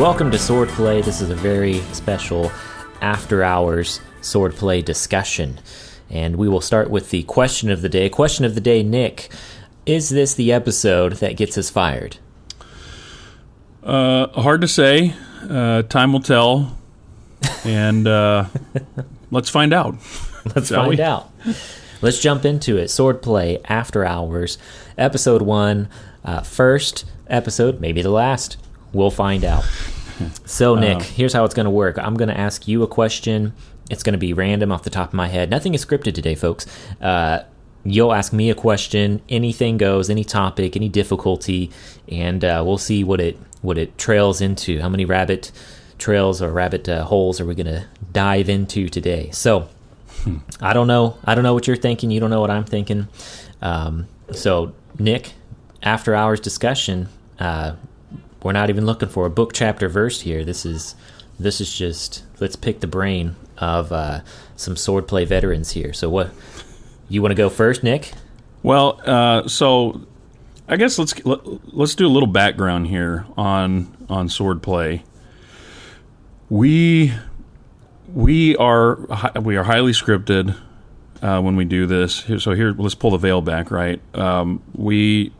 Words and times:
Welcome 0.00 0.30
to 0.30 0.38
Swordplay. 0.38 1.04
This 1.04 1.20
is 1.20 1.28
a 1.28 1.34
very 1.34 1.80
special 1.92 2.50
after 3.02 3.44
hours 3.44 4.00
swordplay 4.22 4.82
discussion. 4.82 5.60
And 6.08 6.36
we 6.36 6.48
will 6.48 6.62
start 6.62 6.88
with 6.88 7.10
the 7.10 7.24
question 7.24 7.70
of 7.70 7.82
the 7.82 7.90
day. 7.90 8.08
Question 8.08 8.46
of 8.46 8.54
the 8.54 8.62
day, 8.62 8.82
Nick. 8.82 9.28
Is 9.84 10.08
this 10.08 10.32
the 10.32 10.54
episode 10.54 11.16
that 11.16 11.36
gets 11.36 11.58
us 11.58 11.68
fired? 11.68 12.16
Uh, 13.82 14.28
hard 14.28 14.62
to 14.62 14.68
say. 14.68 15.12
Uh, 15.46 15.82
time 15.82 16.14
will 16.14 16.22
tell. 16.22 16.78
And 17.62 18.08
uh, 18.08 18.46
let's 19.30 19.50
find 19.50 19.74
out. 19.74 19.96
Let's 20.56 20.70
find 20.70 20.88
we? 20.96 21.02
out. 21.02 21.30
Let's 22.00 22.20
jump 22.20 22.46
into 22.46 22.78
it. 22.78 22.86
Swordplay 22.86 23.60
After 23.66 24.06
Hours, 24.06 24.56
episode 24.96 25.42
one. 25.42 25.90
Uh, 26.24 26.40
first 26.40 27.04
episode, 27.26 27.82
maybe 27.82 28.00
the 28.00 28.08
last. 28.08 28.56
We'll 28.92 29.10
find 29.10 29.44
out. 29.44 29.64
So, 30.44 30.74
Nick, 30.74 30.98
Uh. 30.98 31.00
here's 31.00 31.32
how 31.32 31.46
it's 31.46 31.54
going 31.54 31.64
to 31.64 31.70
work. 31.70 31.96
I'm 31.98 32.12
going 32.14 32.28
to 32.28 32.36
ask 32.38 32.68
you 32.68 32.82
a 32.82 32.86
question. 32.86 33.54
It's 33.88 34.02
going 34.02 34.12
to 34.12 34.18
be 34.18 34.34
random 34.34 34.70
off 34.70 34.82
the 34.82 34.90
top 34.90 35.08
of 35.08 35.14
my 35.14 35.28
head. 35.28 35.48
Nothing 35.48 35.72
is 35.72 35.82
scripted 35.82 36.12
today, 36.12 36.34
folks. 36.34 36.66
Uh, 37.00 37.38
you'll 37.84 38.12
ask 38.12 38.30
me 38.30 38.50
a 38.50 38.54
question. 38.54 39.22
Anything 39.30 39.78
goes. 39.78 40.10
Any 40.10 40.22
topic. 40.24 40.76
Any 40.76 40.90
difficulty, 40.90 41.70
and 42.06 42.44
uh, 42.44 42.62
we'll 42.66 42.76
see 42.76 43.02
what 43.02 43.18
it 43.18 43.38
what 43.62 43.78
it 43.78 43.96
trails 43.96 44.42
into. 44.42 44.78
How 44.82 44.90
many 44.90 45.06
rabbit 45.06 45.52
trails 45.98 46.42
or 46.42 46.50
rabbit 46.52 46.86
uh, 46.86 47.04
holes 47.04 47.40
are 47.40 47.46
we 47.46 47.54
going 47.54 47.66
to 47.66 47.86
dive 48.12 48.50
into 48.50 48.90
today? 48.90 49.30
So. 49.32 49.68
I 50.60 50.74
don't 50.74 50.86
know. 50.86 51.16
I 51.24 51.34
don't 51.34 51.44
know 51.44 51.54
what 51.54 51.66
you're 51.66 51.76
thinking. 51.78 52.10
You 52.10 52.20
don't 52.20 52.28
know 52.28 52.42
what 52.42 52.50
I'm 52.50 52.64
thinking. 52.64 53.08
Um, 53.62 54.06
so, 54.32 54.74
Nick, 54.98 55.32
after 55.82 56.14
hours 56.14 56.40
discussion, 56.40 57.08
uh, 57.38 57.72
we're 58.42 58.52
not 58.52 58.70
even 58.70 58.86
looking 58.86 59.08
for 59.08 59.26
a 59.26 59.30
book, 59.30 59.52
chapter, 59.52 59.88
verse 59.88 60.20
here. 60.22 60.44
This 60.44 60.64
is 60.64 60.94
this 61.38 61.60
is 61.60 61.74
just 61.74 62.24
let's 62.38 62.56
pick 62.56 62.80
the 62.80 62.86
brain 62.86 63.36
of 63.58 63.92
uh, 63.92 64.20
some 64.56 64.74
swordplay 64.74 65.26
veterans 65.26 65.72
here. 65.72 65.92
So, 65.92 66.08
what 66.08 66.30
you 67.08 67.22
want 67.22 67.32
to 67.32 67.36
go 67.36 67.48
first, 67.48 67.82
Nick? 67.82 68.12
Well, 68.62 69.00
uh, 69.04 69.48
so 69.48 70.02
I 70.68 70.76
guess 70.76 70.98
let's 70.98 71.24
let, 71.24 71.40
let's 71.74 71.94
do 71.94 72.06
a 72.06 72.08
little 72.08 72.28
background 72.28 72.86
here 72.86 73.26
on 73.36 73.96
on 74.08 74.28
swordplay. 74.28 75.02
We 76.48 77.12
we 78.14 78.56
are 78.56 78.98
we 79.40 79.56
are 79.56 79.64
highly 79.64 79.92
scripted 79.92 80.56
uh, 81.22 81.40
when 81.40 81.56
we 81.56 81.64
do 81.64 81.86
this. 81.86 82.24
So 82.38 82.52
here, 82.52 82.72
let's 82.76 82.94
pull 82.94 83.10
the 83.10 83.18
veil 83.18 83.40
back. 83.40 83.70
Right, 83.70 84.00
um, 84.14 84.62
we 84.74 85.32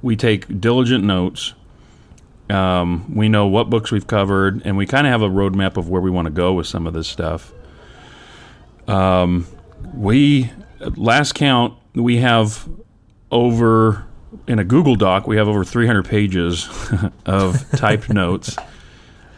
we 0.00 0.16
take 0.16 0.60
diligent 0.60 1.04
notes. 1.04 1.54
Um, 2.52 3.14
we 3.14 3.28
know 3.28 3.46
what 3.46 3.70
books 3.70 3.90
we've 3.90 4.06
covered, 4.06 4.62
and 4.64 4.76
we 4.76 4.86
kind 4.86 5.06
of 5.06 5.10
have 5.12 5.22
a 5.22 5.28
roadmap 5.28 5.76
of 5.76 5.88
where 5.88 6.00
we 6.02 6.10
want 6.10 6.26
to 6.26 6.30
go 6.32 6.52
with 6.52 6.66
some 6.66 6.86
of 6.86 6.92
this 6.92 7.08
stuff. 7.08 7.52
Um, 8.88 9.46
we 9.94 10.50
last 10.96 11.34
count 11.34 11.74
we 11.94 12.16
have 12.18 12.68
over 13.30 14.04
in 14.48 14.58
a 14.58 14.64
Google 14.64 14.96
Doc 14.96 15.26
we 15.26 15.36
have 15.36 15.46
over 15.46 15.64
300 15.64 16.04
pages 16.04 16.68
of 17.26 17.70
typed 17.72 18.08
notes 18.12 18.56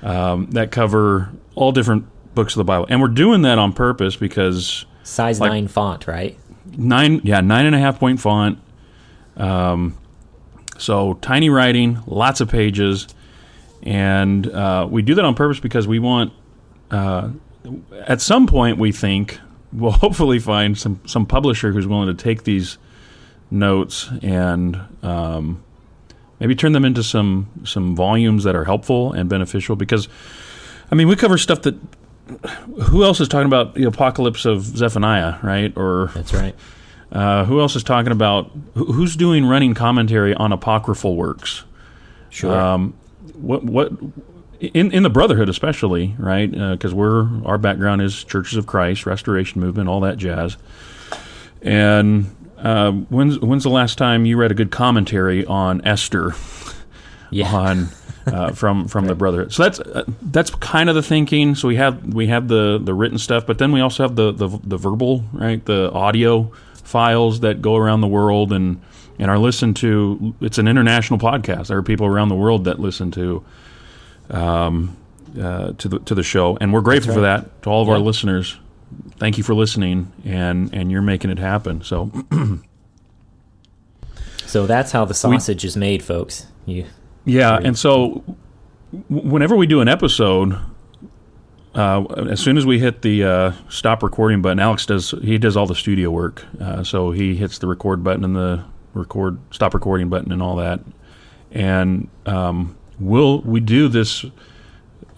um, 0.03 0.47
that 0.53 0.71
cover 0.71 1.31
all 1.55 1.73
different 1.73 2.07
books 2.35 2.55
of 2.55 2.59
the 2.59 2.65
Bible, 2.65 2.87
and 2.89 3.01
we're 3.01 3.09
doing 3.09 3.43
that 3.43 3.59
on 3.59 3.73
purpose 3.73 4.17
because 4.17 4.87
Size 5.03 5.39
Like- 5.41 5.51
nine 5.53 5.69
font, 5.69 6.07
right? 6.07 6.39
nine 6.77 7.21
yeah 7.23 7.41
nine 7.43 7.67
and 7.67 7.75
a 7.77 7.79
half 7.79 8.01
point 8.01 8.19
font 8.19 8.59
um, 9.37 9.97
so 10.79 11.15
tiny 11.15 11.51
writing 11.51 11.99
lots 12.07 12.41
of 12.41 12.49
pages 12.49 13.09
and 13.83 14.47
uh, 14.49 14.87
we 14.91 15.03
do 15.03 15.15
that 15.15 15.25
on 15.25 15.35
purpose 15.35 15.61
because 15.61 15.87
we 15.87 15.99
want 15.99 16.33
uh, 16.91 17.29
at 18.07 18.21
some 18.21 18.47
point 18.47 18.79
we 18.79 18.93
think 18.93 19.39
we'll 19.73 19.91
hopefully 20.05 20.39
find 20.39 20.77
some 20.79 21.01
some 21.07 21.27
publisher 21.27 21.73
who's 21.73 21.87
willing 21.87 22.15
to 22.15 22.23
take 22.23 22.45
these 22.45 22.79
notes 23.51 24.11
and 24.23 24.81
um, 25.03 25.63
maybe 26.41 26.55
turn 26.55 26.73
them 26.73 26.85
into 26.85 27.03
some 27.03 27.49
some 27.65 27.95
volumes 27.95 28.45
that 28.45 28.57
are 28.57 28.65
helpful 28.65 29.13
and 29.13 29.29
beneficial 29.29 29.77
because 29.77 30.09
I 30.91 30.95
mean 30.95 31.09
we 31.09 31.17
cover 31.17 31.39
stuff 31.39 31.63
that 31.63 31.77
who 32.85 33.05
else 33.05 33.21
is 33.21 33.29
talking 33.29 33.47
about 33.47 33.75
the 33.75 33.85
apocalypse 33.85 34.47
of 34.47 34.63
Zephaniah, 34.63 35.39
right? 35.43 35.77
Or 35.77 36.11
That's 36.15 36.33
right. 36.33 36.55
Uh, 37.15 37.45
who 37.45 37.61
else 37.61 37.77
is 37.77 37.85
talking 37.85 38.13
about 38.13 38.51
who's 38.75 39.15
doing 39.17 39.47
running 39.47 39.73
commentary 39.73 40.35
on 40.35 40.53
apocryphal 40.53 41.17
works? 41.17 41.65
Sure. 42.31 42.55
Um, 42.55 42.95
what 43.35 43.63
what 43.65 43.93
in 44.61 44.91
in 44.93 45.05
the 45.05 45.11
Brotherhood 45.11 45.49
especially, 45.49 46.17
right? 46.19 46.51
Because 46.51 46.93
we're 46.93 47.29
our 47.47 47.57
background 47.57 48.03
is 48.03 48.25
Churches 48.25 48.59
of 48.59 48.67
Christ, 48.67 49.07
Restoration 49.07 49.61
Movement, 49.61 49.89
all 49.89 50.01
that 50.01 50.19
jazz. 50.19 50.57
And 51.63 52.35
uh, 52.59 52.91
when's 52.91 53.39
when's 53.39 53.63
the 53.63 53.71
last 53.71 53.97
time 53.97 54.27
you 54.27 54.37
read 54.37 54.51
a 54.51 54.55
good 54.55 54.73
commentary 54.73 55.47
on 55.47 55.87
Esther? 55.87 56.35
yeah. 57.31 57.55
on 57.55 57.89
uh, 58.27 58.53
from 58.53 58.89
from 58.89 59.07
the 59.07 59.15
brotherhood. 59.15 59.53
So 59.53 59.63
that's 59.63 59.81
uh, 59.81 60.05
that's 60.23 60.51
kind 60.51 60.89
of 60.89 60.95
the 60.95 61.03
thinking. 61.03 61.55
So 61.55 61.69
we 61.69 61.77
have 61.77 62.15
we 62.15 62.27
have 62.29 62.49
the 62.49 62.81
the 62.83 62.95
written 62.95 63.19
stuff, 63.19 63.47
but 63.47 63.59
then 63.59 63.73
we 63.73 63.81
also 63.81 64.03
have 64.03 64.17
the 64.17 64.33
the, 64.33 64.49
the 64.65 64.77
verbal, 64.77 65.25
right? 65.33 65.65
The 65.65 65.93
audio 65.93 66.51
files 66.85 67.41
that 67.41 67.61
go 67.61 67.77
around 67.77 68.01
the 68.01 68.07
world 68.07 68.53
and 68.53 68.81
and 69.19 69.31
are 69.31 69.39
listened 69.39 69.77
to. 69.77 70.35
It's 70.41 70.59
an 70.59 70.69
international 70.69 71.19
podcast. 71.19 71.69
There 71.69 71.79
are 71.79 71.83
people 71.83 72.07
around 72.07 72.29
the 72.29 72.37
world 72.37 72.65
that 72.65 72.79
listen 72.79 73.11
to. 73.13 73.45
Um, 74.31 74.97
uh, 75.41 75.73
to 75.73 75.89
the 75.89 75.99
to 75.99 76.15
the 76.15 76.23
show, 76.23 76.57
and 76.61 76.73
we're 76.73 76.81
grateful 76.81 77.13
for 77.13 77.23
that 77.23 77.63
to 77.63 77.69
all 77.69 77.83
of 77.83 77.89
our 77.89 77.99
listeners. 77.99 78.57
Thank 79.17 79.37
you 79.37 79.43
for 79.43 79.53
listening, 79.53 80.13
and 80.25 80.73
and 80.73 80.93
you're 80.93 81.03
making 81.03 81.31
it 81.31 81.41
happen. 81.41 81.83
So 81.83 82.13
So 84.55 84.69
that's 84.69 84.93
how 84.93 85.05
the 85.05 85.15
sausage 85.15 85.65
is 85.65 85.77
made, 85.77 86.01
folks. 86.01 86.47
You 86.65 86.87
Yeah, 87.25 87.59
and 87.61 87.77
so 87.77 88.23
whenever 89.09 89.57
we 89.57 89.67
do 89.67 89.81
an 89.81 89.89
episode, 89.89 90.57
uh, 91.75 92.05
as 92.31 92.41
soon 92.41 92.57
as 92.57 92.65
we 92.65 92.79
hit 92.79 93.03
the 93.03 93.25
uh, 93.25 93.53
stop 93.69 94.03
recording 94.03 94.43
button, 94.43 94.61
Alex 94.61 94.87
does 94.87 95.11
he 95.23 95.39
does 95.39 95.57
all 95.57 95.67
the 95.67 95.75
studio 95.75 96.11
work. 96.11 96.45
Uh, 96.61 96.85
so 96.85 97.11
he 97.11 97.35
hits 97.35 97.59
the 97.59 97.67
record 97.67 98.05
button 98.05 98.25
and 98.25 98.37
the 98.37 98.65
record 98.95 99.39
stop 99.51 99.75
recording 99.75 100.09
button 100.09 100.31
and 100.31 100.41
all 100.41 100.57
that. 100.57 100.81
And 101.51 102.09
um, 102.27 102.77
we'll 102.99 103.41
we 103.43 103.61
do 103.61 103.89
this 103.89 104.25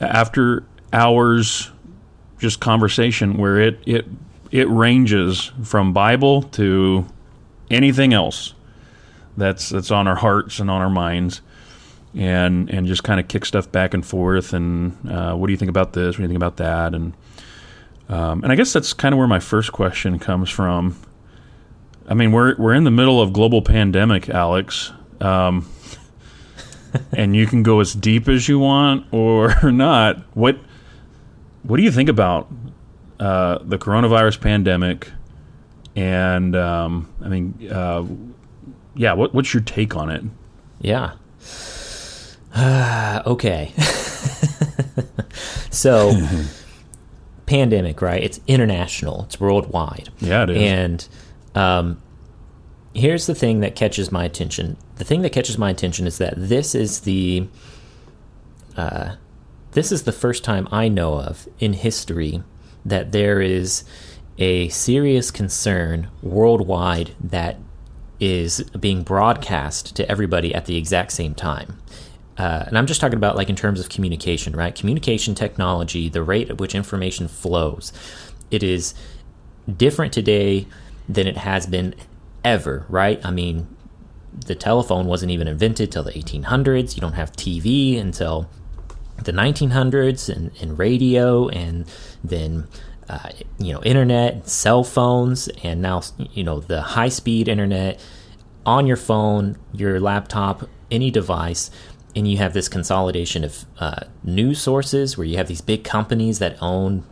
after 0.01 0.65
hours, 0.93 1.71
just 2.39 2.61
conversation 2.61 3.37
where 3.37 3.61
it 3.61 3.79
it 3.87 4.07
it 4.51 4.69
ranges 4.69 5.53
from 5.63 5.93
Bible 5.93 6.43
to 6.43 7.07
anything 7.71 8.15
else 8.15 8.55
that's 9.37 9.69
that's 9.69 9.91
on 9.91 10.09
our 10.09 10.17
hearts 10.17 10.59
and 10.59 10.71
on 10.71 10.81
our 10.81 10.91
minds 10.91 11.43
and 12.17 12.71
and 12.71 12.87
just 12.87 13.05
kind 13.05 13.21
of 13.21 13.29
kick 13.29 13.45
stuff 13.45 13.71
back 13.71 13.95
and 13.95 14.05
forth. 14.05 14.53
And 14.53 14.97
uh, 15.09 15.35
what 15.35 15.47
do 15.47 15.53
you 15.53 15.57
think 15.57 15.69
about 15.69 15.93
this? 15.93 16.15
What 16.15 16.19
do 16.19 16.23
you 16.23 16.29
think 16.29 16.39
about 16.39 16.57
that? 16.57 16.95
And 16.95 17.15
um, 18.09 18.43
and 18.43 18.53
I 18.53 18.57
guess 18.57 18.73
that's 18.73 18.93
kind 18.93 19.13
of 19.13 19.19
where 19.19 19.29
my 19.29 19.41
first 19.41 19.73
question 19.73 20.19
comes 20.19 20.49
from. 20.49 20.97
I 22.09 22.15
mean, 22.15 22.33
we're 22.33 22.57
we're 22.57 22.75
in 22.75 22.85
the 22.85 22.91
middle 22.91 23.21
of 23.21 23.33
global 23.33 23.63
pandemic, 23.63 24.29
Alex, 24.29 24.93
um, 25.21 25.69
and 27.13 27.37
you 27.37 27.47
can 27.47 27.63
go 27.63 27.81
as 27.81 27.95
deep 27.95 28.29
as 28.29 28.49
you 28.49 28.59
want 28.59 29.07
or 29.13 29.55
not. 29.71 30.19
What 30.35 30.59
what 31.65 31.77
do 31.77 31.83
you 31.83 31.91
think 31.91 32.09
about 32.09 32.49
uh, 33.21 33.59
the 33.63 33.79
coronavirus 33.79 34.41
pandemic? 34.41 35.11
And 35.97 36.55
um, 36.55 37.13
I 37.25 37.29
mean, 37.29 37.69
uh, 37.71 38.05
yeah, 38.95 39.15
what, 39.15 39.35
what's 39.35 39.53
your 39.55 39.63
take 39.63 39.97
on 39.97 40.11
it? 40.11 40.23
Yeah. 40.81 41.15
okay. 43.27 43.73
so, 45.71 46.13
pandemic, 47.47 48.01
right? 48.01 48.23
It's 48.23 48.41
international. 48.47 49.25
It's 49.25 49.39
worldwide. 49.39 50.09
Yeah, 50.21 50.45
it 50.45 50.51
is. 50.51 50.63
And 50.63 51.09
um, 51.55 52.03
here's 52.95 53.27
the 53.27 53.35
thing 53.35 53.61
that 53.61 53.77
catches 53.77 54.11
my 54.11 54.25
attention. 54.25 54.77
The 54.97 55.05
thing 55.05 55.23
that 55.23 55.31
catches 55.31 55.59
my 55.59 55.71
attention 55.71 56.07
is 56.07 56.19
that 56.19 56.35
this 56.37 56.75
is 56.75 57.01
the 57.01 57.49
uh, 58.77 59.17
this 59.73 59.93
is 59.93 60.05
the 60.05 60.13
first 60.13 60.45
time 60.45 60.67
I 60.71 60.89
know 60.89 61.21
of 61.21 61.49
in 61.59 61.75
history 61.75 62.43
that 62.85 63.13
there 63.13 63.41
is 63.41 63.85
a 64.39 64.69
serious 64.69 65.31
concern 65.31 66.09
worldwide 66.23 67.15
that 67.21 67.59
is 68.21 68.63
being 68.81 69.03
broadcast 69.03 69.95
to 69.97 70.11
everybody 70.11 70.55
at 70.55 70.67
the 70.67 70.77
exact 70.77 71.13
same 71.13 71.35
time. 71.35 71.79
Uh, 72.39 72.65
and 72.67 72.77
I'm 72.77 72.87
just 72.87 73.01
talking 73.01 73.17
about 73.17 73.37
like 73.37 73.49
in 73.49 73.57
terms 73.57 73.81
of 73.81 73.89
communication, 73.89 74.55
right? 74.55 74.75
Communication 74.75 75.35
technology, 75.35 76.09
the 76.09 76.23
rate 76.23 76.51
at 76.51 76.59
which 76.59 76.75
information 76.75 77.29
flows. 77.29 77.93
It 78.51 78.63
is 78.63 78.95
different 79.75 80.13
today 80.13 80.67
than 81.09 81.27
it 81.27 81.39
has 81.39 81.67
been 81.67 81.95
ever, 82.45 82.85
right? 82.89 83.25
I 83.25 83.31
mean, 83.31 83.67
the 84.33 84.55
telephone 84.55 85.07
wasn't 85.07 85.33
even 85.33 85.49
invented 85.49 85.91
till 85.91 86.03
the 86.03 86.13
1800s. 86.13 86.95
You 86.95 87.01
don't 87.01 87.15
have 87.15 87.33
TV 87.33 87.99
until 87.99 88.51
the 89.23 89.33
1900s 89.33 90.35
and, 90.35 90.51
and 90.61 90.79
radio 90.79 91.49
and 91.49 91.91
then 92.23 92.69
uh, 93.09 93.31
you 93.59 93.73
know 93.73 93.83
internet 93.83 94.49
cell 94.49 94.85
phones 94.85 95.49
and 95.63 95.81
now 95.81 96.03
you 96.33 96.45
know 96.45 96.61
the 96.61 96.83
high 96.83 97.09
speed 97.09 97.49
internet 97.49 97.99
on 98.67 98.87
your 98.87 98.97
phone 98.97 99.57
your 99.73 100.01
laptop 100.01 100.69
any 100.91 101.11
device 101.11 101.71
and 102.17 102.27
you 102.27 102.39
have 102.39 102.55
this 102.55 102.69
consolidation 102.69 103.45
of 103.45 103.65
uh, 103.79 104.01
news 104.25 104.61
sources 104.61 105.17
where 105.17 105.27
you 105.27 105.37
have 105.37 105.47
these 105.47 105.61
big 105.61 105.85
companies 105.85 106.41
that 106.41 106.57
own 106.61 107.05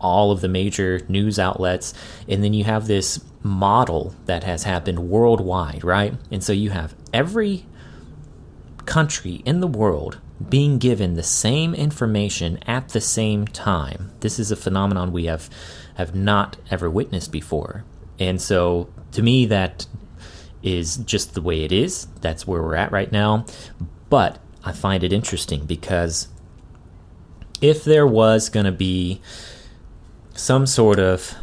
all 0.00 0.30
of 0.30 0.42
the 0.42 0.48
major 0.48 1.00
news 1.08 1.38
outlets 1.38 1.94
and 2.28 2.44
then 2.44 2.52
you 2.52 2.62
have 2.62 2.86
this 2.86 3.24
model 3.42 4.14
that 4.26 4.44
has 4.44 4.64
happened 4.64 4.98
worldwide 5.08 5.82
right 5.82 6.14
and 6.30 6.44
so 6.44 6.52
you 6.52 6.70
have 6.70 6.94
every 7.12 7.66
country 8.84 9.42
in 9.44 9.60
the 9.60 9.66
world 9.66 10.20
being 10.48 10.78
given 10.78 11.14
the 11.14 11.22
same 11.22 11.74
information 11.74 12.58
at 12.66 12.90
the 12.90 13.00
same 13.00 13.46
time. 13.46 14.12
This 14.20 14.38
is 14.38 14.50
a 14.50 14.56
phenomenon 14.56 15.12
we 15.12 15.26
have 15.26 15.48
have 15.94 16.14
not 16.14 16.56
ever 16.70 16.90
witnessed 16.90 17.30
before. 17.30 17.84
And 18.18 18.40
so 18.40 18.88
to 19.12 19.22
me 19.22 19.46
that 19.46 19.86
is 20.62 20.96
just 20.98 21.34
the 21.34 21.42
way 21.42 21.62
it 21.62 21.72
is. 21.72 22.06
That's 22.20 22.46
where 22.46 22.62
we're 22.62 22.74
at 22.74 22.90
right 22.90 23.12
now. 23.12 23.46
But 24.14 24.38
I 24.62 24.70
find 24.70 25.02
it 25.02 25.12
interesting 25.12 25.66
because 25.66 26.28
if 27.60 27.82
there 27.82 28.06
was 28.06 28.48
going 28.48 28.64
to 28.64 28.70
be 28.70 29.20
some 30.36 30.68
sort 30.68 31.00
of 31.00 31.34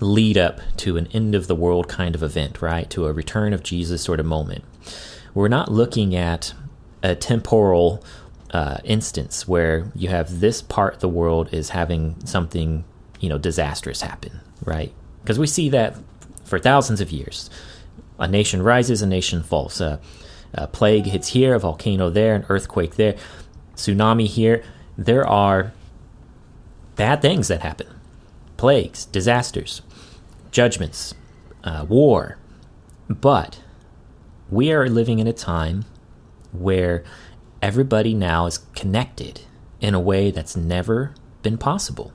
lead 0.00 0.36
up 0.36 0.60
to 0.76 0.98
an 0.98 1.06
end 1.14 1.34
of 1.34 1.46
the 1.46 1.54
world 1.54 1.88
kind 1.88 2.14
of 2.14 2.22
event, 2.22 2.60
right? 2.60 2.90
To 2.90 3.06
a 3.06 3.14
return 3.14 3.54
of 3.54 3.62
Jesus 3.62 4.02
sort 4.02 4.20
of 4.20 4.26
moment. 4.26 4.62
We're 5.32 5.48
not 5.48 5.72
looking 5.72 6.14
at 6.14 6.52
a 7.02 7.14
temporal 7.14 8.04
uh, 8.50 8.76
instance 8.84 9.48
where 9.48 9.90
you 9.94 10.10
have 10.10 10.40
this 10.40 10.60
part 10.60 10.96
of 10.96 11.00
the 11.00 11.08
world 11.08 11.48
is 11.50 11.70
having 11.70 12.26
something 12.26 12.84
you 13.20 13.30
know 13.30 13.38
disastrous 13.38 14.02
happen, 14.02 14.40
right? 14.66 14.92
Because 15.22 15.38
we 15.38 15.46
see 15.46 15.70
that 15.70 15.96
for 16.44 16.58
thousands 16.58 17.00
of 17.00 17.10
years. 17.10 17.48
A 18.18 18.28
nation 18.28 18.60
rises, 18.60 19.00
a 19.00 19.06
nation 19.06 19.42
falls. 19.42 19.80
Uh, 19.80 19.96
a 20.54 20.66
plague 20.66 21.06
hits 21.06 21.28
here, 21.28 21.54
a 21.54 21.58
volcano 21.58 22.10
there, 22.10 22.34
an 22.34 22.46
earthquake 22.48 22.96
there, 22.96 23.16
tsunami 23.74 24.26
here. 24.26 24.62
There 24.96 25.26
are 25.26 25.72
bad 26.96 27.22
things 27.22 27.48
that 27.48 27.60
happen 27.60 27.88
plagues, 28.56 29.04
disasters, 29.04 29.82
judgments, 30.50 31.14
uh, 31.62 31.84
war. 31.86 32.38
But 33.08 33.60
we 34.50 34.72
are 34.72 34.88
living 34.88 35.18
in 35.18 35.26
a 35.26 35.32
time 35.32 35.84
where 36.52 37.04
everybody 37.60 38.14
now 38.14 38.46
is 38.46 38.58
connected 38.74 39.42
in 39.80 39.94
a 39.94 40.00
way 40.00 40.30
that's 40.30 40.56
never 40.56 41.12
been 41.42 41.58
possible. 41.58 42.12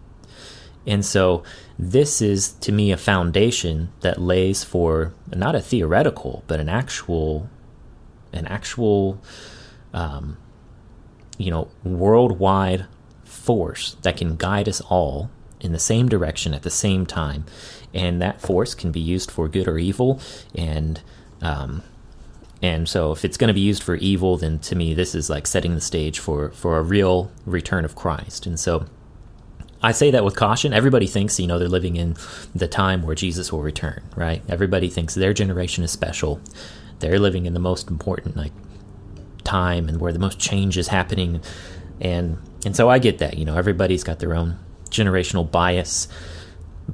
And 0.88 1.06
so 1.06 1.44
this 1.78 2.22
is 2.22 2.54
to 2.54 2.72
me 2.72 2.92
a 2.92 2.98
foundation 2.98 3.90
that 4.00 4.20
lays 4.20 4.64
for 4.64 5.14
not 5.28 5.56
a 5.56 5.62
theoretical, 5.62 6.44
but 6.48 6.60
an 6.60 6.70
actual, 6.70 7.50
an 8.34 8.46
actual, 8.48 9.22
um, 9.94 10.38
you 11.38 11.52
know, 11.52 11.70
worldwide 11.84 12.86
force 13.24 13.96
that 14.02 14.18
can 14.18 14.36
guide 14.36 14.68
us 14.68 14.82
all 14.82 15.30
in 15.60 15.72
the 15.72 15.80
same 15.80 16.10
direction 16.10 16.54
at 16.54 16.64
the 16.64 16.70
same 16.70 17.06
time, 17.06 17.46
and 17.94 18.22
that 18.22 18.42
force 18.42 18.74
can 18.74 18.92
be 18.92 19.00
used 19.00 19.30
for 19.30 19.48
good 19.48 19.68
or 19.68 19.78
evil, 19.78 20.20
and 20.56 21.02
um, 21.42 21.84
and 22.62 22.88
so, 22.88 23.12
if 23.12 23.26
it's 23.26 23.38
going 23.38 23.48
to 23.48 23.54
be 23.54 23.62
used 23.62 23.82
for 23.82 23.96
evil, 23.96 24.38
then 24.38 24.60
to 24.60 24.76
me, 24.76 24.94
this 24.94 25.16
is 25.16 25.30
like 25.30 25.48
setting 25.48 25.74
the 25.74 25.82
stage 25.82 26.20
for 26.20 26.52
for 26.52 26.78
a 26.78 26.84
real 26.84 27.32
return 27.46 27.86
of 27.86 27.96
Christ. 27.96 28.46
And 28.46 28.60
so, 28.60 28.86
I 29.82 29.92
say 29.92 30.12
that 30.12 30.24
with 30.24 30.36
caution. 30.36 30.74
Everybody 30.74 31.08
thinks, 31.08 31.40
you 31.40 31.48
know, 31.48 31.58
they're 31.58 31.68
living 31.68 31.96
in 31.96 32.16
the 32.54 32.68
time 32.68 33.02
where 33.02 33.16
Jesus 33.16 33.52
will 33.52 33.64
return, 33.64 34.04
right? 34.16 34.44
Everybody 34.48 34.90
thinks 34.90 35.16
their 35.16 35.34
generation 35.34 35.84
is 35.84 35.92
special. 35.92 36.40
They're 37.02 37.20
living 37.20 37.46
in 37.46 37.54
the 37.54 37.60
most 37.60 37.90
important 37.90 38.38
like 38.38 38.54
time 39.44 39.90
and 39.90 40.00
where 40.00 40.14
the 40.14 40.20
most 40.20 40.40
change 40.40 40.78
is 40.78 40.88
happening. 40.88 41.42
And 42.00 42.38
and 42.66 42.76
so 42.76 42.90
I 42.90 43.00
get 43.00 43.18
that, 43.20 43.38
you 43.38 43.46
know, 43.46 43.58
everybody's 43.58 44.04
got 44.04 44.20
their 44.20 44.36
own 44.36 44.58
generational 44.90 45.50
bias. 45.50 46.08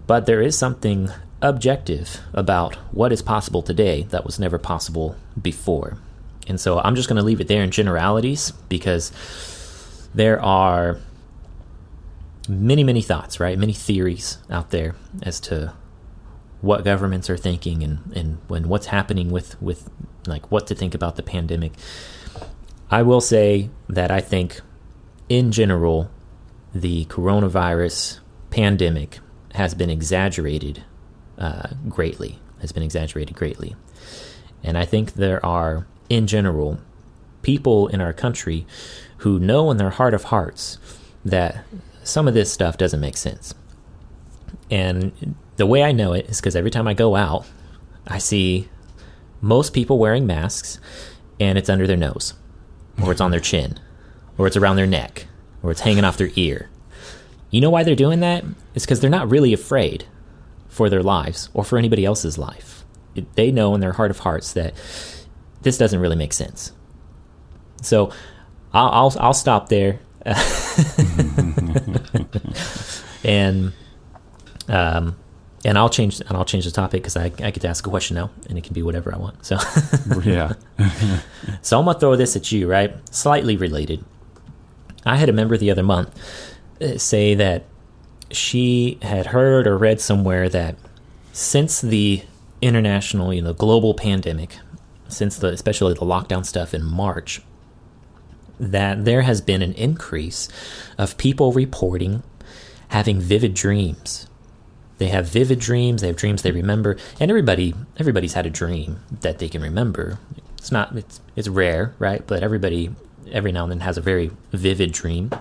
But 0.05 0.25
there 0.25 0.41
is 0.41 0.57
something 0.57 1.09
objective 1.41 2.19
about 2.33 2.75
what 2.91 3.11
is 3.11 3.21
possible 3.21 3.61
today 3.61 4.03
that 4.09 4.25
was 4.25 4.39
never 4.39 4.57
possible 4.57 5.15
before. 5.39 5.97
And 6.47 6.59
so 6.59 6.79
I'm 6.79 6.95
just 6.95 7.09
going 7.09 7.17
to 7.17 7.23
leave 7.23 7.41
it 7.41 7.47
there 7.47 7.63
in 7.63 7.71
generalities 7.71 8.51
because 8.69 9.11
there 10.15 10.41
are 10.41 10.97
many, 12.47 12.83
many 12.83 13.01
thoughts, 13.01 13.39
right? 13.39 13.57
Many 13.57 13.73
theories 13.73 14.37
out 14.49 14.71
there 14.71 14.95
as 15.21 15.39
to 15.41 15.73
what 16.61 16.83
governments 16.83 17.29
are 17.29 17.37
thinking 17.37 17.83
and, 17.83 18.11
and 18.15 18.37
when 18.47 18.67
what's 18.67 18.87
happening 18.87 19.29
with, 19.29 19.61
with 19.61 19.89
like 20.25 20.51
what 20.51 20.67
to 20.67 20.75
think 20.75 20.93
about 20.93 21.15
the 21.15 21.23
pandemic. 21.23 21.73
I 22.89 23.03
will 23.03 23.21
say 23.21 23.69
that 23.89 24.11
I 24.11 24.21
think 24.21 24.61
in 25.29 25.51
general, 25.51 26.09
the 26.73 27.05
coronavirus 27.05 28.19
pandemic 28.49 29.19
has 29.53 29.73
been 29.73 29.89
exaggerated 29.89 30.83
uh, 31.37 31.69
greatly, 31.89 32.39
has 32.61 32.71
been 32.71 32.83
exaggerated 32.83 33.35
greatly. 33.35 33.75
And 34.63 34.77
I 34.77 34.85
think 34.85 35.13
there 35.13 35.45
are, 35.45 35.87
in 36.09 36.27
general, 36.27 36.79
people 37.41 37.87
in 37.87 38.01
our 38.01 38.13
country 38.13 38.65
who 39.17 39.39
know 39.39 39.71
in 39.71 39.77
their 39.77 39.89
heart 39.89 40.13
of 40.13 40.25
hearts 40.25 40.77
that 41.23 41.63
some 42.03 42.27
of 42.27 42.33
this 42.33 42.51
stuff 42.51 42.77
doesn't 42.77 42.99
make 42.99 43.17
sense. 43.17 43.53
And 44.69 45.35
the 45.57 45.65
way 45.65 45.83
I 45.83 45.91
know 45.91 46.13
it 46.13 46.29
is 46.29 46.39
because 46.39 46.55
every 46.55 46.71
time 46.71 46.87
I 46.87 46.93
go 46.93 47.15
out, 47.15 47.45
I 48.07 48.19
see 48.19 48.69
most 49.41 49.73
people 49.73 49.99
wearing 49.99 50.25
masks 50.25 50.79
and 51.39 51.57
it's 51.57 51.69
under 51.69 51.85
their 51.85 51.97
nose, 51.97 52.33
or 53.03 53.11
it's 53.11 53.21
on 53.21 53.31
their 53.31 53.39
chin, 53.39 53.79
or 54.37 54.47
it's 54.47 54.57
around 54.57 54.77
their 54.77 54.87
neck, 54.87 55.27
or 55.61 55.71
it's 55.71 55.81
hanging 55.81 56.03
off 56.03 56.17
their 56.17 56.31
ear. 56.35 56.69
You 57.51 57.61
know 57.61 57.69
why 57.69 57.83
they're 57.83 57.95
doing 57.95 58.21
that? 58.21 58.43
It's 58.73 58.85
because 58.85 58.99
they're 58.99 59.09
not 59.09 59.29
really 59.29 59.53
afraid 59.53 60.05
for 60.67 60.89
their 60.89 61.03
lives 61.03 61.49
or 61.53 61.63
for 61.63 61.77
anybody 61.77 62.05
else's 62.05 62.37
life. 62.37 62.83
They 63.35 63.51
know 63.51 63.75
in 63.75 63.81
their 63.81 63.93
heart 63.93 64.11
of 64.11 64.19
hearts 64.19 64.53
that 64.53 64.73
this 65.61 65.77
doesn't 65.77 65.99
really 65.99 66.15
make 66.15 66.33
sense. 66.33 66.71
So 67.81 68.11
I'll 68.73 68.89
I'll, 68.89 69.15
I'll 69.19 69.33
stop 69.33 69.69
there, 69.69 69.99
and 73.23 73.73
um, 74.67 75.15
and 75.65 75.77
I'll 75.77 75.89
change 75.89 76.19
and 76.19 76.31
I'll 76.31 76.45
change 76.45 76.65
the 76.65 76.71
topic 76.71 77.01
because 77.01 77.17
I, 77.17 77.25
I 77.25 77.51
get 77.51 77.61
to 77.61 77.67
ask 77.67 77.85
a 77.85 77.89
question 77.89 78.15
now 78.15 78.29
and 78.47 78.57
it 78.57 78.63
can 78.63 78.73
be 78.73 78.83
whatever 78.83 79.13
I 79.13 79.17
want. 79.17 79.45
So 79.45 79.57
yeah. 80.23 80.53
so 81.61 81.79
I'm 81.79 81.85
gonna 81.85 81.99
throw 81.99 82.15
this 82.15 82.35
at 82.35 82.51
you, 82.51 82.69
right? 82.69 82.95
Slightly 83.13 83.57
related. 83.57 84.03
I 85.05 85.17
had 85.17 85.29
a 85.29 85.33
member 85.33 85.57
the 85.57 85.71
other 85.71 85.83
month 85.83 86.17
uh, 86.81 86.97
say 86.97 87.33
that 87.35 87.63
she 88.31 88.99
had 89.01 89.27
heard 89.27 89.67
or 89.67 89.77
read 89.77 90.01
somewhere 90.01 90.49
that 90.49 90.75
since 91.31 91.81
the 91.81 92.23
international, 92.61 93.33
you 93.33 93.41
know, 93.41 93.53
global 93.53 93.93
pandemic, 93.93 94.57
since 95.07 95.37
the 95.37 95.47
especially 95.47 95.93
the 95.93 96.01
lockdown 96.01 96.45
stuff 96.45 96.73
in 96.73 96.83
March, 96.83 97.41
that 98.59 99.05
there 99.05 99.21
has 99.21 99.41
been 99.41 99.61
an 99.61 99.73
increase 99.73 100.49
of 100.97 101.17
people 101.17 101.51
reporting 101.51 102.23
having 102.89 103.19
vivid 103.19 103.53
dreams. 103.53 104.27
They 104.97 105.07
have 105.09 105.27
vivid 105.27 105.59
dreams, 105.59 106.01
they 106.01 106.07
have 106.07 106.15
dreams 106.15 106.41
they 106.41 106.51
remember, 106.51 106.97
and 107.19 107.29
everybody 107.29 107.73
everybody's 107.97 108.33
had 108.33 108.45
a 108.45 108.49
dream 108.49 108.99
that 109.21 109.39
they 109.39 109.49
can 109.49 109.61
remember. 109.61 110.19
It's 110.57 110.71
not 110.71 110.95
it's 110.95 111.21
it's 111.35 111.47
rare, 111.47 111.93
right? 111.99 112.25
But 112.25 112.43
everybody 112.43 112.91
every 113.31 113.51
now 113.51 113.63
and 113.63 113.71
then 113.71 113.79
has 113.81 113.97
a 113.97 114.01
very 114.01 114.31
vivid 114.51 114.91
dream. 114.91 115.31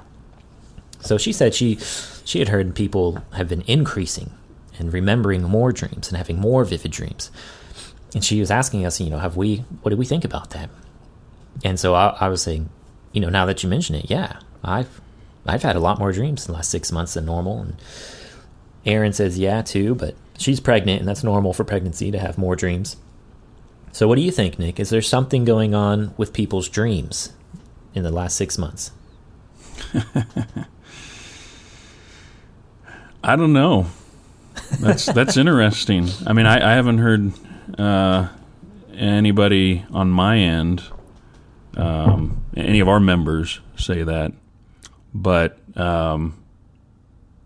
So 1.00 1.18
she 1.18 1.32
said 1.32 1.54
she 1.54 1.78
she 2.24 2.38
had 2.38 2.48
heard 2.48 2.74
people 2.74 3.22
have 3.34 3.48
been 3.48 3.62
increasing 3.66 4.30
and 4.78 4.92
remembering 4.92 5.42
more 5.42 5.72
dreams 5.72 6.08
and 6.08 6.16
having 6.16 6.38
more 6.38 6.64
vivid 6.64 6.90
dreams. 6.90 7.30
And 8.14 8.24
she 8.24 8.40
was 8.40 8.50
asking 8.50 8.84
us, 8.84 9.00
you 9.00 9.10
know, 9.10 9.18
have 9.18 9.36
we 9.36 9.58
what 9.82 9.90
do 9.90 9.96
we 9.96 10.04
think 10.04 10.24
about 10.24 10.50
that? 10.50 10.68
And 11.64 11.80
so 11.80 11.94
I, 11.94 12.16
I 12.20 12.28
was 12.28 12.42
saying, 12.42 12.68
you 13.12 13.20
know, 13.20 13.30
now 13.30 13.46
that 13.46 13.62
you 13.62 13.68
mention 13.68 13.94
it, 13.94 14.10
yeah, 14.10 14.40
I've 14.62 15.00
I've 15.46 15.62
had 15.62 15.76
a 15.76 15.80
lot 15.80 15.98
more 15.98 16.12
dreams 16.12 16.46
in 16.46 16.52
the 16.52 16.56
last 16.56 16.70
six 16.70 16.92
months 16.92 17.14
than 17.14 17.24
normal. 17.24 17.60
And 17.60 17.76
Erin 18.86 19.12
says, 19.12 19.38
yeah, 19.38 19.62
too, 19.62 19.94
but 19.94 20.14
she's 20.38 20.60
pregnant, 20.60 21.00
and 21.00 21.08
that's 21.08 21.24
normal 21.24 21.52
for 21.52 21.64
pregnancy 21.64 22.10
to 22.10 22.18
have 22.18 22.38
more 22.38 22.56
dreams. 22.56 22.96
So, 23.92 24.06
what 24.08 24.16
do 24.16 24.22
you 24.22 24.30
think, 24.30 24.58
Nick? 24.58 24.78
Is 24.80 24.90
there 24.90 25.02
something 25.02 25.44
going 25.44 25.74
on 25.74 26.14
with 26.16 26.32
people's 26.32 26.68
dreams 26.68 27.32
in 27.94 28.02
the 28.04 28.10
last 28.12 28.36
six 28.36 28.58
months? 28.58 28.92
I 33.24 33.36
don't 33.36 33.52
know. 33.52 33.86
That's 34.80 35.06
that's 35.06 35.36
interesting. 35.36 36.08
I 36.26 36.32
mean, 36.32 36.46
I, 36.46 36.72
I 36.72 36.74
haven't 36.74 36.98
heard 36.98 37.32
uh, 37.78 38.28
anybody 38.94 39.84
on 39.90 40.10
my 40.10 40.38
end, 40.38 40.82
um, 41.76 42.44
any 42.56 42.80
of 42.80 42.88
our 42.88 43.00
members 43.00 43.60
say 43.76 44.02
that. 44.02 44.32
but 45.14 45.58
um, 45.76 46.34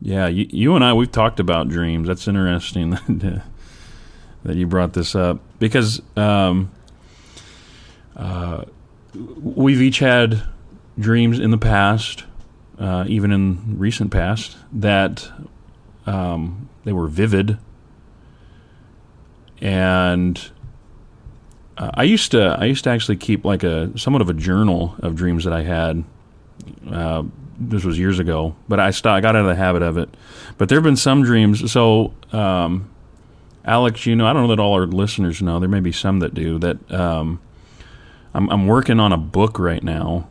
yeah, 0.00 0.26
you, 0.28 0.46
you 0.50 0.74
and 0.74 0.84
I 0.84 0.92
we've 0.92 1.10
talked 1.10 1.40
about 1.40 1.68
dreams. 1.68 2.08
That's 2.08 2.26
interesting 2.26 2.90
that, 3.08 3.42
that 4.44 4.56
you 4.56 4.66
brought 4.66 4.92
this 4.92 5.14
up 5.14 5.40
because 5.58 6.00
um, 6.16 6.70
uh, 8.16 8.64
we've 9.14 9.82
each 9.82 9.98
had 9.98 10.42
dreams 10.98 11.38
in 11.38 11.50
the 11.50 11.58
past, 11.58 12.24
uh, 12.78 13.04
even 13.08 13.32
in 13.32 13.78
recent 13.78 14.10
past, 14.10 14.56
that 14.72 15.30
um, 16.06 16.68
they 16.84 16.92
were 16.92 17.08
vivid 17.08 17.58
and 19.60 20.50
uh, 21.76 21.90
I 21.94 22.04
used 22.04 22.30
to 22.32 22.56
I 22.58 22.64
used 22.64 22.84
to 22.84 22.90
actually 22.90 23.16
keep 23.16 23.44
like 23.44 23.62
a 23.62 23.96
somewhat 23.98 24.22
of 24.22 24.28
a 24.28 24.34
journal 24.34 24.94
of 25.00 25.14
dreams 25.14 25.44
that 25.44 25.52
I 25.52 25.62
had. 25.62 26.04
Uh, 26.90 27.24
this 27.60 27.84
was 27.84 27.98
years 27.98 28.18
ago, 28.18 28.56
but 28.68 28.80
I 28.80 28.90
st- 28.90 29.12
I 29.12 29.20
got 29.20 29.36
out 29.36 29.42
of 29.42 29.46
the 29.46 29.54
habit 29.54 29.82
of 29.82 29.98
it. 29.98 30.08
But 30.56 30.68
there 30.68 30.76
have 30.76 30.84
been 30.84 30.96
some 30.96 31.22
dreams. 31.22 31.70
So, 31.70 32.14
um, 32.32 32.90
Alex, 33.64 34.06
you 34.06 34.16
know, 34.16 34.26
I 34.26 34.32
don't 34.32 34.42
know 34.42 34.48
that 34.48 34.60
all 34.60 34.72
our 34.72 34.86
listeners 34.86 35.42
know. 35.42 35.60
There 35.60 35.68
may 35.68 35.80
be 35.80 35.92
some 35.92 36.20
that 36.20 36.32
do. 36.32 36.58
That 36.58 36.90
um, 36.90 37.40
I'm, 38.32 38.48
I'm 38.48 38.66
working 38.66 38.98
on 38.98 39.12
a 39.12 39.18
book 39.18 39.58
right 39.58 39.82
now, 39.82 40.28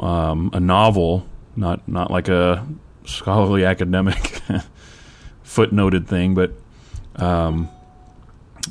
um, 0.00 0.50
a 0.52 0.60
novel, 0.60 1.26
not 1.54 1.86
not 1.86 2.10
like 2.10 2.28
a 2.28 2.66
scholarly 3.04 3.64
academic 3.64 4.16
footnoted 5.44 6.06
thing, 6.08 6.34
but 6.34 6.52
um, 7.16 7.68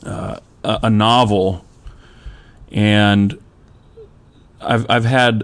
uh, 0.05 0.37
a, 0.65 0.79
a 0.83 0.89
novel, 0.89 1.63
and 2.73 3.39
I've 4.59 4.85
I've 4.89 5.05
had 5.05 5.43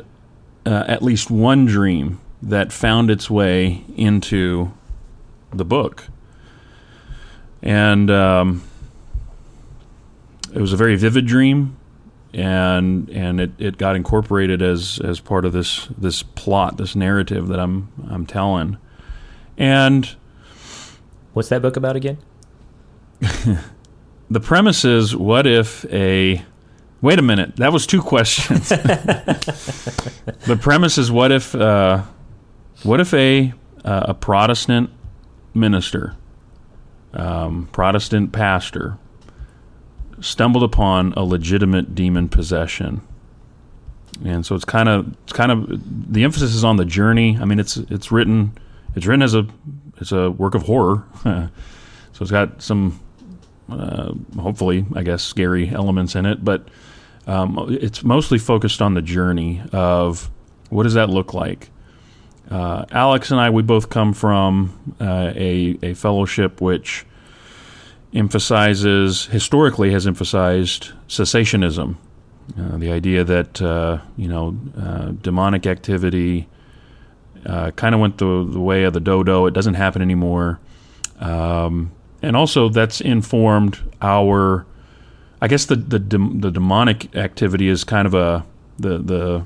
uh, 0.65 0.84
at 0.88 1.01
least 1.01 1.32
one 1.32 1.65
dream 1.65 2.20
that 2.46 2.72
found 2.72 3.10
its 3.10 3.30
way 3.30 3.84
into 3.98 4.72
the 5.52 5.66
book, 5.66 6.06
and 7.62 8.10
um, 8.12 8.64
it 10.54 10.62
was 10.62 10.72
a 10.72 10.78
very 10.78 10.96
vivid 10.96 11.25
dream, 11.25 11.75
and 12.34 13.10
and 13.10 13.42
it, 13.42 13.52
it 13.58 13.78
got 13.78 13.96
incorporated 13.96 14.62
as 14.62 15.00
as 15.04 15.20
part 15.20 15.44
of 15.44 15.54
this 15.54 15.88
this 15.98 16.24
plot, 16.24 16.78
this 16.78 16.96
narrative 16.96 17.48
that 17.48 17.60
I'm 17.60 17.92
I'm 18.10 18.25
telling, 18.25 18.78
and 19.58 20.16
What's 21.34 21.50
that 21.50 21.62
book 21.62 21.75
about 21.75 21.98
again? 21.98 22.18
the 24.30 24.40
premise 24.40 24.86
is 24.86 25.14
what 25.14 25.46
if 25.46 25.84
a 25.92 26.46
wait 27.02 27.20
a 27.20 27.22
minute 27.22 27.58
that 27.58 27.74
was 27.74 27.86
two 27.86 28.02
questions. 28.02 28.72
The 30.46 30.58
premise 30.58 30.98
is 31.00 31.12
what 31.12 31.32
if 31.32 31.56
uh, 31.56 32.04
what 32.86 33.00
if 33.00 33.13
a 33.13 33.54
uh, 33.84 34.06
a 34.08 34.13
protestant 34.13 34.89
minister 35.54 36.15
um, 37.13 37.68
protestant 37.72 38.32
pastor 38.32 38.98
stumbled 40.20 40.63
upon 40.63 41.13
a 41.13 41.24
legitimate 41.24 41.96
demon 41.96 42.30
possession? 42.30 43.01
And 44.24 44.46
so 44.46 44.56
it's 44.56 44.65
kind 44.65 44.88
of 44.88 45.13
it's 45.24 45.34
kind 45.34 45.51
of 45.51 46.13
the 46.13 46.24
emphasis 46.24 46.56
is 46.56 46.63
on 46.63 46.77
the 46.77 46.86
journey. 46.86 47.38
I 47.39 47.46
mean 47.46 47.60
it's 47.60 47.77
it's 47.77 48.12
written 48.12 48.58
it's 48.96 49.06
written 49.06 49.24
as 49.24 49.34
a 49.34 49.48
it's 49.98 50.12
a 50.12 50.32
work 50.32 50.56
of 50.56 50.63
horror. 50.63 51.04
So 52.15 52.24
it's 52.24 52.32
got 52.32 52.62
some 52.62 52.98
uh, 53.70 54.13
hopefully, 54.39 54.86
I 54.96 55.04
guess, 55.04 55.22
scary 55.22 55.70
elements 55.70 56.15
in 56.15 56.25
it, 56.25 56.46
but 56.46 56.70
um, 57.27 57.68
it's 57.70 58.04
mostly 58.04 58.38
focused 58.38 58.82
on 58.82 58.94
the 58.94 59.01
journey 59.01 59.62
of 59.74 60.30
what 60.70 60.84
does 60.84 60.94
that 60.94 61.10
look 61.10 61.34
like. 61.34 61.70
Uh, 62.50 62.86
Alex 62.92 63.32
and 63.32 63.40
I, 63.40 63.50
we 63.50 63.64
both 63.64 63.90
come 63.90 64.14
from 64.14 64.96
uh, 65.02 65.34
a, 65.36 65.78
a 65.82 65.94
fellowship 65.94 66.62
which 66.62 67.06
emphasizes, 68.14 69.25
historically, 69.28 69.92
has 69.92 70.06
emphasized 70.08 70.92
cessationism. 71.08 71.96
Uh, 72.58 72.78
the 72.78 72.92
idea 72.92 73.24
that, 73.24 73.62
uh, 73.62 74.00
you 74.16 74.28
know, 74.28 74.56
uh, 74.78 75.12
demonic 75.22 75.66
activity 75.66 76.48
kind 77.75 77.94
of 77.94 78.02
went 78.02 78.18
the, 78.18 78.48
the 78.52 78.60
way 78.60 78.84
of 78.84 78.94
the 78.94 79.00
dodo. 79.00 79.46
It 79.46 79.54
doesn't 79.54 79.74
happen 79.75 80.02
anymore. 80.02 80.60
Um, 81.20 81.92
and 82.22 82.36
also 82.36 82.70
that's 82.70 83.02
informed 83.02 83.80
our 84.02 84.66
I 85.42 85.48
guess 85.48 85.66
the 85.66 85.75
the, 85.75 86.00
the 86.00 86.52
demonic 86.52 87.16
activity 87.16 87.68
is 87.68 87.84
kind 87.84 88.08
of 88.08 88.14
a 88.14 88.46
the 88.80 88.98
the 88.98 89.46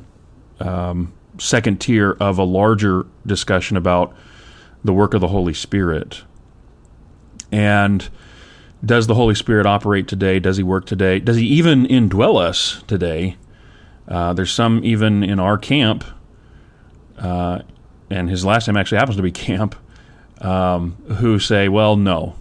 um, 0.66 1.12
second 1.40 1.80
tier 1.80 2.12
of 2.20 2.38
a 2.38 2.44
larger 2.44 3.06
discussion 3.26 3.78
about 3.78 4.16
the 4.84 4.94
work 4.94 5.14
of 5.14 5.22
the 5.22 5.28
Holy 5.28 5.54
Spirit. 5.54 6.24
And 7.52 8.10
does 8.84 9.08
the 9.08 9.16
Holy 9.16 9.36
Spirit 9.36 9.66
operate 9.66 10.08
today? 10.08 10.40
Does 10.40 10.58
He 10.58 10.64
work 10.64 10.86
today? 10.86 11.20
Does 11.20 11.38
He 11.38 11.46
even 11.48 11.86
indwell 11.86 12.40
us 12.40 12.84
today? 12.88 13.38
Uh, 14.08 14.34
there's 14.34 14.52
some 14.52 14.84
even 14.84 15.24
in 15.24 15.40
our 15.40 15.58
camp, 15.58 16.04
uh, 17.18 17.60
and 18.10 18.30
his 18.30 18.44
last 18.44 18.68
name 18.68 18.76
actually 18.76 18.98
happens 18.98 19.18
to 19.18 19.22
be 19.22 19.32
Camp, 19.32 19.76
um, 20.42 20.94
who 21.18 21.38
say, 21.38 21.70
well, 21.70 21.96
no, 21.96 22.36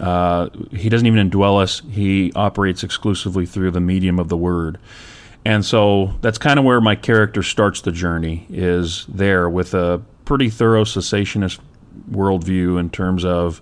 uh, 0.00 0.48
he 0.72 0.88
doesn't 0.88 1.06
even 1.06 1.30
indwell 1.30 1.62
us. 1.62 1.82
He 1.88 2.32
operates 2.34 2.82
exclusively 2.82 3.46
through 3.46 3.70
the 3.70 3.80
medium 3.80 4.18
of 4.18 4.28
the 4.28 4.36
word. 4.36 4.78
And 5.44 5.64
so 5.64 6.14
that's 6.20 6.38
kind 6.38 6.58
of 6.58 6.64
where 6.64 6.80
my 6.80 6.94
character 6.94 7.42
starts 7.42 7.80
the 7.80 7.92
journey, 7.92 8.46
is 8.48 9.06
there 9.08 9.48
with 9.48 9.74
a 9.74 10.00
pretty 10.24 10.50
thorough 10.50 10.84
cessationist 10.84 11.58
worldview 12.10 12.78
in 12.78 12.90
terms 12.90 13.24
of 13.24 13.60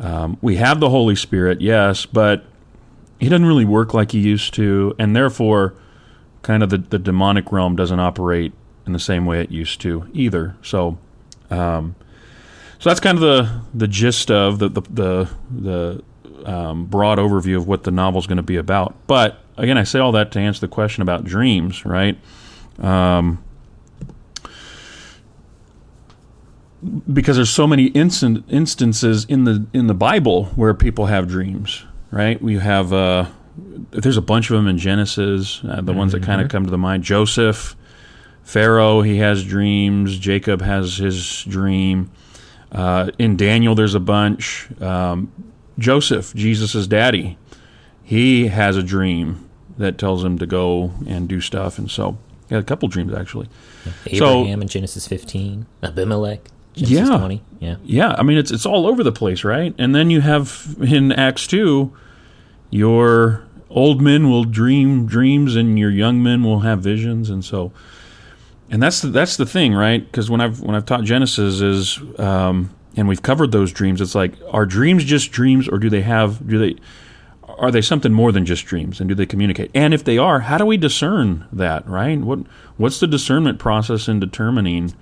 um, 0.00 0.38
we 0.40 0.56
have 0.56 0.80
the 0.80 0.88
Holy 0.88 1.16
Spirit, 1.16 1.60
yes, 1.60 2.06
but 2.06 2.44
he 3.18 3.28
doesn't 3.28 3.46
really 3.46 3.64
work 3.64 3.92
like 3.94 4.12
he 4.12 4.20
used 4.20 4.54
to, 4.54 4.94
and 4.98 5.14
therefore, 5.14 5.74
kind 6.42 6.62
of 6.62 6.70
the, 6.70 6.78
the 6.78 6.98
demonic 6.98 7.50
realm 7.52 7.76
doesn't 7.76 7.98
operate 7.98 8.52
in 8.86 8.92
the 8.92 8.98
same 8.98 9.26
way 9.26 9.40
it 9.40 9.50
used 9.50 9.80
to 9.82 10.08
either. 10.12 10.56
So, 10.62 10.98
um, 11.50 11.96
so 12.78 12.90
that's 12.90 13.00
kind 13.00 13.18
of 13.18 13.22
the 13.22 13.60
the 13.74 13.88
gist 13.88 14.30
of 14.30 14.60
the 14.60 14.68
the 14.68 14.82
the, 14.82 15.28
the 15.50 16.04
um, 16.50 16.86
broad 16.86 17.18
overview 17.18 17.56
of 17.56 17.66
what 17.66 17.82
the 17.82 17.90
novel 17.90 18.20
is 18.20 18.26
going 18.26 18.36
to 18.36 18.42
be 18.42 18.56
about. 18.56 18.94
But 19.08 19.40
again, 19.58 19.76
I 19.76 19.82
say 19.82 19.98
all 19.98 20.12
that 20.12 20.32
to 20.32 20.38
answer 20.38 20.60
the 20.60 20.68
question 20.68 21.02
about 21.02 21.24
dreams, 21.24 21.84
right? 21.84 22.16
Um, 22.78 23.42
because 27.12 27.36
there's 27.36 27.50
so 27.50 27.66
many 27.66 27.86
instant, 27.86 28.44
instances 28.48 29.24
in 29.24 29.44
the 29.44 29.66
in 29.72 29.88
the 29.88 29.94
Bible 29.94 30.46
where 30.54 30.72
people 30.74 31.06
have 31.06 31.28
dreams, 31.28 31.84
right? 32.10 32.40
We 32.40 32.58
have 32.58 32.92
uh, 32.92 33.26
there's 33.90 34.16
a 34.16 34.22
bunch 34.22 34.50
of 34.50 34.56
them 34.56 34.68
in 34.68 34.78
Genesis. 34.78 35.60
Uh, 35.64 35.76
the 35.76 35.82
mm-hmm. 35.82 35.98
ones 35.98 36.12
that 36.12 36.22
kind 36.22 36.40
of 36.40 36.46
mm-hmm. 36.46 36.56
come 36.56 36.64
to 36.64 36.70
the 36.70 36.78
mind: 36.78 37.02
Joseph, 37.02 37.76
Pharaoh, 38.44 39.02
he 39.02 39.18
has 39.18 39.44
dreams. 39.44 40.18
Jacob 40.18 40.62
has 40.62 40.96
his 40.96 41.44
dream. 41.44 42.10
Uh, 42.70 43.10
in 43.18 43.36
Daniel, 43.36 43.74
there's 43.74 43.94
a 43.94 44.00
bunch. 44.00 44.68
Um, 44.80 45.32
Joseph, 45.78 46.34
Jesus' 46.34 46.86
daddy, 46.86 47.38
he 48.02 48.48
has 48.48 48.76
a 48.76 48.82
dream 48.82 49.47
that 49.78 49.98
tells 49.98 50.24
him 50.24 50.38
to 50.38 50.46
go 50.46 50.92
and 51.06 51.28
do 51.28 51.40
stuff. 51.40 51.78
And 51.78 51.90
so, 51.90 52.18
yeah, 52.50 52.58
a 52.58 52.62
couple 52.62 52.88
dreams 52.88 53.14
actually. 53.14 53.48
Abraham 54.06 54.58
so, 54.58 54.62
in 54.62 54.68
Genesis 54.68 55.06
15, 55.06 55.66
Abimelech. 55.82 56.40
Genesis 56.74 57.08
yeah, 57.08 57.18
20. 57.18 57.42
yeah, 57.58 57.76
yeah. 57.84 58.14
I 58.18 58.22
mean, 58.22 58.38
it's 58.38 58.52
it's 58.52 58.66
all 58.66 58.86
over 58.86 59.02
the 59.02 59.10
place, 59.10 59.42
right? 59.42 59.74
And 59.78 59.94
then 59.94 60.10
you 60.10 60.20
have 60.20 60.76
in 60.80 61.10
Acts 61.10 61.46
two, 61.48 61.92
your 62.70 63.44
old 63.68 64.00
men 64.00 64.30
will 64.30 64.44
dream 64.44 65.06
dreams, 65.06 65.56
and 65.56 65.76
your 65.76 65.90
young 65.90 66.22
men 66.22 66.44
will 66.44 66.60
have 66.60 66.80
visions, 66.80 67.30
and 67.30 67.44
so 67.44 67.72
and 68.70 68.82
that's 68.82 69.00
the, 69.00 69.08
that's 69.08 69.36
the 69.36 69.46
thing, 69.46 69.74
right? 69.74 70.04
Because 70.04 70.30
when 70.30 70.40
I've 70.40 70.60
when 70.60 70.74
I've 70.76 70.86
taught 70.86 71.04
Genesis 71.04 71.60
is, 71.60 71.98
um, 72.18 72.74
and 72.96 73.08
we've 73.08 73.22
covered 73.22 73.52
those 73.52 73.72
dreams. 73.72 74.00
It's 74.00 74.14
like 74.14 74.34
are 74.50 74.66
dreams 74.66 75.04
just 75.04 75.32
dreams, 75.32 75.68
or 75.68 75.78
do 75.78 75.88
they 75.88 76.02
have 76.02 76.46
do 76.46 76.58
they 76.58 76.76
are 77.58 77.70
they 77.70 77.80
something 77.80 78.12
more 78.12 78.32
than 78.32 78.44
just 78.44 78.64
dreams, 78.66 79.00
and 79.00 79.08
do 79.08 79.14
they 79.14 79.26
communicate? 79.26 79.70
And 79.74 79.92
if 79.92 80.04
they 80.04 80.18
are, 80.18 80.40
how 80.40 80.58
do 80.58 80.66
we 80.66 80.76
discern 80.76 81.46
that? 81.52 81.86
Right? 81.88 82.18
What 82.18 82.40
what's 82.76 83.00
the 83.00 83.06
discernment 83.06 83.58
process 83.58 84.08
in 84.08 84.20
determining 84.20 84.94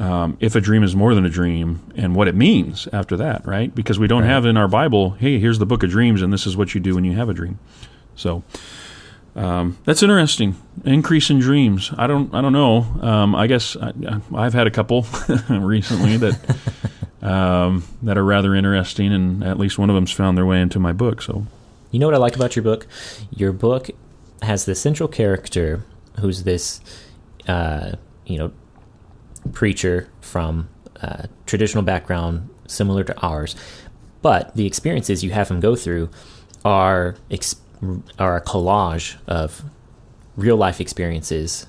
um, 0.00 0.36
if 0.40 0.54
a 0.54 0.60
dream 0.60 0.82
is 0.82 0.96
more 0.96 1.14
than 1.14 1.24
a 1.24 1.30
dream 1.30 1.80
and 1.96 2.14
what 2.14 2.28
it 2.28 2.34
means 2.34 2.88
after 2.92 3.16
that? 3.18 3.46
Right? 3.46 3.74
Because 3.74 3.98
we 3.98 4.06
don't 4.06 4.22
right. 4.22 4.30
have 4.30 4.46
in 4.46 4.56
our 4.56 4.68
Bible, 4.68 5.10
hey, 5.12 5.38
here's 5.38 5.58
the 5.58 5.66
book 5.66 5.82
of 5.82 5.90
dreams, 5.90 6.22
and 6.22 6.32
this 6.32 6.46
is 6.46 6.56
what 6.56 6.74
you 6.74 6.80
do 6.80 6.94
when 6.94 7.04
you 7.04 7.12
have 7.12 7.28
a 7.28 7.34
dream. 7.34 7.58
So. 8.14 8.42
Um, 9.34 9.76
that's 9.84 10.02
interesting. 10.02 10.56
Increase 10.86 11.28
in 11.28 11.40
dreams. 11.40 11.92
I 11.98 12.06
don't. 12.06 12.34
I 12.34 12.40
don't 12.40 12.54
know. 12.54 12.86
Um, 13.02 13.34
I 13.34 13.46
guess 13.46 13.76
I, 13.76 13.92
have 14.42 14.54
had 14.54 14.66
a 14.66 14.70
couple 14.70 15.04
recently 15.50 16.16
that 16.16 16.56
um, 17.22 17.84
that 18.02 18.16
are 18.16 18.24
rather 18.24 18.54
interesting, 18.54 19.12
and 19.12 19.44
at 19.44 19.58
least 19.58 19.78
one 19.78 19.90
of 19.90 19.94
them's 19.94 20.12
found 20.12 20.38
their 20.38 20.46
way 20.46 20.60
into 20.60 20.78
my 20.78 20.92
book. 20.92 21.20
So, 21.20 21.46
you 21.90 21.98
know 21.98 22.06
what 22.06 22.14
I 22.14 22.18
like 22.18 22.36
about 22.36 22.56
your 22.56 22.62
book? 22.62 22.86
Your 23.30 23.52
book 23.52 23.88
has 24.42 24.64
the 24.64 24.74
central 24.74 25.08
character 25.08 25.84
who's 26.20 26.42
this, 26.44 26.80
uh, 27.48 27.92
you 28.26 28.38
know, 28.38 28.52
preacher 29.52 30.08
from 30.20 30.68
a 30.96 31.28
traditional 31.46 31.82
background 31.84 32.48
similar 32.66 33.04
to 33.04 33.18
ours, 33.20 33.54
but 34.22 34.54
the 34.56 34.66
experiences 34.66 35.22
you 35.22 35.30
have 35.30 35.48
him 35.50 35.60
go 35.60 35.76
through 35.76 36.08
are 36.64 37.14
ex- 37.30 37.56
are 38.18 38.36
a 38.36 38.40
collage 38.42 39.16
of 39.26 39.62
real 40.36 40.56
life 40.56 40.80
experiences 40.80 41.66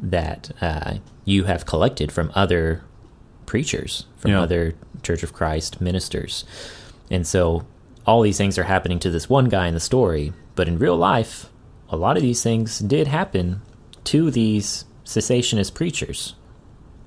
that 0.00 0.50
uh, 0.60 0.94
you 1.24 1.44
have 1.44 1.66
collected 1.66 2.12
from 2.12 2.30
other 2.34 2.82
preachers, 3.46 4.06
from 4.16 4.30
Yeah. 4.32 4.42
other 4.42 4.74
Church 5.02 5.22
of 5.22 5.32
Christ 5.32 5.80
ministers. 5.80 6.44
And 7.10 7.26
so 7.26 7.64
all 8.06 8.22
these 8.22 8.38
things 8.38 8.58
are 8.58 8.64
happening 8.64 8.98
to 9.00 9.10
this 9.10 9.28
one 9.28 9.48
guy 9.48 9.66
in 9.68 9.74
the 9.74 9.80
story, 9.80 10.32
but 10.54 10.68
in 10.68 10.78
real 10.78 10.96
life, 10.96 11.48
a 11.88 11.96
lot 11.96 12.16
of 12.16 12.22
these 12.22 12.42
things 12.42 12.78
did 12.78 13.06
happen 13.06 13.60
to 14.04 14.30
these 14.30 14.84
cessationist 15.04 15.74
preachers. 15.74 16.34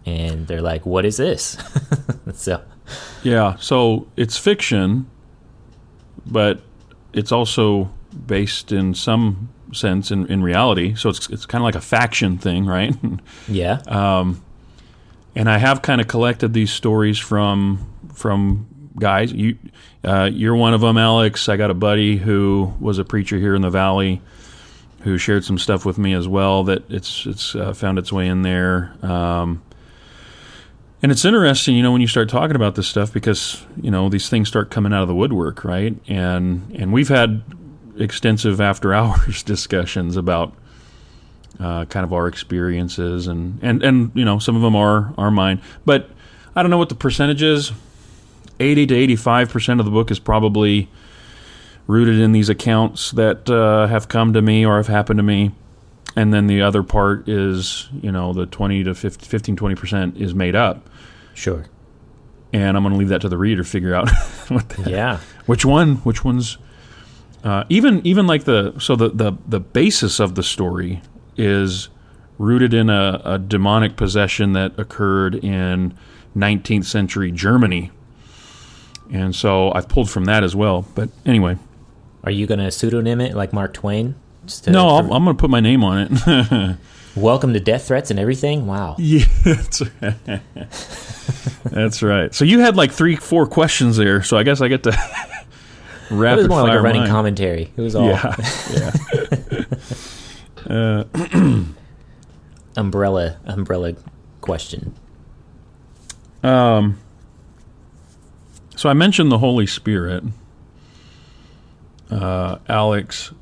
And 0.06 0.48
they're 0.48 0.62
like, 0.62 0.86
what 0.86 1.04
is 1.06 1.18
this? 1.18 1.58
so, 2.34 2.62
Yeah, 3.24 3.56
so 3.56 4.08
it's 4.16 4.38
fiction, 4.38 5.10
but 6.26 6.62
it's 7.14 7.32
also 7.32 7.92
based 8.28 8.72
in 8.72 8.94
some 8.94 9.50
sense 9.74 10.12
in, 10.12 10.28
in 10.28 10.44
reality. 10.44 10.96
So 10.96 11.10
it's 11.10 11.28
it's 11.30 11.46
kind 11.46 11.62
of 11.62 11.66
like 11.66 11.76
a 11.76 11.82
faction 11.82 12.38
thing, 12.38 12.66
right? 12.78 12.96
yeah. 13.48 13.82
Um, 13.88 14.44
and 15.36 15.50
I 15.50 15.58
have 15.58 15.82
kind 15.82 16.00
of 16.00 16.08
collected 16.08 16.54
these 16.54 16.72
stories 16.72 17.18
from 17.18 17.92
from 18.14 18.68
guys. 18.98 19.32
You 19.32 19.58
uh, 20.04 20.30
you're 20.32 20.56
one 20.56 20.74
of 20.74 20.82
them, 20.82 20.98
Alex. 20.98 21.50
I 21.50 21.58
got 21.58 21.72
a 21.72 21.76
buddy 21.76 22.18
who 22.18 22.74
was 22.80 22.98
a 23.00 23.06
preacher 23.06 23.38
here 23.38 23.56
in 23.56 23.62
the 23.62 23.70
valley 23.70 24.22
who 25.02 25.18
shared 25.18 25.44
some 25.44 25.58
stuff 25.58 25.86
with 25.86 25.98
me 25.98 26.14
as 26.14 26.28
well. 26.28 26.64
That 26.64 26.84
it's 26.90 27.26
it's 27.26 27.56
uh, 27.56 27.74
found 27.74 28.00
its 28.00 28.12
way 28.12 28.28
in 28.28 28.42
there. 28.42 28.94
Um, 29.02 29.62
and 31.02 31.12
it's 31.12 31.24
interesting, 31.24 31.76
you 31.76 31.84
know, 31.84 31.92
when 31.92 32.02
you 32.02 32.08
start 32.08 32.30
talking 32.30 32.56
about 32.56 32.74
this 32.74 32.88
stuff 32.88 33.14
because 33.14 33.64
you 33.80 33.92
know 33.92 34.10
these 34.10 34.30
things 34.30 34.48
start 34.48 34.72
coming 34.72 34.94
out 34.94 35.04
of 35.04 35.08
the 35.08 35.16
woodwork, 35.16 35.64
right? 35.64 35.96
And 36.08 36.72
and 36.76 36.92
we've 36.92 37.10
had 37.10 37.44
extensive 37.98 38.60
after 38.60 38.94
hours 38.94 39.44
discussions 39.44 40.18
about 40.18 40.54
uh, 41.60 41.86
kind 41.86 42.04
of 42.04 42.14
our 42.14 42.28
experiences 42.28 43.28
and, 43.28 43.60
and, 43.62 43.84
and 43.84 44.12
you 44.14 44.26
know 44.26 44.40
some 44.40 44.56
of 44.56 44.62
them 44.62 44.76
are 44.76 45.14
are 45.18 45.32
mine 45.32 45.62
but 45.86 46.10
I 46.56 46.62
don't 46.62 46.70
know 46.70 46.78
what 46.78 46.90
the 46.90 46.96
percentage 46.96 47.42
is 47.42 47.72
80 48.60 48.88
to 48.88 48.96
85 48.96 49.50
percent 49.50 49.80
of 49.80 49.86
the 49.86 49.92
book 49.92 50.12
is 50.12 50.20
probably 50.20 50.90
rooted 51.88 52.20
in 52.20 52.32
these 52.32 52.50
accounts 52.50 53.12
that 53.12 53.50
uh, 53.50 53.88
have 53.88 54.08
come 54.08 54.34
to 54.34 54.42
me 54.42 54.66
or 54.66 54.78
have 54.78 54.88
happened 54.88 55.18
to 55.18 55.24
me 55.24 55.52
and 56.16 56.34
then 56.34 56.48
the 56.48 56.62
other 56.62 56.82
part 56.84 57.28
is 57.30 57.90
you 58.02 58.12
know 58.12 58.34
the 58.34 58.46
20 58.46 58.84
to 58.86 58.96
50, 58.96 59.26
15 59.26 59.56
20 59.56 59.76
percent 59.76 60.18
is 60.18 60.34
made 60.34 60.56
up 60.56 60.90
Sure. 61.34 61.66
and 62.54 62.76
I'm 62.78 62.84
going 62.84 62.94
to 62.94 62.98
leave 63.00 63.10
that 63.10 63.22
to 63.22 63.30
the 63.30 63.38
reader 63.38 63.64
to 63.64 63.70
figure 63.70 63.94
out 63.94 64.10
what 64.48 64.70
the, 64.70 64.90
Yeah. 64.90 65.20
which 65.46 65.66
one 65.66 65.98
which 65.98 66.24
one's 66.24 66.58
uh, 67.44 67.66
even 67.70 68.02
even 68.08 68.26
like 68.26 68.46
the 68.46 68.74
so 68.80 68.96
the, 68.96 69.10
the 69.10 69.34
the 69.48 69.60
basis 69.60 70.20
of 70.20 70.34
the 70.36 70.42
story 70.44 71.02
is 71.38 71.90
rooted 72.40 72.74
in 72.74 72.90
a, 72.90 73.22
a 73.24 73.38
demonic 73.38 73.96
possession 73.96 74.54
that 74.54 74.78
occurred 74.80 75.36
in 75.36 75.94
19th 76.36 76.86
century 76.86 77.32
Germany 77.32 77.92
and 79.12 79.36
so 79.36 79.72
I've 79.74 79.88
pulled 79.88 80.10
from 80.10 80.26
that 80.26 80.44
as 80.44 80.56
well 80.56 80.86
but 80.96 81.10
anyway 81.26 81.58
Are 82.24 82.32
you 82.32 82.48
going 82.48 82.60
to 82.60 82.72
pseudonym 82.72 83.22
it 83.22 83.36
like 83.36 83.54
Mark 83.54 83.74
Twain? 83.74 84.16
Just 84.46 84.64
to- 84.66 84.72
no 84.72 84.90
I'm, 84.90 85.12
I'm 85.12 85.24
going 85.24 85.36
to 85.36 85.40
put 85.42 85.50
my 85.50 85.60
name 85.60 85.84
on 85.84 86.08
it 86.12 86.78
Welcome 87.16 87.54
to 87.54 87.62
death 87.62 87.88
threats 87.88 88.12
and 88.12 88.20
everything? 88.20 88.68
Wow. 88.68 88.96
yeah 89.00 89.24
that's 89.44 89.82
right. 90.02 90.16
that's 91.66 92.04
right 92.04 92.34
so 92.36 92.44
you 92.46 92.60
had 92.60 92.76
like 92.76 92.92
three 92.92 93.16
four 93.16 93.48
questions 93.48 93.96
there 93.98 94.22
so 94.24 94.38
I 94.38 94.44
guess 94.44 94.62
I 94.62 94.68
get 94.68 94.84
to 94.84 94.90
It 96.08 96.14
rapid 96.14 96.38
was 96.42 96.48
more 96.50 96.62
like 96.62 96.74
a 96.78 96.82
running 96.82 97.02
mine. 97.02 97.10
commentary. 97.10 97.72
It 97.76 97.82
was 97.82 97.96
all 97.96 98.06
yeah 98.08 98.36
yeah 98.72 99.64
uh, 100.70 101.04
umbrella 102.78 103.38
umbrella 103.46 103.94
question. 104.42 104.94
Um, 106.44 107.00
so 108.76 108.90
I 108.90 108.94
mentioned 108.94 109.32
the 109.32 109.40
Holy 109.40 109.66
Spirit. 109.66 110.24
Uh, 112.10 112.60
Alex, 112.70 113.34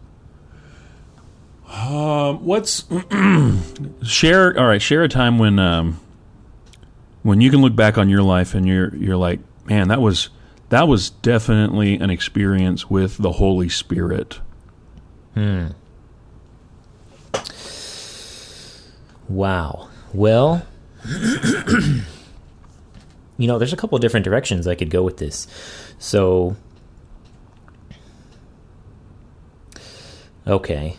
um, 1.74 2.46
what's 2.46 2.86
share? 4.04 4.58
All 4.58 4.68
right, 4.68 4.82
share 4.82 5.04
a 5.04 5.10
time 5.10 5.40
when 5.40 5.60
um, 5.60 6.00
when 7.24 7.42
you 7.42 7.50
can 7.50 7.62
look 7.62 7.76
back 7.76 7.98
on 7.98 8.10
your 8.10 8.22
life 8.22 8.54
and 8.54 8.68
you're 8.68 8.96
you're 8.96 9.18
like, 9.18 9.40
man, 9.66 9.88
that 9.88 10.02
was 10.02 10.30
that 10.70 10.88
was 10.88 11.10
definitely 11.10 11.96
an 11.96 12.10
experience 12.10 12.90
with 12.90 13.18
the 13.18 13.34
Holy 13.34 13.70
Spirit. 13.70 14.40
Hmm. 15.34 15.70
Wow. 19.28 19.90
Well, 20.14 20.66
you 23.38 23.48
know, 23.48 23.58
there's 23.58 23.74
a 23.74 23.78
couple 23.78 23.96
of 23.96 24.02
different 24.02 24.24
directions 24.24 24.68
I 24.68 24.76
could 24.76 24.90
go 24.90 25.04
with 25.04 25.18
this. 25.18 25.48
So, 26.00 26.56
okay. 30.46 30.98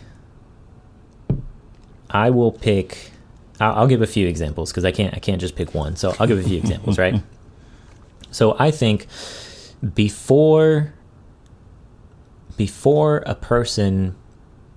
I 2.10 2.30
will 2.30 2.52
pick. 2.52 3.10
I'll, 3.60 3.74
I'll 3.74 3.86
give 3.86 4.02
a 4.02 4.06
few 4.06 4.26
examples 4.26 4.70
because 4.70 4.84
I 4.84 4.92
can't. 4.92 5.14
I 5.14 5.18
can't 5.18 5.40
just 5.40 5.56
pick 5.56 5.74
one. 5.74 5.96
So 5.96 6.14
I'll 6.18 6.26
give 6.26 6.38
a 6.38 6.42
few 6.42 6.58
examples, 6.58 6.98
right? 6.98 7.22
So 8.34 8.56
I 8.58 8.72
think 8.72 9.06
before 9.94 10.92
before 12.56 13.18
a 13.26 13.36
person 13.36 14.16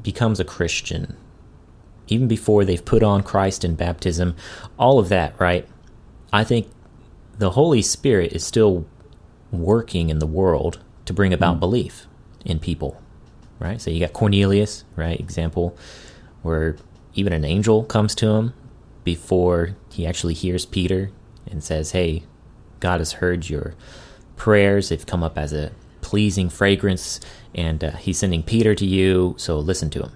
becomes 0.01 0.39
a 0.39 0.43
Christian, 0.43 1.17
even 2.07 2.27
before 2.27 2.65
they've 2.65 2.83
put 2.83 3.01
on 3.01 3.23
Christ 3.23 3.65
in 3.65 3.73
baptism, 3.73 4.35
all 4.77 4.99
of 4.99 5.09
that, 5.09 5.33
right? 5.39 5.67
I 6.31 6.43
think 6.43 6.69
the 7.37 7.51
Holy 7.51 7.81
Spirit 7.81 8.33
is 8.33 8.45
still 8.45 8.85
working 9.51 10.09
in 10.09 10.19
the 10.19 10.27
world 10.27 10.79
to 11.05 11.13
bring 11.13 11.33
about 11.33 11.59
belief 11.59 12.07
in 12.45 12.59
people, 12.59 13.01
right? 13.59 13.81
So 13.81 13.91
you 13.91 13.99
got 13.99 14.13
Cornelius, 14.13 14.83
right? 14.95 15.19
Example 15.19 15.77
where 16.41 16.77
even 17.13 17.33
an 17.33 17.43
angel 17.43 17.83
comes 17.83 18.15
to 18.15 18.27
him 18.27 18.53
before 19.03 19.75
he 19.91 20.05
actually 20.05 20.33
hears 20.33 20.65
Peter 20.65 21.11
and 21.49 21.63
says, 21.63 21.91
Hey, 21.91 22.23
God 22.79 22.99
has 22.99 23.13
heard 23.13 23.49
your 23.49 23.73
prayers. 24.35 24.89
They've 24.89 25.05
come 25.05 25.23
up 25.23 25.37
as 25.37 25.53
a 25.53 25.71
pleasing 26.01 26.49
fragrance, 26.49 27.19
and 27.53 27.83
uh, 27.83 27.91
he's 27.91 28.19
sending 28.19 28.43
Peter 28.43 28.75
to 28.75 28.85
you, 28.85 29.35
so 29.37 29.59
listen 29.59 29.89
to 29.89 30.03
him. 30.03 30.11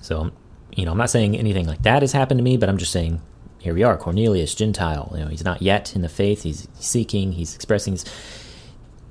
So, 0.00 0.30
you 0.74 0.84
know, 0.84 0.92
I'm 0.92 0.98
not 0.98 1.10
saying 1.10 1.36
anything 1.36 1.66
like 1.66 1.82
that 1.82 2.02
has 2.02 2.12
happened 2.12 2.38
to 2.38 2.44
me, 2.44 2.56
but 2.56 2.68
I'm 2.68 2.78
just 2.78 2.92
saying 2.92 3.20
here 3.68 3.74
we 3.74 3.82
are, 3.82 3.98
Cornelius, 3.98 4.54
Gentile. 4.54 5.12
You 5.12 5.24
know, 5.24 5.26
he's 5.26 5.44
not 5.44 5.60
yet 5.60 5.94
in 5.94 6.00
the 6.00 6.08
faith. 6.08 6.42
He's 6.42 6.66
seeking. 6.78 7.32
He's 7.32 7.54
expressing. 7.54 7.92
His, 7.92 8.04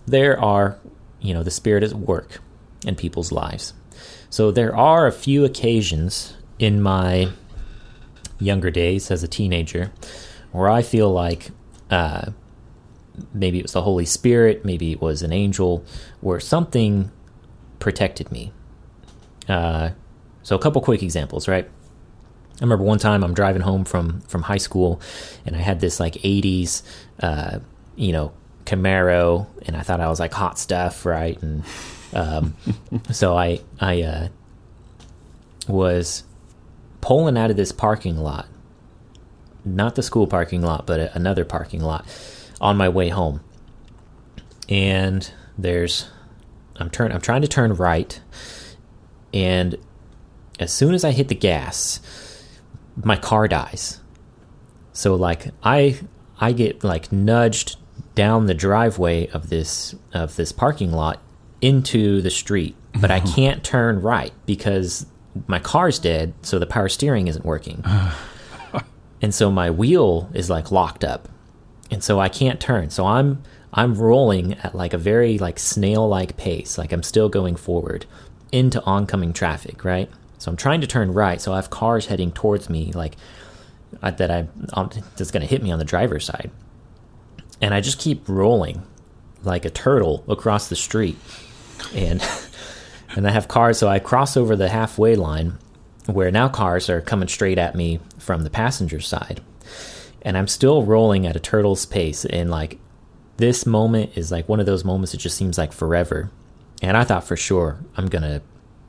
there 0.07 0.39
are, 0.39 0.79
you 1.21 1.35
know, 1.35 1.43
the 1.43 1.51
Spirit 1.51 1.83
is 1.83 1.91
at 1.91 1.99
work 1.99 2.39
in 2.83 2.95
people's 2.95 3.31
lives. 3.31 3.75
So 4.31 4.49
there 4.49 4.75
are 4.75 5.05
a 5.05 5.11
few 5.11 5.45
occasions 5.45 6.35
in 6.57 6.81
my 6.81 7.29
younger 8.39 8.71
days 8.71 9.11
as 9.11 9.21
a 9.21 9.27
teenager 9.27 9.91
where 10.51 10.69
I 10.69 10.81
feel 10.81 11.11
like 11.11 11.51
uh, 11.91 12.31
maybe 13.35 13.59
it 13.59 13.61
was 13.61 13.73
the 13.73 13.83
Holy 13.83 14.05
Spirit, 14.05 14.65
maybe 14.65 14.91
it 14.91 14.99
was 14.99 15.21
an 15.21 15.31
angel, 15.31 15.85
where 16.19 16.39
something 16.39 17.11
protected 17.77 18.31
me. 18.31 18.51
Uh, 19.47 19.91
so 20.41 20.55
a 20.55 20.59
couple 20.59 20.81
quick 20.81 21.03
examples, 21.03 21.47
right? 21.47 21.69
I 22.59 22.63
remember 22.63 22.83
one 22.83 22.97
time 22.97 23.23
I'm 23.23 23.33
driving 23.35 23.61
home 23.61 23.85
from 23.85 24.21
from 24.21 24.43
high 24.43 24.57
school, 24.57 24.99
and 25.45 25.55
I 25.55 25.59
had 25.59 25.79
this 25.79 25.99
like 25.99 26.13
'80s, 26.13 26.81
uh, 27.21 27.59
you 27.95 28.11
know, 28.11 28.33
Camaro, 28.65 29.47
and 29.65 29.77
I 29.77 29.81
thought 29.81 30.01
I 30.01 30.07
was 30.07 30.19
like 30.19 30.33
hot 30.33 30.57
stuff, 30.57 31.05
right? 31.05 31.41
And 31.41 31.63
um, 32.13 32.55
so 33.11 33.37
I 33.37 33.59
I 33.79 34.01
uh, 34.01 34.27
was 35.67 36.23
pulling 36.99 37.37
out 37.37 37.51
of 37.51 37.57
this 37.57 37.71
parking 37.71 38.17
lot, 38.17 38.47
not 39.63 39.93
the 39.95 40.03
school 40.03 40.25
parking 40.25 40.63
lot, 40.63 40.87
but 40.87 41.15
another 41.15 41.45
parking 41.45 41.81
lot, 41.81 42.05
on 42.59 42.75
my 42.75 42.89
way 42.89 43.09
home. 43.09 43.41
And 44.67 45.31
there's, 45.57 46.09
I'm 46.75 46.89
turn, 46.89 47.11
I'm 47.11 47.21
trying 47.21 47.41
to 47.41 47.47
turn 47.47 47.73
right, 47.75 48.19
and 49.33 49.77
as 50.59 50.73
soon 50.73 50.95
as 50.95 51.03
I 51.03 51.11
hit 51.11 51.27
the 51.27 51.35
gas, 51.35 51.99
my 53.03 53.15
car 53.15 53.47
dies. 53.47 54.01
So 54.93 55.15
like 55.15 55.51
I 55.63 55.99
I 56.39 56.51
get 56.51 56.83
like 56.83 57.11
nudged 57.11 57.77
down 58.15 58.47
the 58.47 58.53
driveway 58.53 59.27
of 59.27 59.49
this 59.49 59.95
of 60.13 60.35
this 60.35 60.51
parking 60.51 60.91
lot 60.91 61.21
into 61.61 62.21
the 62.21 62.29
street, 62.29 62.75
but 62.99 63.11
I 63.11 63.19
can't 63.35 63.63
turn 63.63 64.01
right 64.01 64.33
because 64.45 65.05
my 65.45 65.59
car's 65.59 65.99
dead, 65.99 66.33
so 66.41 66.57
the 66.57 66.65
power 66.65 66.89
steering 66.89 67.27
isn't 67.27 67.45
working. 67.45 67.83
and 69.21 69.33
so 69.33 69.51
my 69.51 69.69
wheel 69.69 70.31
is 70.33 70.49
like 70.49 70.71
locked 70.71 71.03
up, 71.03 71.29
and 71.91 72.03
so 72.03 72.19
I 72.19 72.29
can't 72.29 72.59
turn. 72.59 72.89
So 72.89 73.05
I'm 73.05 73.43
I'm 73.73 73.93
rolling 73.93 74.53
at 74.53 74.73
like 74.73 74.93
a 74.93 74.97
very 74.97 75.37
like 75.37 75.59
snail 75.59 76.07
like 76.07 76.37
pace, 76.37 76.77
like 76.77 76.91
I'm 76.91 77.03
still 77.03 77.29
going 77.29 77.55
forward 77.55 78.05
into 78.51 78.83
oncoming 78.83 79.33
traffic, 79.33 79.83
right? 79.83 80.09
So 80.37 80.51
I'm 80.51 80.57
trying 80.57 80.81
to 80.81 80.87
turn 80.87 81.13
right, 81.13 81.41
so 81.41 81.53
I 81.53 81.55
have 81.55 81.69
cars 81.69 82.07
heading 82.07 82.31
towards 82.31 82.69
me, 82.69 82.91
like 82.93 83.15
uh, 84.01 84.11
that 84.11 84.29
I 84.29 84.47
um, 84.73 84.89
that's 85.15 85.31
going 85.31 85.41
to 85.41 85.47
hit 85.47 85.63
me 85.63 85.71
on 85.71 85.79
the 85.79 85.85
driver's 85.85 86.25
side, 86.25 86.51
and 87.61 87.73
I 87.73 87.81
just 87.81 87.99
keep 87.99 88.27
rolling 88.27 88.83
like 89.43 89.65
a 89.65 89.69
turtle 89.69 90.23
across 90.27 90.69
the 90.69 90.75
street, 90.75 91.17
and 91.95 92.23
and 93.15 93.27
I 93.27 93.31
have 93.31 93.47
cars, 93.47 93.79
so 93.79 93.87
I 93.87 93.99
cross 93.99 94.37
over 94.37 94.55
the 94.55 94.69
halfway 94.69 95.15
line, 95.15 95.57
where 96.05 96.29
now 96.31 96.49
cars 96.49 96.89
are 96.89 97.01
coming 97.01 97.27
straight 97.27 97.57
at 97.57 97.75
me 97.75 97.99
from 98.19 98.43
the 98.43 98.49
passenger 98.51 98.99
side, 98.99 99.41
and 100.21 100.37
I'm 100.37 100.47
still 100.47 100.83
rolling 100.83 101.25
at 101.25 101.35
a 101.35 101.39
turtle's 101.39 101.85
pace, 101.87 102.25
and 102.25 102.51
like 102.51 102.79
this 103.37 103.65
moment 103.65 104.11
is 104.15 104.31
like 104.31 104.47
one 104.47 104.59
of 104.59 104.67
those 104.67 104.83
moments 104.83 105.13
that 105.13 105.19
just 105.19 105.37
seems 105.37 105.57
like 105.57 105.73
forever, 105.73 106.29
and 106.83 106.95
I 106.95 107.03
thought 107.03 107.23
for 107.23 107.37
sure 107.37 107.79
I'm 107.95 108.05
gonna 108.05 108.41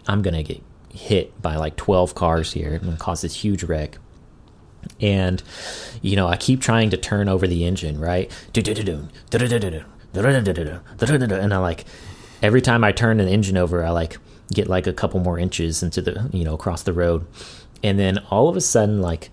I'm 0.06 0.20
gonna 0.20 0.42
get 0.42 0.62
hit 0.98 1.40
by 1.40 1.54
like 1.54 1.76
12 1.76 2.14
cars 2.14 2.52
here 2.52 2.74
and 2.74 2.98
cause 2.98 3.20
this 3.20 3.36
huge 3.36 3.62
wreck 3.62 3.98
and 5.00 5.42
you 6.02 6.16
know 6.16 6.26
i 6.26 6.36
keep 6.36 6.60
trying 6.60 6.90
to 6.90 6.96
turn 6.96 7.28
over 7.28 7.46
the 7.46 7.64
engine 7.64 8.00
right 8.00 8.30
and 11.40 11.54
i 11.54 11.58
like 11.58 11.84
every 12.42 12.60
time 12.60 12.82
i 12.82 12.90
turn 12.90 13.20
an 13.20 13.28
engine 13.28 13.56
over 13.56 13.84
i 13.84 13.90
like 13.90 14.18
get 14.52 14.66
like 14.66 14.88
a 14.88 14.92
couple 14.92 15.20
more 15.20 15.38
inches 15.38 15.84
into 15.84 16.02
the 16.02 16.28
you 16.32 16.44
know 16.44 16.54
across 16.54 16.82
the 16.82 16.92
road 16.92 17.24
and 17.84 17.98
then 17.98 18.18
all 18.30 18.48
of 18.48 18.56
a 18.56 18.60
sudden 18.60 19.00
like 19.00 19.30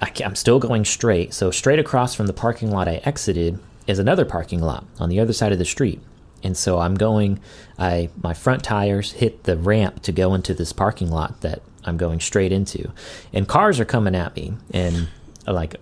I, 0.00 0.10
am 0.22 0.34
still 0.34 0.58
going 0.58 0.84
straight 0.84 1.32
so 1.32 1.52
straight 1.52 1.78
across 1.78 2.14
from 2.14 2.26
the 2.26 2.32
parking 2.32 2.72
lot 2.72 2.88
i 2.88 2.96
exited 3.04 3.58
is 3.86 4.00
another 4.00 4.24
parking 4.24 4.60
lot 4.60 4.84
on 4.98 5.08
the 5.08 5.20
other 5.20 5.32
side 5.32 5.52
of 5.52 5.58
the 5.58 5.64
street 5.64 6.00
and 6.42 6.56
so 6.56 6.78
i'm 6.78 6.94
going 6.94 7.40
i 7.78 8.08
my 8.22 8.34
front 8.34 8.62
tires 8.62 9.12
hit 9.12 9.44
the 9.44 9.56
ramp 9.56 10.02
to 10.02 10.12
go 10.12 10.34
into 10.34 10.54
this 10.54 10.72
parking 10.72 11.10
lot 11.10 11.40
that 11.40 11.62
I'm 11.88 11.96
going 11.96 12.20
straight 12.20 12.52
into. 12.52 12.92
And 13.32 13.48
cars 13.48 13.80
are 13.80 13.84
coming 13.84 14.14
at 14.14 14.36
me. 14.36 14.52
And 14.72 15.08
uh, 15.46 15.52
like, 15.52 15.76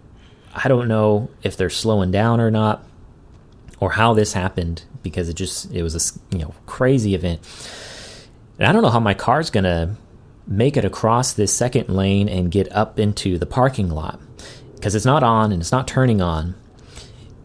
I 0.55 0.69
don't 0.69 0.89
know 0.89 1.29
if 1.43 1.57
they're 1.57 1.69
slowing 1.69 2.11
down 2.11 2.41
or 2.41 2.51
not 2.51 2.85
or 3.81 3.93
how 3.93 4.15
this 4.15 4.33
happened 4.33 4.85
because 5.03 5.29
it 5.29 5.35
just, 5.35 5.71
it 5.73 5.83
was 5.83 5.95
a, 5.95 6.37
you 6.37 6.43
know, 6.43 6.55
crazy 6.65 7.15
event. 7.15 7.41
And 8.59 8.67
I 8.67 8.73
don't 8.73 8.83
know 8.83 8.91
how 8.91 9.01
my 9.01 9.15
car's 9.15 9.51
going 9.51 9.65
to 9.65 9.97
make 10.47 10.77
it 10.77 10.85
across 10.85 11.33
this 11.33 11.53
second 11.53 11.89
lane 11.89 12.29
and 12.29 12.51
get 12.51 12.73
up 12.73 12.99
into 12.99 13.37
the 13.37 13.47
parking 13.47 13.91
lot 13.91 14.21
because 14.75 14.95
it's 14.95 15.05
not 15.05 15.23
on 15.23 15.53
and 15.53 15.61
it's 15.61 15.73
not 15.73 15.89
turning 15.89 16.23
on. 16.23 16.55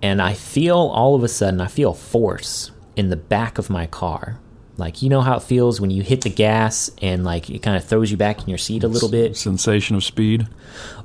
And 0.02 0.21
I 0.21 0.34
feel 0.34 0.78
all 0.78 1.15
of 1.15 1.24
a 1.24 1.28
sudden, 1.28 1.62
I 1.62 1.67
feel 1.67 1.93
force 1.93 2.71
in 2.95 3.10
the 3.10 3.15
back 3.15 3.58
of 3.58 3.69
my 3.69 3.86
car 3.88 4.39
like 4.82 5.01
you 5.04 5.10
know 5.10 5.21
how 5.21 5.38
it 5.38 5.43
feels 5.43 5.80
when 5.80 5.91
you 5.91 6.01
hit 6.01 6.21
the 6.21 6.30
gas 6.30 6.89
and 7.01 7.23
like 7.23 7.49
it 7.49 7.60
kind 7.60 7.77
of 7.77 7.86
throws 7.86 8.10
you 8.10 8.17
back 8.17 8.41
in 8.41 8.49
your 8.49 8.58
seat 8.58 8.84
a 8.84 8.88
little 8.88 9.10
bit. 9.10 9.38
Sensation 9.38 9.95
of 9.95 10.04
speed. 10.04 10.47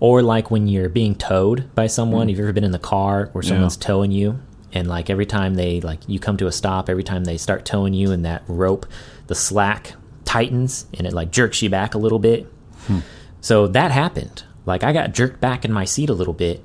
Or 0.01 0.23
like 0.23 0.51
when 0.51 0.67
you're 0.67 0.89
being 0.89 1.15
towed 1.15 1.75
by 1.75 1.87
someone. 1.87 2.27
Mm. 2.27 2.31
Have 2.31 2.39
you 2.39 2.45
ever 2.45 2.53
been 2.55 2.65
in 2.65 2.71
the 2.71 2.79
car 2.79 3.29
where 3.33 3.43
someone's 3.43 3.77
yeah. 3.77 3.87
towing 3.87 4.13
you? 4.13 4.41
And 4.73 4.89
like 4.89 5.11
every 5.11 5.27
time 5.27 5.55
they 5.55 5.83
like 5.83 6.01
you 6.09 6.19
come 6.19 6.37
to 6.39 6.47
a 6.47 6.53
stop, 6.53 6.89
every 6.89 7.05
time 7.05 7.25
they 7.25 7.37
start 7.37 7.67
towing 7.67 7.93
you 7.93 8.13
and 8.13 8.25
that 8.25 8.45
rope, 8.47 8.87
the 9.27 9.35
slack 9.35 9.93
tightens 10.25 10.87
and 10.95 11.07
it 11.07 11.13
like 11.13 11.31
jerks 11.31 11.61
you 11.61 11.69
back 11.69 11.95
a 11.95 11.99
little 11.99 12.19
bit. 12.19 12.47
Hmm. 12.87 13.01
So 13.41 13.67
that 13.69 13.91
happened. 13.91 14.45
Like 14.65 14.85
I 14.85 14.93
got 14.95 15.13
jerked 15.13 15.41
back 15.41 15.65
in 15.65 15.73
my 15.73 15.85
seat 15.85 16.09
a 16.09 16.15
little 16.15 16.35
bit 16.35 16.65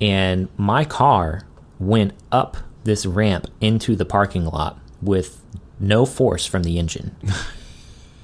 and 0.00 0.48
my 0.58 0.84
car 0.84 1.42
went 1.78 2.12
up 2.30 2.58
this 2.86 3.04
ramp 3.04 3.48
into 3.60 3.94
the 3.94 4.06
parking 4.06 4.46
lot 4.46 4.78
with 5.02 5.42
no 5.78 6.06
force 6.06 6.46
from 6.46 6.62
the 6.62 6.78
engine. 6.78 7.14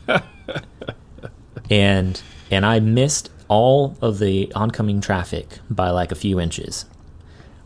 and 1.70 2.22
and 2.50 2.66
I 2.66 2.80
missed 2.80 3.30
all 3.48 3.96
of 4.00 4.18
the 4.18 4.50
oncoming 4.54 5.00
traffic 5.00 5.58
by 5.68 5.90
like 5.90 6.10
a 6.10 6.14
few 6.14 6.40
inches. 6.40 6.86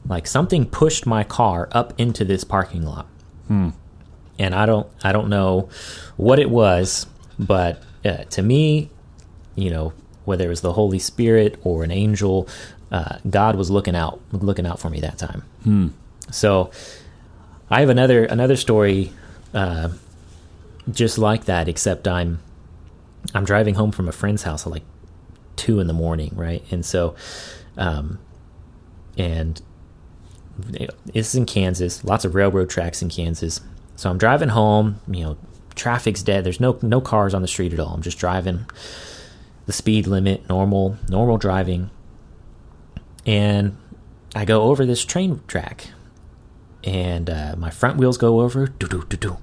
Like 0.08 0.26
something 0.26 0.66
pushed 0.66 1.06
my 1.06 1.24
car 1.24 1.68
up 1.72 1.92
into 1.98 2.24
this 2.24 2.44
parking 2.44 2.82
lot. 2.82 3.06
Hmm. 3.46 3.70
And 4.38 4.54
I 4.54 4.66
don't 4.66 4.88
I 5.04 5.12
don't 5.12 5.28
know 5.28 5.68
what 6.16 6.38
it 6.38 6.50
was, 6.50 7.06
but 7.38 7.82
uh, 8.04 8.24
to 8.24 8.42
me, 8.42 8.90
you 9.54 9.70
know, 9.70 9.92
whether 10.24 10.46
it 10.46 10.48
was 10.48 10.60
the 10.60 10.72
Holy 10.72 10.98
Spirit 10.98 11.58
or 11.62 11.84
an 11.84 11.90
angel, 11.90 12.48
uh, 12.90 13.18
God 13.28 13.56
was 13.56 13.70
looking 13.70 13.96
out 13.96 14.20
looking 14.32 14.66
out 14.66 14.78
for 14.78 14.90
me 14.90 15.00
that 15.00 15.18
time. 15.18 15.42
Hmm. 15.62 15.88
So 16.30 16.70
I 17.70 17.80
have 17.80 17.88
another 17.88 18.24
another 18.24 18.56
story 18.56 19.12
uh, 19.54 19.90
just 20.90 21.18
like 21.18 21.46
that, 21.46 21.68
except 21.68 22.06
I'm 22.06 22.40
I'm 23.34 23.44
driving 23.44 23.74
home 23.74 23.92
from 23.92 24.08
a 24.08 24.12
friend's 24.12 24.42
house 24.42 24.66
at 24.66 24.72
like 24.72 24.84
two 25.56 25.80
in 25.80 25.86
the 25.86 25.92
morning, 25.92 26.32
right? 26.34 26.62
And 26.70 26.84
so, 26.84 27.16
um, 27.76 28.18
and 29.16 29.60
it's 31.12 31.34
in 31.34 31.46
Kansas, 31.46 32.04
lots 32.04 32.24
of 32.24 32.34
railroad 32.34 32.70
tracks 32.70 33.02
in 33.02 33.08
Kansas. 33.08 33.60
So 33.96 34.10
I'm 34.10 34.18
driving 34.18 34.50
home, 34.50 35.00
you 35.08 35.24
know, 35.24 35.38
traffic's 35.74 36.22
dead. 36.22 36.44
There's 36.44 36.60
no 36.60 36.78
no 36.82 37.00
cars 37.00 37.34
on 37.34 37.42
the 37.42 37.48
street 37.48 37.72
at 37.72 37.80
all. 37.80 37.94
I'm 37.94 38.02
just 38.02 38.18
driving 38.18 38.66
the 39.66 39.72
speed 39.72 40.06
limit, 40.06 40.48
normal 40.48 40.96
normal 41.08 41.38
driving. 41.38 41.90
And 43.24 43.76
I 44.36 44.44
go 44.44 44.62
over 44.62 44.86
this 44.86 45.04
train 45.04 45.40
track 45.48 45.88
and 46.86 47.28
uh, 47.28 47.54
my 47.58 47.68
front 47.68 47.98
wheels 47.98 48.16
go 48.16 48.40
over, 48.40 48.68
doo 48.68 48.86
doo 48.86 49.04
doo 49.08 49.16
doo, 49.16 49.36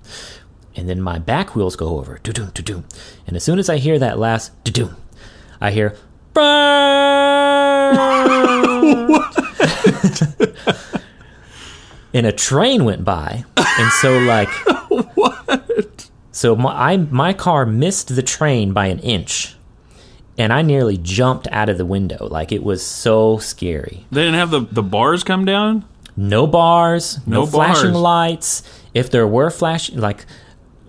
and 0.75 0.88
then 0.89 1.01
my 1.01 1.19
back 1.19 1.56
wheels 1.56 1.75
go 1.75 1.99
over, 1.99 2.19
doo 2.23 2.32
doo 2.32 2.47
doo 2.53 2.63
doo, 2.63 2.84
and 3.27 3.36
as 3.36 3.43
soon 3.43 3.60
as 3.60 3.69
I 3.69 3.77
hear 3.77 3.99
that 3.99 4.17
last 4.17 4.51
doo 4.63 4.71
doo, 4.71 4.95
I 5.60 5.71
hear. 5.71 5.95
and 12.13 12.25
a 12.25 12.32
train 12.32 12.86
went 12.86 13.03
by, 13.03 13.43
and 13.58 13.91
so 14.01 14.17
like 14.19 14.49
what? 15.15 16.10
So 16.32 16.56
my 16.56 16.93
I, 16.93 16.97
my 16.97 17.34
car 17.34 17.65
missed 17.65 18.15
the 18.15 18.23
train 18.23 18.71
by 18.71 18.88
an 18.88 18.99
inch, 18.99 19.56
and 20.38 20.53
I 20.53 20.62
nearly 20.62 20.97
jumped 20.97 21.47
out 21.51 21.67
of 21.67 21.77
the 21.77 21.86
window. 21.86 22.27
Like 22.27 22.53
it 22.53 22.63
was 22.63 22.82
so 22.82 23.38
scary. 23.38 24.06
They 24.12 24.21
didn't 24.21 24.39
have 24.39 24.49
the 24.49 24.62
the 24.62 24.82
bars 24.82 25.25
come 25.25 25.43
down 25.43 25.84
no 26.15 26.47
bars, 26.47 27.19
no, 27.26 27.41
no 27.41 27.45
flashing 27.45 27.91
bars. 27.91 28.02
lights. 28.02 28.63
If 28.93 29.10
there 29.10 29.28
were 29.28 29.49
flash, 29.49 29.91
like, 29.91 30.26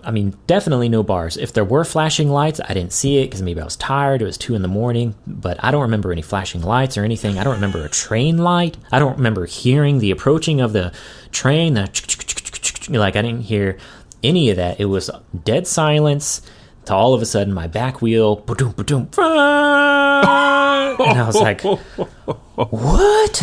I 0.03 0.11
mean, 0.11 0.37
definitely 0.45 0.87
no 0.87 1.01
bars. 1.01 1.35
If 1.37 1.53
there 1.53 1.65
were 1.65 1.83
flashing 1.83 2.29
lights, 2.29 2.61
I 2.63 2.73
didn't 2.73 2.93
see 2.93 3.17
it 3.17 3.25
because 3.25 3.41
maybe 3.41 3.59
I 3.59 3.63
was 3.63 3.75
tired. 3.75 4.21
It 4.21 4.25
was 4.25 4.37
two 4.37 4.53
in 4.53 4.61
the 4.61 4.67
morning, 4.67 5.15
but 5.25 5.61
I 5.63 5.71
don't 5.71 5.81
remember 5.81 6.11
any 6.11 6.21
flashing 6.21 6.61
lights 6.61 6.97
or 6.97 7.03
anything. 7.03 7.39
I 7.39 7.43
don't 7.43 7.55
remember 7.55 7.83
a 7.83 7.89
train 7.89 8.37
light. 8.37 8.77
I 8.91 8.99
don't 8.99 9.17
remember 9.17 9.45
hearing 9.47 9.97
the 9.97 10.11
approaching 10.11 10.61
of 10.61 10.73
the 10.73 10.93
train. 11.31 11.73
The 11.73 11.89
like 12.89 13.15
I 13.15 13.21
didn't 13.23 13.41
hear 13.41 13.77
any 14.23 14.49
of 14.51 14.57
that. 14.57 14.79
It 14.79 14.85
was 14.85 15.09
dead 15.43 15.65
silence. 15.65 16.41
To 16.85 16.93
all 16.93 17.13
of 17.13 17.21
a 17.21 17.25
sudden, 17.25 17.53
my 17.53 17.67
back 17.67 18.01
wheel, 18.01 18.37
ba-doom, 18.37 18.73
ba-doom, 18.73 19.09
and 19.17 21.19
I 21.19 21.23
was 21.25 21.35
like, 21.35 21.61
"What?" 21.61 23.41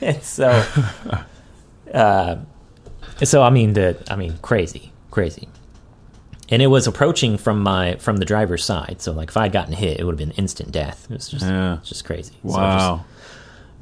and 0.02 0.22
so, 0.22 0.64
uh, 1.92 2.36
so 3.24 3.42
I 3.42 3.50
mean, 3.50 3.72
the 3.72 4.02
I 4.10 4.16
mean, 4.16 4.38
crazy, 4.42 4.92
crazy. 5.10 5.48
And 6.48 6.62
it 6.62 6.66
was 6.66 6.86
approaching 6.86 7.38
from 7.38 7.62
my 7.62 7.96
from 7.96 8.16
the 8.16 8.24
driver's 8.24 8.64
side, 8.64 8.96
so 9.00 9.12
like 9.12 9.28
if 9.28 9.36
I'd 9.36 9.52
gotten 9.52 9.72
hit, 9.72 10.00
it 10.00 10.04
would 10.04 10.18
have 10.18 10.28
been 10.28 10.36
instant 10.36 10.72
death. 10.72 11.06
It 11.10 11.14
was 11.14 11.28
just 11.28 11.44
yeah. 11.44 11.78
just 11.84 12.04
crazy. 12.04 12.34
Wow. 12.42 12.96
So, 12.96 13.04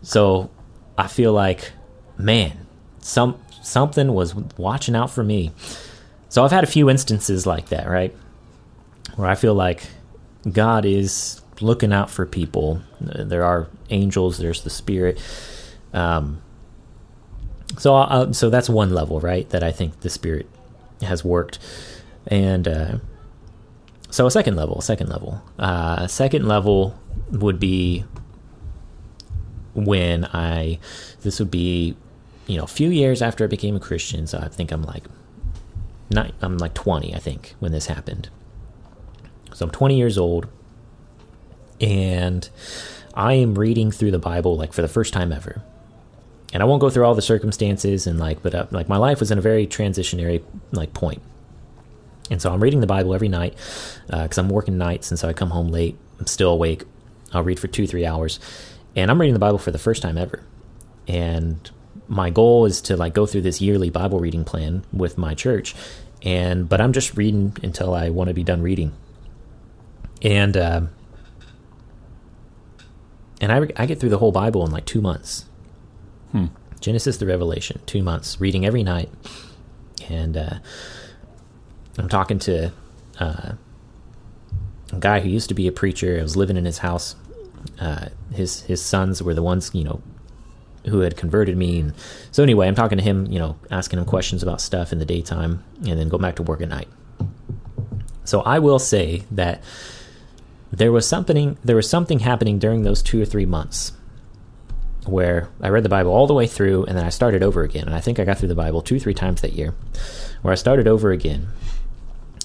just, 0.01 0.13
so 0.13 0.51
I 0.99 1.07
feel 1.07 1.33
like, 1.33 1.73
man, 2.19 2.67
some 3.01 3.41
something 3.63 4.13
was 4.13 4.35
watching 4.35 4.97
out 4.97 5.11
for 5.11 5.23
me. 5.23 5.53
So 6.29 6.45
I've 6.45 6.51
had 6.51 6.65
a 6.65 6.69
few 6.69 6.91
instances 6.91 7.47
like 7.47 7.71
that, 7.71 7.89
right, 7.89 8.15
where 9.19 9.29
I 9.29 9.35
feel 9.35 9.55
like 9.55 9.83
God 10.51 10.85
is 10.85 11.43
looking 11.61 11.93
out 11.93 12.09
for 12.09 12.25
people. 12.25 12.81
There 13.01 13.45
are 13.45 13.67
angels. 13.91 14.39
There's 14.39 14.63
the 14.63 14.71
spirit. 14.71 15.21
Um, 15.93 16.41
so 17.79 17.97
uh, 17.97 18.33
so 18.33 18.49
that's 18.49 18.69
one 18.69 18.95
level, 18.95 19.19
right? 19.19 19.49
That 19.51 19.65
I 19.65 19.73
think 19.73 20.01
the 20.01 20.09
spirit 20.09 20.49
has 21.03 21.25
worked, 21.25 21.59
and 22.29 22.69
uh, 22.69 22.99
so 24.09 24.25
a 24.27 24.31
second 24.31 24.55
level, 24.55 24.81
second 24.81 25.09
level, 25.09 25.43
uh, 25.59 26.07
second 26.07 26.47
level 26.47 26.97
would 27.33 27.59
be 27.59 28.05
when 29.75 30.27
I 30.27 30.79
this 31.23 31.41
would 31.41 31.51
be 31.51 31.97
you 32.47 32.57
know 32.57 32.65
a 32.65 32.69
few 32.69 32.89
years 32.89 33.21
after 33.21 33.43
I 33.43 33.49
became 33.49 33.75
a 33.75 33.81
Christian. 33.81 34.29
So 34.29 34.39
I 34.39 34.47
think 34.47 34.71
I'm 34.71 34.83
like 34.83 35.05
not 36.09 36.33
I'm 36.41 36.57
like 36.57 36.75
20, 36.75 37.15
I 37.17 37.19
think, 37.19 37.57
when 37.59 37.73
this 37.73 37.87
happened. 37.87 38.29
So 39.59 39.65
I'm 39.65 39.73
20 39.73 39.97
years 39.97 40.17
old 40.17 40.47
and 41.81 42.49
I 43.13 43.33
am 43.33 43.59
reading 43.59 43.91
through 43.91 44.13
the 44.13 44.19
Bible 44.21 44.57
like 44.57 44.73
for 44.73 44.83
the 44.83 44.89
first 44.89 45.13
time 45.13 45.33
ever. 45.33 45.61
And 46.53 46.63
I 46.63 46.67
won't 46.67 46.81
go 46.81 46.91
through 46.91 47.05
all 47.05 47.17
the 47.17 47.23
circumstances 47.23 48.07
and 48.07 48.21
like, 48.21 48.41
but 48.41 48.55
uh, 48.55 48.67
like 48.71 48.89
my 48.89 48.99
life 48.99 49.19
was 49.19 49.33
in 49.33 49.39
a 49.39 49.41
very 49.41 49.67
transitionary 49.67 50.45
like 50.71 50.95
point. 50.95 51.21
And 52.31 52.41
so 52.41 52.53
I'm 52.53 52.63
reading 52.63 52.79
the 52.79 52.87
Bible 52.87 53.13
every 53.17 53.29
night 53.29 53.57
because 54.07 54.39
uh, 54.39 54.43
I'm 54.43 54.49
working 54.49 54.79
nights, 54.79 55.11
and 55.11 55.19
so 55.19 55.29
I 55.29 55.33
come 55.33 55.51
home 55.51 55.69
late. 55.69 55.99
I'm 56.21 56.29
still 56.29 56.51
awake. 56.51 56.85
I'll 57.33 57.43
read 57.43 57.59
for 57.59 57.67
two, 57.67 57.87
three 57.87 58.07
hours, 58.07 58.39
and 58.95 59.11
I'm 59.11 59.21
reading 59.21 59.35
the 59.35 59.41
Bible 59.41 59.59
for 59.59 59.73
the 59.73 59.79
first 59.79 60.03
time 60.03 60.17
ever. 60.17 60.45
And 61.09 61.69
my 62.07 62.31
goal 62.31 62.65
is 62.65 62.81
to 62.83 62.97
like 62.97 63.13
go 63.13 63.27
through 63.27 63.41
this 63.41 63.61
yearly 63.61 63.91
Bible 63.91 64.21
reading 64.21 64.45
plan 64.45 64.85
with 64.93 65.19
my 65.19 65.35
church, 65.35 65.75
and 66.23 66.69
but 66.69 66.81
I'm 66.81 66.93
just 66.93 67.17
reading 67.17 67.57
until 67.63 67.93
I 67.93 68.11
want 68.11 68.29
to 68.29 68.35
be 68.35 68.45
done 68.45 68.63
reading. 68.63 68.93
And 70.23 70.57
uh, 70.57 70.81
and 73.41 73.53
I 73.53 73.69
I 73.77 73.87
get 73.87 74.01
through 74.01 74.11
the 74.11 74.19
whole 74.19 74.33
Bible 74.33 74.65
in 74.65 74.73
like 74.73 74.85
two 74.85 75.01
months. 75.01 75.45
Hmm. 76.33 76.47
Genesis 76.81 77.19
to 77.19 77.27
Revelation, 77.27 77.81
two 77.87 78.03
months, 78.03 78.41
reading 78.41 78.65
every 78.65 78.83
night, 78.83 79.11
and 80.09 80.37
uh, 80.37 80.59
I'm 81.99 82.09
talking 82.09 82.39
to 82.41 82.73
uh, 83.19 83.53
a 84.93 84.99
guy 84.99 85.21
who 85.21 85.29
used 85.29 85.49
to 85.49 85.55
be 85.55 85.67
a 85.67 85.73
preacher. 85.73 86.19
I 86.19 86.23
was 86.23 86.37
living 86.37 86.57
in 86.57 86.65
his 86.65 86.79
house. 86.79 87.17
Uh, 87.81 88.09
his 88.33 88.63
his 88.63 88.81
sons 88.81 89.23
were 89.23 89.35
the 89.35 89.43
ones 89.43 89.71
you 89.75 89.85
know 89.85 90.01
who 90.87 91.01
had 91.01 91.17
converted 91.17 91.57
me, 91.57 91.81
and 91.81 91.95
so 92.31 92.43
anyway, 92.43 92.69
I'm 92.69 92.75
talking 92.75 92.99
to 92.99 93.05
him, 93.05 93.27
you 93.27 93.39
know, 93.39 93.57
asking 93.71 93.99
him 93.99 94.05
questions 94.05 94.43
about 94.43 94.61
stuff 94.61 94.93
in 94.93 94.99
the 94.99 95.05
daytime, 95.05 95.65
and 95.79 95.99
then 95.99 96.09
go 96.09 96.19
back 96.19 96.37
to 96.37 96.43
work 96.43 96.61
at 96.61 96.69
night. 96.69 96.89
So 98.25 98.43
I 98.43 98.59
will 98.59 98.79
say 98.79 99.25
that 99.33 99.63
there 100.71 100.93
was 100.93 101.09
something 101.09 101.57
there 101.65 101.77
was 101.77 101.89
something 101.89 102.21
happening 102.21 102.59
during 102.59 102.83
those 102.83 103.03
two 103.03 103.21
or 103.21 103.25
three 103.25 103.47
months 103.47 103.93
where 105.09 105.49
I 105.61 105.69
read 105.69 105.83
the 105.83 105.89
Bible 105.89 106.13
all 106.13 106.27
the 106.27 106.35
way 106.35 106.47
through 106.47 106.85
and 106.85 106.97
then 106.97 107.05
I 107.05 107.09
started 107.09 107.43
over 107.43 107.63
again. 107.63 107.87
And 107.87 107.95
I 107.95 108.01
think 108.01 108.19
I 108.19 108.25
got 108.25 108.39
through 108.39 108.49
the 108.49 108.55
Bible 108.55 108.83
two, 108.83 109.01
three 109.01 109.15
times 109.15 109.41
that 109.41 109.55
year, 109.55 109.75
where 110.43 110.53
I 110.53 110.55
started 110.55 110.87
over 110.87 111.11
again. 111.11 111.49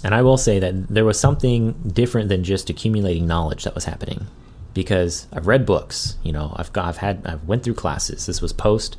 And 0.04 0.14
I 0.14 0.22
will 0.22 0.38
say 0.38 0.60
that 0.60 0.88
there 0.88 1.06
was 1.06 1.20
something 1.20 1.74
different 1.94 2.30
than 2.30 2.44
just 2.44 2.70
accumulating 2.70 3.28
knowledge 3.28 3.64
that 3.64 3.76
was 3.76 3.86
happening 3.86 4.28
because 4.74 5.28
I've 5.32 5.48
read 5.48 5.66
books, 5.66 6.18
you 6.24 6.32
know, 6.32 6.54
I've 6.56 6.74
got, 6.74 6.86
I've 6.86 6.98
had, 6.98 7.26
I've 7.26 7.44
went 7.46 7.64
through 7.64 7.76
classes. 7.76 8.26
This 8.26 8.42
was 8.42 8.52
post, 8.52 8.98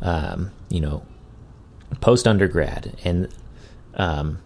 um, 0.00 0.50
you 0.68 0.80
know, 0.80 1.04
post 2.00 2.26
undergrad 2.26 2.96
and, 3.04 3.28
um, 3.94 4.38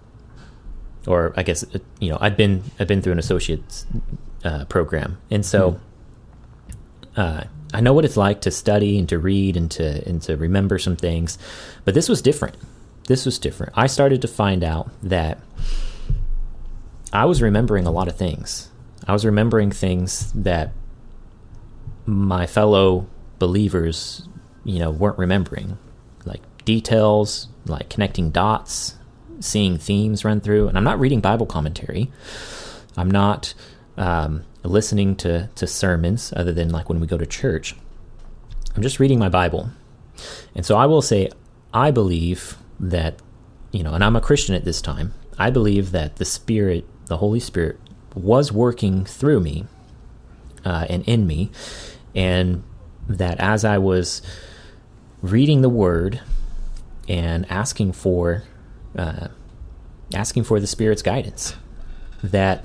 or 1.07 1.33
I 1.37 1.43
guess, 1.43 1.65
you 2.01 2.11
know, 2.11 2.19
I'd 2.21 2.37
been, 2.37 2.63
I'd 2.79 2.89
been 2.89 3.03
through 3.03 3.13
an 3.13 3.19
associate's 3.19 3.87
uh, 4.45 4.65
program. 4.67 5.19
And 5.31 5.45
so, 5.45 5.81
uh, 7.17 7.45
I 7.73 7.81
know 7.81 7.93
what 7.93 8.05
it's 8.05 8.17
like 8.17 8.41
to 8.43 8.51
study 8.51 8.99
and 8.99 9.09
to 9.09 9.19
read 9.19 9.57
and 9.57 9.71
to 9.73 10.07
and 10.09 10.23
to 10.23 10.37
remember 10.37 10.79
some 10.79 10.97
things, 10.97 11.37
but 11.85 11.95
this 11.95 12.09
was 12.09 12.23
different. 12.23 12.57
This 13.07 13.27
was 13.27 13.39
different. 13.39 13.73
I 13.77 13.87
started 13.87 14.23
to 14.23 14.29
find 14.29 14.65
out 14.65 14.89
that 15.03 15.39
I 17.13 17.25
was 17.25 17.43
remembering 17.43 17.87
a 17.87 17.91
lot 17.91 18.09
of 18.09 18.17
things. 18.17 18.71
I 19.07 19.13
was 19.13 19.25
remembering 19.25 19.71
things 19.71 20.33
that 20.33 20.73
my 22.05 22.47
fellow 22.47 23.07
believers, 23.39 24.29
you 24.65 24.79
know, 24.79 24.91
weren't 24.91 25.19
remembering, 25.19 25.79
like 26.25 26.43
details, 26.65 27.49
like 27.67 27.89
connecting 27.89 28.31
dots, 28.31 28.97
seeing 29.41 29.79
themes 29.79 30.25
run 30.25 30.41
through. 30.41 30.69
And 30.69 30.77
I'm 30.77 30.85
not 30.85 31.01
reading 31.01 31.21
Bible 31.21 31.47
commentary. 31.47 32.11
I'm 32.97 33.11
not 33.11 33.55
um, 33.97 34.45
listening 34.63 35.17
to, 35.17 35.49
to 35.55 35.67
sermons 35.67 36.33
other 36.37 36.53
than 36.53 36.71
like 36.71 36.89
when 36.89 37.01
we 37.01 37.07
go 37.07 37.19
to 37.19 37.27
church. 37.27 37.75
I'm 38.75 38.83
just 38.83 39.01
reading 39.01 39.19
my 39.19 39.29
Bible. 39.29 39.71
And 40.55 40.65
so 40.65 40.77
I 40.77 40.87
will 40.87 41.03
say, 41.03 41.31
I 41.73 41.91
believe 41.91 42.57
that, 42.81 43.21
you 43.73 43.83
know, 43.83 43.95
and 43.95 44.03
I'm 44.03 44.17
a 44.17 44.21
Christian 44.21 44.55
at 44.55 44.65
this 44.65 44.81
time, 44.81 45.15
I 45.39 45.51
believe 45.51 45.93
that 45.93 46.17
the 46.17 46.25
Spirit, 46.25 46.87
the 47.07 47.19
Holy 47.19 47.41
Spirit, 47.41 47.79
was 48.15 48.51
working 48.51 49.05
through 49.05 49.41
me 49.41 49.67
uh, 50.65 50.87
and 50.89 51.05
in 51.05 51.27
me. 51.27 51.51
And 52.15 52.65
that 53.09 53.39
as 53.41 53.65
I 53.65 53.79
was 53.79 54.23
reading 55.23 55.61
the 55.61 55.69
Word 55.69 56.21
and 57.09 57.51
asking 57.51 57.93
for, 57.93 58.45
uh, 58.97 59.29
asking 60.15 60.45
for 60.45 60.61
the 60.61 60.67
Spirit's 60.67 61.03
guidance, 61.03 61.55
that 62.23 62.65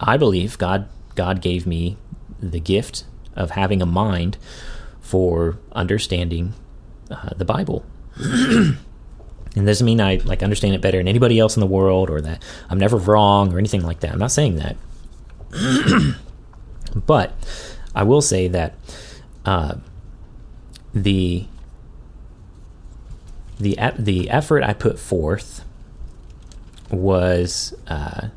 I 0.00 0.16
believe 0.16 0.58
God 0.58 0.88
God 1.14 1.40
gave 1.40 1.66
me 1.66 1.96
the 2.40 2.60
gift 2.60 3.04
of 3.34 3.50
having 3.50 3.82
a 3.82 3.86
mind 3.86 4.36
for 5.00 5.58
understanding 5.72 6.54
uh, 7.10 7.30
the 7.36 7.44
Bible. 7.44 7.84
and 8.20 8.76
doesn't 9.66 9.84
mean 9.84 10.00
I 10.00 10.16
like 10.24 10.42
understand 10.42 10.74
it 10.74 10.80
better 10.80 10.98
than 10.98 11.08
anybody 11.08 11.38
else 11.38 11.56
in 11.56 11.60
the 11.60 11.66
world 11.66 12.10
or 12.10 12.20
that 12.20 12.42
I'm 12.68 12.78
never 12.78 12.96
wrong 12.96 13.52
or 13.52 13.58
anything 13.58 13.82
like 13.82 14.00
that. 14.00 14.12
I'm 14.12 14.18
not 14.18 14.32
saying 14.32 14.56
that. 14.56 14.76
but 17.06 17.32
I 17.94 18.02
will 18.02 18.22
say 18.22 18.48
that 18.48 18.74
uh, 19.44 19.76
the 20.94 21.46
the 23.58 23.78
the 23.98 24.30
effort 24.30 24.62
I 24.62 24.72
put 24.72 24.98
forth 24.98 25.64
was 26.90 27.74
uh, 27.86 28.28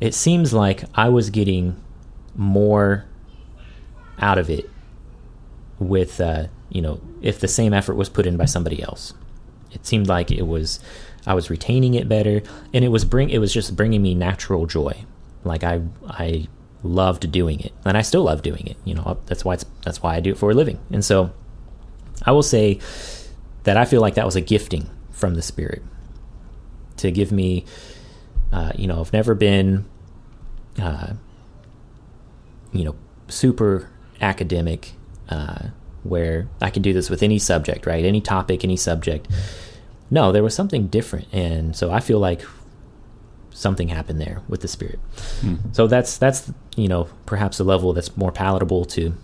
it 0.00 0.14
seems 0.14 0.52
like 0.52 0.84
I 0.94 1.08
was 1.08 1.30
getting 1.30 1.80
more 2.34 3.04
out 4.18 4.38
of 4.38 4.50
it 4.50 4.68
with 5.78 6.20
uh, 6.20 6.46
you 6.70 6.80
know 6.80 7.00
if 7.22 7.40
the 7.40 7.48
same 7.48 7.72
effort 7.72 7.94
was 7.94 8.08
put 8.08 8.26
in 8.26 8.36
by 8.36 8.44
somebody 8.44 8.82
else. 8.82 9.14
It 9.72 9.84
seemed 9.84 10.06
like 10.06 10.30
it 10.30 10.46
was 10.46 10.78
I 11.26 11.34
was 11.34 11.50
retaining 11.50 11.94
it 11.94 12.08
better, 12.08 12.42
and 12.72 12.84
it 12.84 12.88
was 12.88 13.04
bring 13.04 13.30
it 13.30 13.38
was 13.38 13.52
just 13.52 13.74
bringing 13.74 14.02
me 14.02 14.14
natural 14.14 14.66
joy. 14.66 15.04
Like 15.42 15.64
I 15.64 15.82
I 16.06 16.48
loved 16.82 17.30
doing 17.32 17.60
it, 17.60 17.72
and 17.84 17.96
I 17.96 18.02
still 18.02 18.22
love 18.22 18.42
doing 18.42 18.66
it. 18.66 18.76
You 18.84 18.94
know 18.94 19.18
that's 19.26 19.44
why 19.44 19.54
it's 19.54 19.64
that's 19.82 20.02
why 20.02 20.14
I 20.14 20.20
do 20.20 20.30
it 20.30 20.38
for 20.38 20.50
a 20.50 20.54
living. 20.54 20.78
And 20.92 21.04
so 21.04 21.32
I 22.22 22.30
will 22.32 22.42
say 22.42 22.78
that 23.64 23.76
I 23.76 23.84
feel 23.84 24.00
like 24.00 24.14
that 24.14 24.24
was 24.24 24.36
a 24.36 24.40
gifting 24.40 24.88
from 25.10 25.34
the 25.34 25.42
Spirit 25.42 25.82
to 26.96 27.10
give 27.10 27.32
me 27.32 27.64
uh, 28.54 28.70
you 28.76 28.86
know, 28.86 29.00
I've 29.00 29.12
never 29.12 29.34
been, 29.34 29.84
uh, 30.80 31.14
you 32.72 32.84
know, 32.84 32.94
super 33.26 33.90
academic 34.20 34.92
uh, 35.28 35.68
where 36.04 36.46
I 36.60 36.70
can 36.70 36.80
do 36.80 36.92
this 36.92 37.10
with 37.10 37.24
any 37.24 37.40
subject, 37.40 37.84
right? 37.84 38.04
Any 38.04 38.20
topic, 38.20 38.62
any 38.62 38.76
subject. 38.76 39.26
No, 40.08 40.30
there 40.30 40.44
was 40.44 40.54
something 40.54 40.86
different, 40.86 41.26
and 41.32 41.74
so 41.74 41.90
I 41.90 41.98
feel 41.98 42.20
like 42.20 42.42
something 43.50 43.88
happened 43.88 44.20
there 44.20 44.40
with 44.48 44.60
the 44.60 44.68
spirit. 44.68 45.00
Hmm. 45.40 45.56
So 45.72 45.88
that's 45.88 46.16
that's 46.16 46.52
you 46.76 46.86
know 46.86 47.08
perhaps 47.26 47.58
a 47.58 47.64
level 47.64 47.92
that's 47.92 48.16
more 48.16 48.30
palatable 48.30 48.84
to 48.84 49.16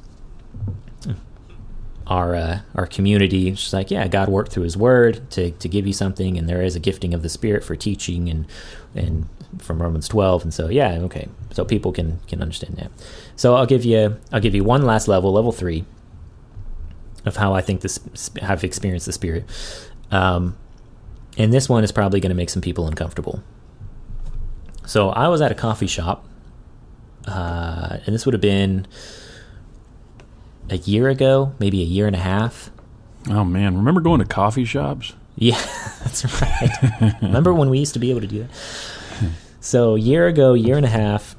our 2.11 2.35
uh, 2.35 2.59
our 2.75 2.87
community. 2.87 3.55
She's 3.55 3.73
like, 3.73 3.91
yeah, 3.91 4.09
God 4.09 4.29
worked 4.29 4.51
through 4.53 4.65
His 4.65 4.77
Word 4.77 5.31
to 5.31 5.53
to 5.53 5.69
give 5.69 5.87
you 5.87 5.93
something, 5.93 6.37
and 6.37 6.49
there 6.49 6.61
is 6.61 6.77
a 6.77 6.81
gifting 6.81 7.15
of 7.15 7.23
the 7.23 7.29
Spirit 7.29 7.65
for 7.65 7.77
teaching 7.77 8.29
and 8.29 8.47
and 8.95 9.29
from 9.59 9.81
Romans 9.81 10.09
twelve, 10.09 10.43
and 10.43 10.53
so 10.53 10.69
yeah, 10.69 10.99
okay, 11.03 11.29
so 11.53 11.65
people 11.65 11.93
can 11.93 12.19
can 12.27 12.43
understand 12.43 12.77
that. 12.77 12.91
So 13.37 13.55
I'll 13.55 13.67
give 13.67 13.85
you 13.85 14.19
I'll 14.33 14.41
give 14.41 14.55
you 14.55 14.65
one 14.65 14.83
last 14.83 15.07
level, 15.07 15.33
level 15.33 15.53
three, 15.53 15.85
of 17.25 17.37
how 17.37 17.55
I 17.55 17.63
think 17.63 17.81
this 17.81 18.01
have 18.43 18.65
experienced 18.65 19.07
the 19.07 19.13
Spirit, 19.13 19.45
um, 20.11 20.57
and 21.39 21.53
this 21.53 21.69
one 21.69 21.85
is 21.85 21.93
probably 21.93 22.19
going 22.21 22.31
to 22.31 22.37
make 22.37 22.51
some 22.51 22.63
people 22.63 22.89
uncomfortable. 22.89 23.43
So 24.85 25.11
I 25.11 25.29
was 25.29 25.41
at 25.41 25.53
a 25.53 25.55
coffee 25.55 25.87
shop, 25.87 26.27
uh, 27.29 27.99
and 28.05 28.13
this 28.13 28.27
would 28.27 28.35
have 28.35 28.41
been 28.41 28.89
a 30.71 30.77
year 30.79 31.09
ago, 31.09 31.53
maybe 31.59 31.83
a 31.83 31.85
year 31.85 32.07
and 32.07 32.17
a 32.17 32.21
half. 32.21 32.71
Oh 33.29 33.45
man, 33.45 33.77
remember 33.77 34.01
going 34.01 34.21
to 34.21 34.27
coffee 34.27 34.65
shops? 34.65 35.13
Yeah, 35.37 35.61
that's 36.03 36.25
right. 36.41 37.15
remember 37.21 37.53
when 37.53 37.69
we 37.71 37.79
used 37.79 37.95
to 37.95 37.99
be 37.99 38.11
able 38.11 38.21
to 38.23 38.27
do 38.27 38.41
that? 38.45 38.51
So, 39.61 39.95
a 39.95 39.99
year 39.99 40.27
ago, 40.27 40.55
year 40.55 40.77
and 40.77 40.87
a 40.87 40.91
half. 40.91 41.37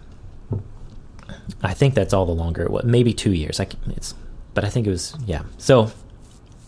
I 1.63 1.73
think 1.73 1.95
that's 1.95 2.13
all 2.13 2.25
the 2.25 2.31
longer 2.31 2.63
it 2.63 2.71
was. 2.71 2.83
Maybe 2.83 3.13
two 3.13 3.33
years. 3.33 3.59
I 3.59 3.67
it's, 3.87 4.13
but 4.53 4.63
I 4.63 4.69
think 4.69 4.87
it 4.87 4.89
was 4.89 5.15
yeah. 5.25 5.43
So, 5.57 5.91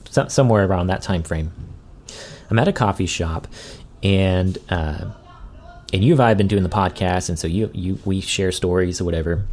so 0.09 0.27
somewhere 0.27 0.65
around 0.65 0.87
that 0.87 1.01
time 1.01 1.23
frame, 1.23 1.51
I'm 2.49 2.59
at 2.59 2.67
a 2.67 2.73
coffee 2.73 3.05
shop, 3.05 3.47
and 4.01 4.57
uh, 4.69 5.05
and 5.93 6.03
you 6.03 6.13
and 6.13 6.21
I 6.21 6.29
have 6.29 6.37
been 6.37 6.47
doing 6.47 6.63
the 6.63 6.69
podcast, 6.69 7.29
and 7.29 7.37
so 7.37 7.47
you 7.47 7.69
you 7.73 7.99
we 8.05 8.19
share 8.19 8.51
stories 8.51 8.99
or 8.99 9.05
whatever. 9.05 9.45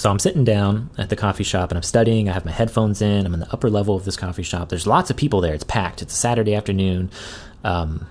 So 0.00 0.10
I'm 0.10 0.18
sitting 0.18 0.44
down 0.44 0.88
at 0.96 1.10
the 1.10 1.14
coffee 1.14 1.44
shop 1.44 1.70
and 1.70 1.76
I'm 1.76 1.82
studying. 1.82 2.30
I 2.30 2.32
have 2.32 2.46
my 2.46 2.52
headphones 2.52 3.02
in. 3.02 3.26
I'm 3.26 3.34
in 3.34 3.40
the 3.40 3.52
upper 3.52 3.68
level 3.68 3.94
of 3.94 4.06
this 4.06 4.16
coffee 4.16 4.42
shop. 4.42 4.70
There's 4.70 4.86
lots 4.86 5.10
of 5.10 5.18
people 5.18 5.42
there. 5.42 5.52
It's 5.52 5.62
packed. 5.62 6.00
It's 6.00 6.14
a 6.14 6.16
Saturday 6.16 6.54
afternoon. 6.54 7.10
Um, 7.64 8.06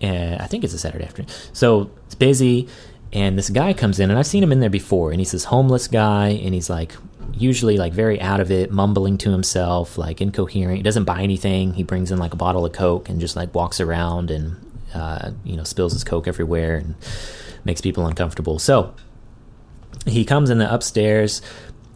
and 0.00 0.40
I 0.40 0.46
think 0.46 0.62
it's 0.62 0.74
a 0.74 0.78
Saturday 0.78 1.04
afternoon. 1.04 1.28
So 1.52 1.90
it's 2.04 2.14
busy. 2.14 2.68
And 3.12 3.36
this 3.36 3.50
guy 3.50 3.72
comes 3.72 3.98
in, 3.98 4.10
and 4.10 4.18
I've 4.18 4.28
seen 4.28 4.44
him 4.44 4.52
in 4.52 4.60
there 4.60 4.70
before, 4.70 5.10
and 5.10 5.20
he's 5.20 5.32
this 5.32 5.42
homeless 5.42 5.88
guy, 5.88 6.28
and 6.28 6.54
he's 6.54 6.70
like 6.70 6.92
usually 7.34 7.78
like 7.78 7.92
very 7.92 8.20
out 8.20 8.38
of 8.38 8.52
it, 8.52 8.70
mumbling 8.70 9.18
to 9.18 9.32
himself, 9.32 9.98
like 9.98 10.20
incoherent. 10.20 10.76
He 10.76 10.82
doesn't 10.84 11.04
buy 11.04 11.22
anything. 11.22 11.74
He 11.74 11.82
brings 11.82 12.12
in 12.12 12.18
like 12.18 12.32
a 12.32 12.36
bottle 12.36 12.64
of 12.64 12.72
Coke 12.72 13.08
and 13.08 13.18
just 13.18 13.34
like 13.34 13.52
walks 13.56 13.80
around 13.80 14.30
and 14.30 14.56
uh, 14.94 15.32
you 15.42 15.56
know 15.56 15.64
spills 15.64 15.94
his 15.94 16.04
Coke 16.04 16.28
everywhere 16.28 16.76
and 16.76 16.94
makes 17.64 17.80
people 17.80 18.06
uncomfortable. 18.06 18.60
So 18.60 18.94
he 20.06 20.24
comes 20.24 20.50
in 20.50 20.58
the 20.58 20.72
upstairs 20.72 21.42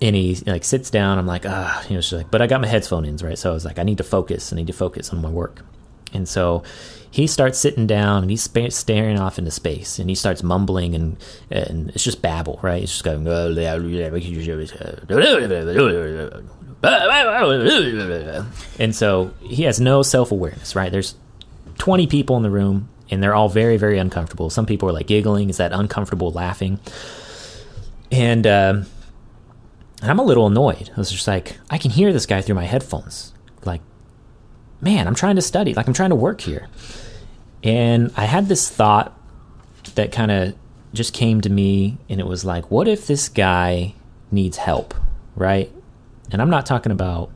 and 0.03 0.17
he 0.17 0.37
like 0.47 0.65
sits 0.65 0.91
down. 0.91 1.19
I'm 1.19 1.27
like, 1.27 1.45
ah, 1.47 1.85
you 1.89 1.95
know, 1.95 2.01
she's 2.01 2.15
like, 2.15 2.31
but 2.31 2.43
I 2.43 2.47
got 2.47 2.61
my 2.61 2.67
headphones 2.67 3.23
in, 3.23 3.27
right? 3.27 3.39
So 3.39 3.51
I 3.51 3.55
was 3.55 3.65
like, 3.65 3.79
I 3.79 3.83
need 3.83 3.99
to 3.99 4.05
focus. 4.05 4.53
I 4.53 4.57
need 4.57 4.67
to 4.67 4.73
focus 4.73 5.11
on 5.11 5.21
my 5.21 5.31
work. 5.31 5.65
And 6.13 6.29
so 6.29 6.63
he 7.11 7.27
starts 7.27 7.59
sitting 7.59 7.87
down 7.87 8.23
and 8.23 8.31
he's 8.31 8.49
staring 8.75 9.19
off 9.19 9.39
into 9.39 9.51
space 9.51 9.99
and 9.99 10.09
he 10.09 10.15
starts 10.15 10.43
mumbling 10.43 10.95
and 10.95 11.17
and 11.51 11.91
it's 11.91 12.05
just 12.05 12.23
babble, 12.23 12.59
right? 12.63 12.83
It's 12.83 12.93
just 12.93 13.05
going. 13.05 13.25
And 18.79 18.95
so 18.95 19.33
he 19.41 19.65
has 19.65 19.81
no 19.81 20.03
self 20.03 20.33
awareness, 20.33 20.75
right? 20.75 20.91
There's 20.91 21.15
20 21.79 22.07
people 22.07 22.37
in 22.37 22.43
the 22.43 22.51
room 22.51 22.89
and 23.11 23.23
they're 23.23 23.35
all 23.35 23.49
very, 23.49 23.77
very 23.77 23.99
uncomfortable. 23.99 24.51
Some 24.51 24.67
people 24.67 24.89
are 24.89 24.93
like 24.93 25.07
giggling, 25.07 25.51
is 25.51 25.59
that 25.59 25.73
uncomfortable 25.73 26.31
laughing? 26.31 26.79
And, 28.13 28.47
and 28.47 28.87
I'm 30.03 30.19
a 30.19 30.25
little 30.25 30.47
annoyed. 30.47 30.91
I 30.95 30.99
was 30.99 31.11
just 31.11 31.29
like, 31.29 31.59
I 31.71 31.79
can 31.79 31.91
hear 31.91 32.13
this 32.13 32.27
guy 32.27 32.41
through 32.41 32.57
my 32.57 32.65
headphones. 32.65 33.33
Like, 33.65 33.83
man, 34.81 35.07
I'm 35.07 35.15
trying 35.15 35.37
to 35.37 35.43
study. 35.43 35.75
Like, 35.75 35.87
I'm 35.87 35.95
trying 35.95 36.11
to 36.11 36.17
work 36.17 36.41
here. 36.41 36.69
And 37.63 38.13
I 38.17 38.25
had 38.25 38.49
this 38.49 38.69
thought 38.69 39.17
that 39.95 40.13
kind 40.13 40.31
of 40.31 40.55
just 40.93 41.15
came 41.15 41.41
to 41.43 41.51
me, 41.51 41.99
and 42.09 42.21
it 42.21 42.27
was 42.27 42.45
like, 42.45 42.71
what 42.71 42.89
if 42.89 43.07
this 43.07 43.29
guy 43.29 43.95
needs 44.33 44.57
help, 44.57 44.95
right? 45.37 45.71
And 46.33 46.41
I'm 46.41 46.51
not 46.51 46.67
talking 46.67 46.93
about 46.93 47.31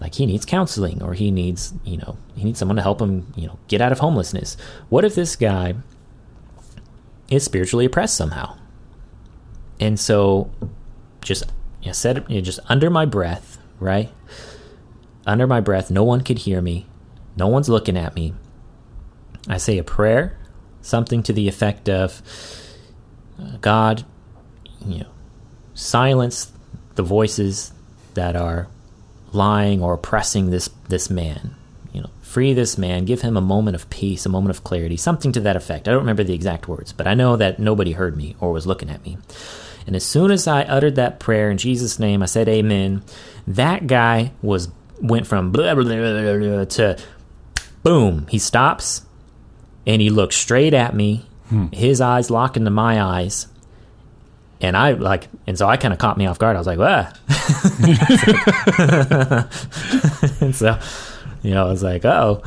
like 0.00 0.14
he 0.14 0.26
needs 0.26 0.46
counseling 0.46 1.02
or 1.02 1.12
he 1.12 1.30
needs, 1.30 1.74
you 1.84 1.98
know, 1.98 2.16
he 2.34 2.44
needs 2.44 2.58
someone 2.58 2.76
to 2.76 2.82
help 2.82 3.00
him, 3.00 3.32
you 3.36 3.46
know, 3.46 3.58
get 3.68 3.80
out 3.80 3.92
of 3.92 3.98
homelessness. 3.98 4.56
What 4.88 5.04
if 5.04 5.14
this 5.14 5.36
guy 5.36 5.74
is 7.28 7.44
spiritually 7.44 7.84
oppressed 7.84 8.16
somehow? 8.16 8.56
And 9.80 9.98
so 9.98 10.50
just 11.22 11.44
you 11.82 11.86
know, 11.88 11.92
said 11.92 12.24
you 12.28 12.36
know, 12.36 12.40
just 12.42 12.60
under 12.68 12.90
my 12.90 13.06
breath, 13.06 13.58
right? 13.80 14.12
Under 15.26 15.46
my 15.46 15.60
breath, 15.60 15.90
no 15.90 16.04
one 16.04 16.20
could 16.20 16.38
hear 16.38 16.60
me. 16.60 16.86
No 17.36 17.48
one's 17.48 17.68
looking 17.68 17.96
at 17.96 18.14
me. 18.14 18.34
I 19.48 19.56
say 19.56 19.78
a 19.78 19.84
prayer, 19.84 20.38
something 20.82 21.22
to 21.24 21.32
the 21.32 21.48
effect 21.48 21.88
of 21.88 22.20
God, 23.60 24.04
you 24.84 25.00
know, 25.00 25.10
silence 25.74 26.52
the 26.94 27.02
voices 27.02 27.72
that 28.14 28.36
are 28.36 28.68
lying 29.32 29.82
or 29.82 29.94
oppressing 29.94 30.50
this 30.50 30.68
this 30.88 31.08
man. 31.08 31.54
You 31.92 32.02
know, 32.02 32.10
free 32.20 32.52
this 32.52 32.76
man, 32.76 33.04
give 33.04 33.22
him 33.22 33.36
a 33.36 33.40
moment 33.40 33.74
of 33.74 33.88
peace, 33.90 34.26
a 34.26 34.28
moment 34.28 34.50
of 34.50 34.62
clarity, 34.62 34.96
something 34.96 35.32
to 35.32 35.40
that 35.40 35.56
effect. 35.56 35.88
I 35.88 35.92
don't 35.92 36.00
remember 36.00 36.24
the 36.24 36.34
exact 36.34 36.68
words, 36.68 36.92
but 36.92 37.06
I 37.06 37.14
know 37.14 37.36
that 37.36 37.58
nobody 37.58 37.92
heard 37.92 38.16
me 38.16 38.36
or 38.40 38.52
was 38.52 38.66
looking 38.66 38.90
at 38.90 39.04
me. 39.04 39.18
And 39.90 39.96
as 39.96 40.06
soon 40.06 40.30
as 40.30 40.46
I 40.46 40.62
uttered 40.62 40.94
that 40.94 41.18
prayer 41.18 41.50
in 41.50 41.58
Jesus' 41.58 41.98
name, 41.98 42.22
I 42.22 42.26
said 42.26 42.48
amen. 42.48 43.02
That 43.44 43.88
guy 43.88 44.30
was 44.40 44.68
went 45.02 45.26
from 45.26 45.50
blah, 45.50 45.74
blah, 45.74 45.82
blah, 45.82 46.38
blah 46.38 46.64
to 46.64 46.96
boom. 47.82 48.28
He 48.30 48.38
stops 48.38 49.04
and 49.88 50.00
he 50.00 50.08
looks 50.08 50.36
straight 50.36 50.74
at 50.74 50.94
me, 50.94 51.26
hmm. 51.48 51.66
his 51.72 52.00
eyes 52.00 52.30
lock 52.30 52.56
into 52.56 52.70
my 52.70 53.02
eyes. 53.02 53.48
And 54.60 54.76
I 54.76 54.92
like, 54.92 55.26
and 55.48 55.58
so 55.58 55.66
I 55.66 55.76
kind 55.76 55.92
of 55.92 55.98
caught 55.98 56.16
me 56.16 56.26
off 56.26 56.38
guard. 56.38 56.54
I 56.54 56.60
was 56.60 56.68
like, 56.68 56.78
"What?" 56.78 57.18
and 60.40 60.54
so, 60.54 60.78
you 61.42 61.50
know, 61.50 61.66
I 61.66 61.68
was 61.68 61.82
like, 61.82 62.04
"Oh," 62.04 62.44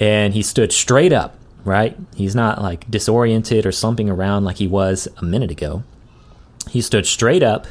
and 0.00 0.34
he 0.34 0.42
stood 0.42 0.72
straight 0.72 1.12
up. 1.12 1.38
Right? 1.64 1.96
He's 2.16 2.34
not 2.34 2.60
like 2.60 2.90
disoriented 2.90 3.66
or 3.66 3.70
slumping 3.70 4.10
around 4.10 4.44
like 4.44 4.56
he 4.56 4.66
was 4.66 5.06
a 5.18 5.24
minute 5.24 5.52
ago. 5.52 5.84
He 6.70 6.80
stood 6.80 7.06
straight 7.06 7.42
up, 7.42 7.66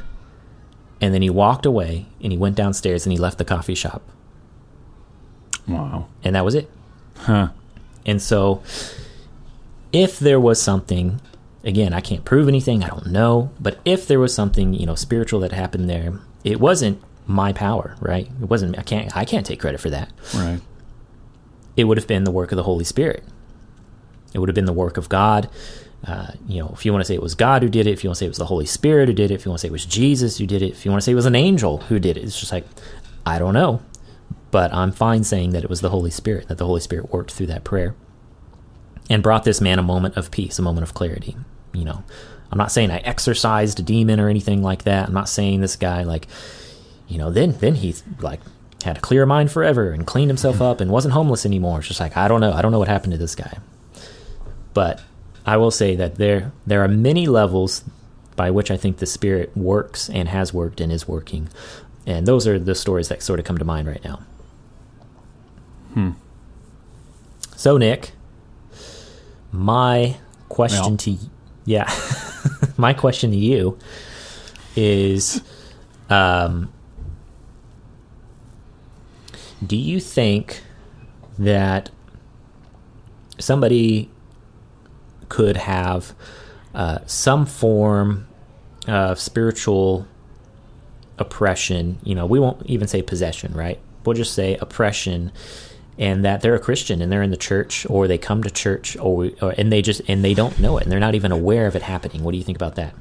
and 0.99 1.13
then 1.13 1.21
he 1.21 1.30
walked 1.30 1.65
away 1.65 2.06
and 2.21 2.32
he 2.32 2.38
went 2.38 2.56
downstairs 2.56 3.06
and 3.06 3.12
he 3.12 3.17
left 3.17 3.38
the 3.38 3.45
coffee 3.45 3.75
shop. 3.75 4.04
Wow! 5.67 6.08
And 6.23 6.36
that 6.36 6.45
was 6.45 6.56
it. 6.56 6.69
Huh? 7.17 7.49
And 8.06 8.21
so, 8.21 8.62
if 9.91 10.19
there 10.19 10.39
was 10.39 10.62
something 10.62 11.21
again, 11.63 11.93
I 11.93 12.01
can't 12.01 12.25
prove 12.25 12.47
anything, 12.47 12.84
I 12.84 12.88
don't 12.88 13.08
know, 13.08 13.51
but 13.60 13.80
if 13.86 14.08
there 14.08 14.19
was 14.19 14.34
something, 14.34 14.73
you 14.73 14.86
know, 14.86 14.95
spiritual 14.95 15.39
that 15.41 15.51
happened 15.51 15.89
there, 15.89 16.19
it 16.43 16.60
wasn't 16.60 17.01
my 17.27 17.54
power, 17.54 17.95
right? 17.99 18.27
It 18.41 18.49
wasn't 18.49 18.77
I 18.77 18.84
can't 18.84 19.15
I 19.15 19.25
can't 19.25 19.45
take 19.45 19.60
credit 19.60 19.80
for 19.80 19.89
that. 19.89 20.12
Right. 20.36 20.62
It 21.77 21.86
would 21.86 21.97
have 21.97 22.08
been 22.08 22.23
the 22.23 22.32
work 22.32 22.51
of 22.51 22.58
the 22.58 22.63
Holy 22.63 22.84
Spirit. 22.84 23.23
It 24.34 24.39
would 24.39 24.49
have 24.49 24.56
been 24.56 24.65
the 24.65 24.73
work 24.73 24.97
of 24.97 25.10
God. 25.10 25.49
Uh, 26.05 26.31
you 26.47 26.59
know, 26.59 26.71
if 26.73 26.85
you 26.85 26.91
want 26.91 27.01
to 27.01 27.05
say 27.05 27.13
it 27.13 27.21
was 27.21 27.35
God 27.35 27.61
who 27.61 27.69
did 27.69 27.85
it, 27.85 27.91
if 27.91 28.03
you 28.03 28.09
want 28.09 28.15
to 28.15 28.19
say 28.19 28.25
it 28.25 28.29
was 28.29 28.37
the 28.37 28.45
Holy 28.45 28.65
Spirit 28.65 29.07
who 29.07 29.13
did 29.13 29.29
it, 29.29 29.35
if 29.35 29.45
you 29.45 29.51
want 29.51 29.59
to 29.59 29.61
say 29.61 29.67
it 29.67 29.71
was 29.71 29.85
Jesus 29.85 30.37
who 30.37 30.47
did 30.47 30.61
it, 30.61 30.71
if 30.71 30.83
you 30.83 30.91
want 30.91 31.01
to 31.01 31.05
say 31.05 31.11
it 31.11 31.15
was 31.15 31.27
an 31.27 31.35
angel 31.35 31.77
who 31.77 31.99
did 31.99 32.17
it, 32.17 32.23
it's 32.23 32.39
just 32.39 32.51
like 32.51 32.65
I 33.25 33.37
don't 33.37 33.53
know, 33.53 33.81
but 34.49 34.73
I'm 34.73 34.91
fine 34.91 35.23
saying 35.23 35.51
that 35.51 35.63
it 35.63 35.69
was 35.69 35.81
the 35.81 35.91
Holy 35.91 36.11
Spirit, 36.11 36.47
that 36.47 36.57
the 36.57 36.65
Holy 36.65 36.81
Spirit 36.81 37.11
worked 37.11 37.31
through 37.31 37.47
that 37.47 37.63
prayer 37.63 37.95
and 39.09 39.21
brought 39.21 39.43
this 39.43 39.61
man 39.61 39.77
a 39.77 39.83
moment 39.83 40.17
of 40.17 40.31
peace, 40.31 40.57
a 40.57 40.63
moment 40.63 40.83
of 40.83 40.93
clarity 40.93 41.35
you 41.73 41.85
know, 41.85 42.03
I'm 42.51 42.57
not 42.57 42.71
saying 42.71 42.91
I 42.91 42.97
exorcised 42.97 43.79
a 43.79 43.83
demon 43.83 44.19
or 44.19 44.29
anything 44.29 44.61
like 44.61 44.83
that. 44.83 45.07
I'm 45.07 45.13
not 45.13 45.29
saying 45.29 45.61
this 45.61 45.75
guy 45.75 46.03
like, 46.03 46.27
you 47.07 47.17
know, 47.17 47.29
then 47.29 47.53
then 47.59 47.75
he 47.75 47.95
like 48.19 48.41
had 48.83 48.97
a 48.97 49.01
clear 49.01 49.25
mind 49.25 49.51
forever 49.51 49.91
and 49.91 50.05
cleaned 50.05 50.29
himself 50.29 50.61
up 50.61 50.81
and 50.81 50.91
wasn't 50.91 51.13
homeless 51.13 51.45
anymore. 51.45 51.79
It's 51.79 51.87
just 51.87 51.99
like 51.99 52.17
I 52.17 52.27
don't 52.27 52.41
know. 52.41 52.51
I 52.51 52.61
don't 52.61 52.71
know 52.71 52.79
what 52.79 52.87
happened 52.87 53.13
to 53.13 53.17
this 53.17 53.35
guy. 53.35 53.59
But 54.73 55.01
I 55.45 55.58
will 55.58 55.71
say 55.71 55.95
that 55.95 56.15
there 56.15 56.51
there 56.65 56.84
are 56.84 56.88
many 56.88 57.27
levels 57.27 57.84
by 58.36 58.51
which 58.51 58.71
I 58.71 58.77
think 58.77 58.97
the 58.97 59.06
spirit 59.06 59.56
works 59.56 60.10
and 60.10 60.30
has 60.30 60.54
worked 60.54 60.82
and 60.82 60.91
is 60.91 61.08
working. 61.08 61.49
And 62.06 62.25
those 62.25 62.47
are 62.47 62.58
the 62.58 62.75
stories 62.75 63.10
that 63.10 63.21
sort 63.21 63.39
of 63.39 63.45
come 63.45 63.58
to 63.58 63.65
mind 63.65 63.88
right 63.88 64.04
now. 64.04 64.21
Hmm. 65.93 66.12
So 67.56 67.77
Nick, 67.77 68.12
my 69.51 70.17
question 70.49 70.82
well. 70.82 70.97
to 70.97 71.17
yeah. 71.65 71.91
My 72.77 72.93
question 72.93 73.32
to 73.32 73.38
you 73.38 73.77
is 74.75 75.41
um, 76.10 76.71
Do 79.65 79.75
you 79.75 79.99
think 79.99 80.63
that 81.38 81.89
somebody 83.39 84.10
could 85.31 85.55
have 85.55 86.13
uh, 86.75 86.99
some 87.05 87.45
form 87.45 88.27
of 88.88 89.19
spiritual 89.19 90.05
oppression? 91.17 91.97
You 92.03 92.15
know, 92.15 92.25
we 92.25 92.38
won't 92.38 92.65
even 92.65 92.88
say 92.88 93.01
possession, 93.01 93.53
right? 93.53 93.79
We'll 94.03 94.15
just 94.15 94.34
say 94.34 94.57
oppression 94.57 95.32
and 95.97 96.25
that 96.25 96.41
they're 96.41 96.55
a 96.55 96.59
Christian 96.59 97.01
and 97.01 97.11
they're 97.11 97.21
in 97.21 97.32
the 97.32 97.38
church 97.38 97.86
or 97.89 98.07
they 98.07 98.17
come 98.17 98.43
to 98.43 98.49
church 98.49 98.97
or, 98.97 99.29
or, 99.41 99.53
and 99.57 99.71
they 99.71 99.82
just 99.82 100.01
and 100.07 100.23
they 100.23 100.34
don't 100.34 100.59
know 100.59 100.77
it 100.77 100.84
and 100.84 100.91
they're 100.91 100.99
not 100.99 101.15
even 101.15 101.32
aware 101.32 101.65
of 101.67 101.75
it 101.75 101.82
happening. 101.84 102.23
What 102.23 102.32
do 102.32 102.38
you 102.38 102.43
think 102.43 102.57
about 102.57 102.75
that? 102.75 102.93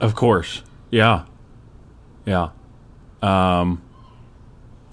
Of 0.00 0.14
course, 0.14 0.62
yeah, 0.90 1.24
yeah. 2.26 2.50
Um, 3.22 3.82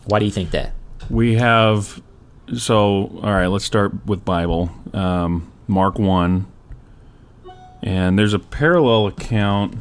Why 0.06 0.20
do 0.20 0.26
you 0.26 0.32
think 0.32 0.52
that? 0.52 0.74
We 1.10 1.36
have 1.36 2.02
so 2.56 3.20
all 3.24 3.34
right. 3.34 3.48
Let's 3.48 3.66
start 3.66 4.06
with 4.06 4.24
Bible. 4.24 4.72
Um, 4.94 5.52
Mark 5.68 6.00
one, 6.00 6.48
and 7.82 8.18
there's 8.18 8.34
a 8.34 8.40
parallel 8.40 9.08
account 9.08 9.76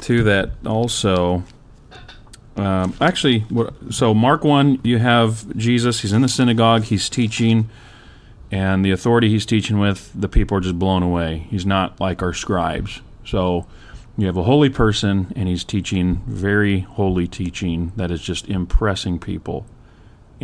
to 0.00 0.22
that 0.24 0.50
also 0.66 1.44
um, 2.56 2.94
actually, 3.00 3.44
so 3.90 4.14
Mark 4.14 4.44
1, 4.44 4.80
you 4.84 4.98
have 4.98 5.56
Jesus. 5.56 6.00
He's 6.00 6.12
in 6.12 6.22
the 6.22 6.28
synagogue. 6.28 6.84
He's 6.84 7.08
teaching. 7.08 7.68
And 8.50 8.84
the 8.84 8.92
authority 8.92 9.28
he's 9.28 9.46
teaching 9.46 9.78
with, 9.78 10.12
the 10.14 10.28
people 10.28 10.56
are 10.56 10.60
just 10.60 10.78
blown 10.78 11.02
away. 11.02 11.46
He's 11.50 11.66
not 11.66 11.98
like 11.98 12.22
our 12.22 12.32
scribes. 12.32 13.00
So 13.24 13.66
you 14.16 14.26
have 14.26 14.36
a 14.36 14.44
holy 14.44 14.70
person, 14.70 15.32
and 15.34 15.48
he's 15.48 15.64
teaching 15.64 16.22
very 16.26 16.80
holy 16.80 17.26
teaching 17.26 17.92
that 17.96 18.12
is 18.12 18.22
just 18.22 18.48
impressing 18.48 19.18
people. 19.18 19.66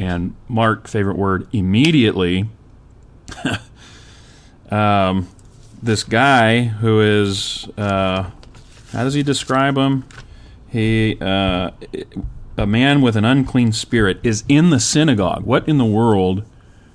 And 0.00 0.34
Mark, 0.48 0.88
favorite 0.88 1.18
word, 1.18 1.46
immediately, 1.52 2.48
um, 4.70 5.28
this 5.82 6.04
guy 6.04 6.62
who 6.62 7.00
is, 7.00 7.68
uh, 7.76 8.30
how 8.92 9.04
does 9.04 9.14
he 9.14 9.22
describe 9.22 9.76
him? 9.76 10.04
he 10.70 11.18
uh, 11.20 11.70
a 12.56 12.66
man 12.66 13.00
with 13.00 13.16
an 13.16 13.24
unclean 13.24 13.72
spirit 13.72 14.20
is 14.22 14.44
in 14.48 14.70
the 14.70 14.80
synagogue. 14.80 15.44
What 15.44 15.68
in 15.68 15.78
the 15.78 15.84
world 15.84 16.44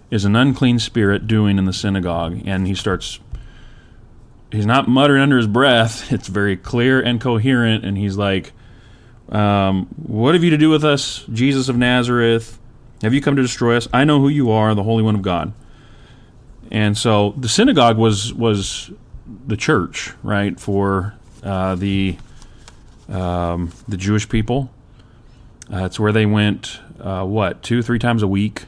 is 0.09 0.23
an 0.25 0.35
unclean 0.35 0.79
spirit 0.79 1.27
doing 1.27 1.57
in 1.57 1.65
the 1.65 1.73
synagogue? 1.73 2.41
And 2.45 2.67
he 2.67 2.73
starts 2.73 3.19
he's 4.51 4.65
not 4.65 4.87
muttering 4.87 5.21
under 5.21 5.37
his 5.37 5.47
breath. 5.47 6.11
It's 6.11 6.27
very 6.27 6.55
clear 6.55 7.01
and 7.01 7.19
coherent, 7.19 7.83
and 7.83 7.97
he's 7.97 8.17
like, 8.17 8.53
um, 9.29 9.87
"What 9.97 10.33
have 10.33 10.43
you 10.43 10.51
to 10.51 10.57
do 10.57 10.69
with 10.69 10.85
us, 10.85 11.25
Jesus 11.31 11.67
of 11.67 11.77
Nazareth? 11.77 12.57
Have 13.01 13.13
you 13.13 13.21
come 13.21 13.35
to 13.35 13.41
destroy 13.41 13.77
us? 13.77 13.87
I 13.93 14.03
know 14.03 14.19
who 14.19 14.29
you 14.29 14.51
are, 14.51 14.73
the 14.73 14.83
Holy 14.83 15.03
One 15.03 15.15
of 15.15 15.21
God." 15.21 15.53
And 16.71 16.97
so 16.97 17.33
the 17.37 17.49
synagogue 17.49 17.97
was 17.97 18.33
was 18.33 18.91
the 19.47 19.57
church, 19.57 20.13
right, 20.23 20.59
for 20.59 21.13
uh, 21.43 21.75
the 21.75 22.17
um, 23.09 23.71
the 23.87 23.97
Jewish 23.97 24.27
people. 24.27 24.71
Uh, 25.71 25.85
it's 25.85 25.99
where 25.99 26.11
they 26.11 26.25
went, 26.25 26.79
uh, 26.99 27.25
what, 27.25 27.63
two, 27.63 27.81
three 27.81 27.97
times 27.97 28.21
a 28.21 28.27
week 28.27 28.65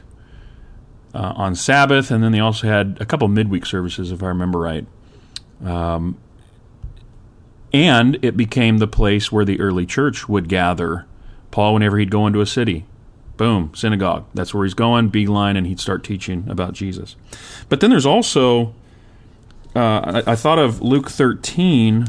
uh, 1.14 1.32
on 1.36 1.54
Sabbath, 1.54 2.10
and 2.10 2.22
then 2.22 2.32
they 2.32 2.40
also 2.40 2.66
had 2.66 2.98
a 3.00 3.06
couple 3.06 3.28
midweek 3.28 3.64
services, 3.66 4.10
if 4.10 4.22
I 4.22 4.26
remember 4.26 4.58
right. 4.58 4.86
Um, 5.64 6.18
and 7.72 8.18
it 8.22 8.36
became 8.36 8.78
the 8.78 8.88
place 8.88 9.30
where 9.30 9.44
the 9.44 9.60
early 9.60 9.86
church 9.86 10.28
would 10.28 10.48
gather. 10.48 11.06
Paul, 11.50 11.74
whenever 11.74 11.98
he'd 11.98 12.10
go 12.10 12.26
into 12.26 12.40
a 12.40 12.46
city, 12.46 12.84
boom, 13.38 13.72
synagogue. 13.74 14.26
That's 14.34 14.52
where 14.52 14.64
he's 14.64 14.74
going, 14.74 15.08
beeline, 15.08 15.56
and 15.56 15.66
he'd 15.66 15.80
start 15.80 16.04
teaching 16.04 16.44
about 16.48 16.74
Jesus. 16.74 17.16
But 17.70 17.80
then 17.80 17.88
there's 17.88 18.04
also, 18.04 18.74
uh, 19.74 20.22
I, 20.26 20.32
I 20.32 20.36
thought 20.36 20.58
of 20.58 20.82
Luke 20.82 21.08
13, 21.08 22.08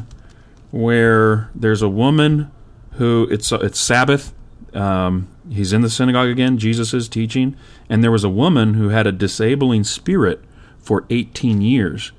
where 0.71 1.49
there's 1.55 1.81
a 1.81 1.87
woman 1.87 2.51
who 2.93 3.27
it's 3.31 3.51
it's 3.53 3.79
Sabbath. 3.79 4.33
Um, 4.73 5.29
he's 5.49 5.71
in 5.71 5.81
the 5.81 5.89
synagogue 5.89 6.27
again. 6.27 6.57
Jesus 6.57 6.93
is 6.93 7.07
teaching, 7.07 7.55
and 7.87 8.03
there 8.03 8.11
was 8.11 8.25
a 8.25 8.29
woman 8.29 8.73
who 8.73 8.89
had 8.89 9.07
a 9.07 9.11
disabling 9.13 9.85
spirit 9.85 10.43
for 10.77 11.05
18 11.09 11.61
years. 11.61 12.11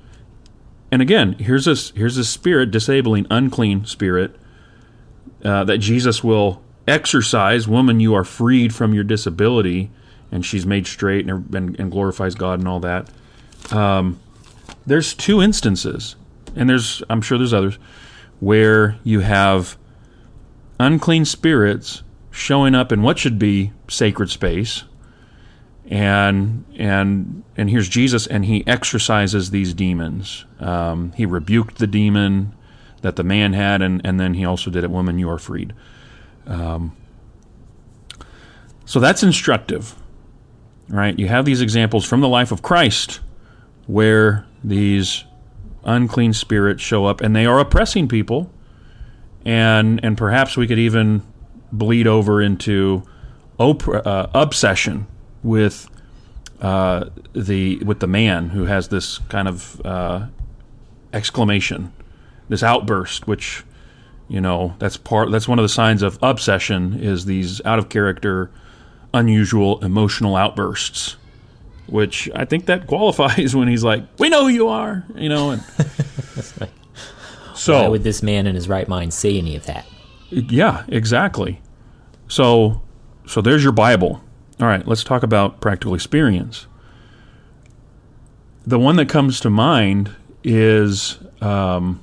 And 0.91 1.01
again, 1.01 1.33
here's 1.33 1.65
this 1.65 1.91
here's 1.91 2.17
a 2.17 2.25
spirit, 2.25 2.71
disabling, 2.71 3.27
unclean 3.29 3.85
spirit 3.85 4.35
uh, 5.43 5.63
that 5.65 5.77
Jesus 5.77 6.23
will 6.23 6.61
exorcise. 6.87 7.67
Woman, 7.67 7.99
you 7.99 8.13
are 8.13 8.23
freed 8.23 8.73
from 8.73 8.93
your 8.93 9.03
disability, 9.03 9.91
and 10.31 10.45
she's 10.45 10.65
made 10.65 10.87
straight 10.87 11.29
and, 11.29 11.53
and, 11.53 11.79
and 11.79 11.91
glorifies 11.91 12.35
God 12.35 12.59
and 12.59 12.67
all 12.67 12.79
that. 12.79 13.09
Um, 13.71 14.19
there's 14.85 15.13
two 15.13 15.41
instances, 15.41 16.15
and 16.55 16.69
there's 16.69 17.03
I'm 17.09 17.21
sure 17.21 17.37
there's 17.37 17.53
others 17.53 17.77
where 18.39 18.97
you 19.03 19.19
have 19.19 19.77
unclean 20.79 21.25
spirits 21.25 22.01
showing 22.31 22.73
up 22.73 22.91
in 22.91 23.01
what 23.03 23.19
should 23.19 23.37
be 23.37 23.71
sacred 23.87 24.29
space 24.29 24.83
and 25.91 26.65
and 26.77 27.43
and 27.57 27.69
here's 27.69 27.89
Jesus 27.89 28.25
and 28.25 28.45
he 28.45 28.63
exorcises 28.65 29.51
these 29.51 29.73
demons 29.73 30.45
um, 30.59 31.11
he 31.11 31.25
rebuked 31.25 31.77
the 31.77 31.87
demon 31.87 32.55
that 33.01 33.15
the 33.15 33.23
man 33.23 33.53
had 33.53 33.81
and, 33.81 34.01
and 34.03 34.19
then 34.19 34.33
he 34.33 34.45
also 34.45 34.71
did 34.71 34.83
it 34.83 34.89
woman 34.89 35.19
you 35.19 35.29
are 35.29 35.37
freed 35.37 35.73
um, 36.47 36.95
so 38.85 38.99
that's 38.99 39.23
instructive 39.23 39.95
right? 40.91 41.17
You 41.17 41.27
have 41.27 41.45
these 41.45 41.61
examples 41.61 42.05
from 42.05 42.21
the 42.21 42.27
life 42.27 42.51
of 42.51 42.61
Christ 42.61 43.21
where 43.87 44.45
these 44.63 45.23
unclean 45.83 46.33
spirits 46.33 46.83
show 46.83 47.05
up 47.05 47.21
and 47.21 47.35
they 47.35 47.45
are 47.45 47.59
oppressing 47.59 48.07
people 48.07 48.51
and 49.43 49.99
and 50.03 50.15
perhaps 50.15 50.55
we 50.55 50.67
could 50.67 50.77
even 50.77 51.23
bleed 51.71 52.05
over 52.05 52.39
into 52.39 53.01
op- 53.57 53.87
uh, 53.87 54.27
obsession 54.35 55.07
with 55.41 55.89
uh, 56.61 57.05
the 57.33 57.77
with 57.79 57.99
the 57.99 58.07
man 58.07 58.49
who 58.49 58.65
has 58.65 58.89
this 58.89 59.17
kind 59.29 59.47
of 59.47 59.81
uh, 59.83 60.27
exclamation 61.13 61.91
this 62.49 62.61
outburst 62.61 63.25
which 63.25 63.63
you 64.31 64.41
know 64.41 64.73
that's 64.79 64.97
part 64.97 65.29
that's 65.31 65.47
one 65.47 65.59
of 65.59 65.63
the 65.63 65.69
signs 65.69 66.01
of 66.01 66.17
obsession 66.21 66.99
is 66.99 67.25
these 67.25 67.63
out 67.65 67.77
of 67.77 67.89
character 67.89 68.49
unusual 69.13 69.83
emotional 69.83 70.35
outbursts 70.35 71.17
which 71.91 72.29
I 72.33 72.45
think 72.45 72.67
that 72.67 72.87
qualifies 72.87 73.55
when 73.55 73.67
he's 73.67 73.83
like, 73.83 74.03
"We 74.17 74.29
know 74.29 74.43
who 74.43 74.47
you 74.47 74.69
are," 74.69 75.03
you 75.13 75.29
know. 75.29 75.51
And 75.51 75.61
so, 77.53 77.81
why 77.81 77.87
would 77.87 78.03
this 78.03 78.23
man 78.23 78.47
in 78.47 78.55
his 78.55 78.67
right 78.67 78.87
mind 78.87 79.13
say 79.13 79.37
any 79.37 79.55
of 79.55 79.65
that? 79.65 79.85
Yeah, 80.29 80.85
exactly. 80.87 81.61
So, 82.29 82.81
so 83.27 83.41
there's 83.41 83.63
your 83.63 83.73
Bible. 83.73 84.21
All 84.59 84.67
right, 84.67 84.87
let's 84.87 85.03
talk 85.03 85.21
about 85.21 85.59
practical 85.59 85.93
experience. 85.93 86.65
The 88.65 88.79
one 88.79 88.95
that 88.95 89.09
comes 89.09 89.39
to 89.41 89.49
mind 89.49 90.15
is 90.43 91.19
um, 91.41 92.01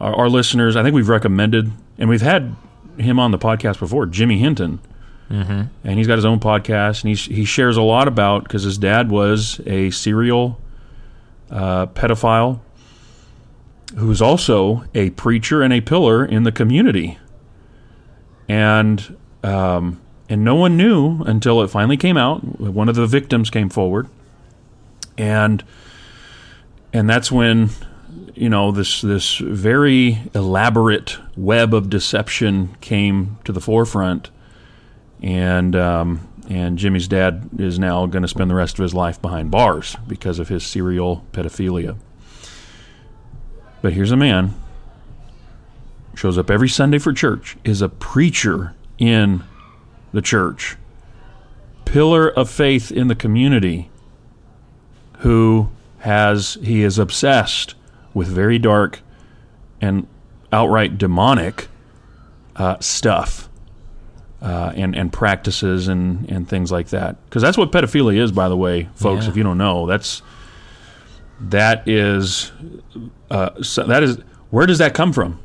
our, 0.00 0.14
our 0.14 0.28
listeners. 0.28 0.76
I 0.76 0.82
think 0.82 0.94
we've 0.94 1.08
recommended, 1.08 1.70
and 1.98 2.08
we've 2.08 2.22
had 2.22 2.54
him 2.98 3.18
on 3.18 3.30
the 3.30 3.38
podcast 3.38 3.78
before, 3.78 4.06
Jimmy 4.06 4.38
Hinton 4.38 4.80
Mm-hmm. 5.30 5.62
And 5.84 5.98
he's 5.98 6.06
got 6.06 6.16
his 6.16 6.24
own 6.24 6.38
podcast, 6.38 7.02
and 7.02 7.16
he 7.16 7.34
he 7.34 7.44
shares 7.44 7.76
a 7.76 7.82
lot 7.82 8.06
about 8.06 8.44
because 8.44 8.62
his 8.62 8.78
dad 8.78 9.10
was 9.10 9.60
a 9.66 9.90
serial 9.90 10.60
uh, 11.50 11.86
pedophile 11.86 12.60
who 13.96 14.06
was 14.08 14.20
also 14.20 14.84
a 14.94 15.10
preacher 15.10 15.62
and 15.62 15.72
a 15.72 15.80
pillar 15.80 16.24
in 16.24 16.44
the 16.44 16.52
community, 16.52 17.18
and 18.48 19.16
um, 19.42 20.00
and 20.28 20.44
no 20.44 20.54
one 20.54 20.76
knew 20.76 21.22
until 21.24 21.60
it 21.60 21.68
finally 21.68 21.96
came 21.96 22.16
out. 22.16 22.60
One 22.60 22.88
of 22.88 22.94
the 22.94 23.06
victims 23.06 23.50
came 23.50 23.68
forward, 23.68 24.08
and 25.18 25.64
and 26.92 27.10
that's 27.10 27.32
when 27.32 27.70
you 28.36 28.50
know 28.50 28.70
this 28.70 29.00
this 29.00 29.38
very 29.38 30.18
elaborate 30.34 31.18
web 31.36 31.72
of 31.72 31.88
deception 31.88 32.76
came 32.80 33.38
to 33.44 33.52
the 33.52 33.60
forefront 33.60 34.30
and 35.22 35.74
um, 35.74 36.28
and 36.48 36.78
Jimmy's 36.78 37.08
dad 37.08 37.48
is 37.58 37.78
now 37.78 38.06
going 38.06 38.22
to 38.22 38.28
spend 38.28 38.50
the 38.50 38.54
rest 38.54 38.78
of 38.78 38.82
his 38.82 38.94
life 38.94 39.20
behind 39.20 39.50
bars 39.50 39.96
because 40.06 40.38
of 40.38 40.48
his 40.48 40.64
serial 40.64 41.24
pedophilia. 41.32 41.96
But 43.82 43.94
here's 43.94 44.12
a 44.12 44.16
man 44.16 44.54
shows 46.14 46.38
up 46.38 46.50
every 46.50 46.68
Sunday 46.68 46.98
for 46.98 47.12
church, 47.12 47.56
is 47.64 47.82
a 47.82 47.88
preacher 47.88 48.74
in 48.98 49.44
the 50.12 50.22
church, 50.22 50.76
pillar 51.84 52.28
of 52.28 52.48
faith 52.48 52.90
in 52.90 53.08
the 53.08 53.14
community, 53.14 53.90
who 55.18 55.68
has 55.98 56.56
he 56.62 56.82
is 56.82 56.98
obsessed 56.98 57.74
with 58.16 58.28
very 58.28 58.58
dark 58.58 59.00
and 59.78 60.06
outright 60.50 60.96
demonic 60.96 61.68
uh, 62.56 62.78
stuff 62.80 63.50
uh, 64.40 64.72
and 64.74 64.96
and 64.96 65.12
practices 65.12 65.86
and 65.86 66.26
and 66.30 66.48
things 66.48 66.72
like 66.72 66.88
that. 66.88 67.22
Because 67.26 67.42
that's 67.42 67.58
what 67.58 67.70
pedophilia 67.70 68.18
is, 68.18 68.32
by 68.32 68.48
the 68.48 68.56
way, 68.56 68.88
folks. 68.94 69.24
Yeah. 69.24 69.30
If 69.30 69.36
you 69.36 69.42
don't 69.42 69.58
know, 69.58 69.84
that's 69.84 70.22
that 71.40 71.86
is 71.86 72.52
uh, 73.30 73.62
so 73.62 73.84
that 73.84 74.02
is 74.02 74.18
where 74.48 74.64
does 74.64 74.78
that 74.78 74.94
come 74.94 75.12
from? 75.12 75.38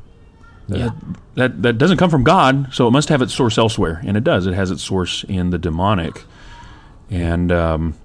Yeah. 0.68 0.92
that 1.34 1.60
that 1.60 1.76
doesn't 1.76 1.98
come 1.98 2.08
from 2.08 2.24
God, 2.24 2.72
so 2.72 2.88
it 2.88 2.92
must 2.92 3.10
have 3.10 3.20
its 3.20 3.34
source 3.34 3.58
elsewhere, 3.58 4.00
and 4.06 4.16
it 4.16 4.24
does. 4.24 4.46
It 4.46 4.54
has 4.54 4.70
its 4.70 4.82
source 4.82 5.24
in 5.24 5.50
the 5.50 5.58
demonic, 5.58 6.24
and 7.10 7.52
um, 7.52 7.98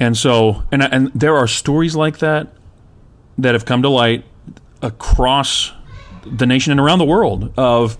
and 0.00 0.16
so 0.16 0.64
and 0.72 0.82
and 0.82 1.12
there 1.14 1.36
are 1.36 1.46
stories 1.46 1.94
like 1.94 2.18
that 2.18 2.48
that 3.38 3.54
have 3.54 3.64
come 3.64 3.82
to 3.82 3.88
light 3.88 4.24
across 4.82 5.72
the 6.24 6.46
nation 6.46 6.72
and 6.72 6.80
around 6.80 6.98
the 6.98 7.04
world 7.04 7.52
of 7.56 7.96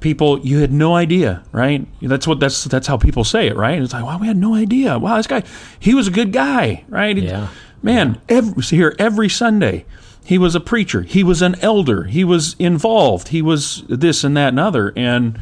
people 0.00 0.38
you 0.40 0.58
had 0.58 0.72
no 0.72 0.94
idea, 0.94 1.42
right? 1.50 1.86
That's 2.00 2.26
what 2.26 2.38
that's 2.38 2.64
that's 2.64 2.86
how 2.86 2.96
people 2.96 3.24
say 3.24 3.48
it, 3.48 3.56
right? 3.56 3.80
It's 3.80 3.92
like, 3.92 4.04
wow, 4.04 4.18
we 4.18 4.26
had 4.26 4.36
no 4.36 4.54
idea. 4.54 4.98
Wow, 4.98 5.16
this 5.16 5.26
guy, 5.26 5.42
he 5.80 5.94
was 5.94 6.06
a 6.06 6.10
good 6.10 6.32
guy, 6.32 6.84
right? 6.88 7.16
Yeah. 7.16 7.48
Man, 7.82 8.20
yeah. 8.28 8.36
Every, 8.36 8.62
here 8.62 8.94
every 8.98 9.28
Sunday, 9.28 9.86
he 10.24 10.38
was 10.38 10.54
a 10.54 10.60
preacher. 10.60 11.02
He 11.02 11.24
was 11.24 11.42
an 11.42 11.56
elder. 11.60 12.04
He 12.04 12.22
was 12.22 12.54
involved. 12.58 13.28
He 13.28 13.42
was 13.42 13.82
this 13.88 14.24
and 14.24 14.36
that 14.36 14.48
and 14.48 14.60
other. 14.60 14.92
And 14.94 15.38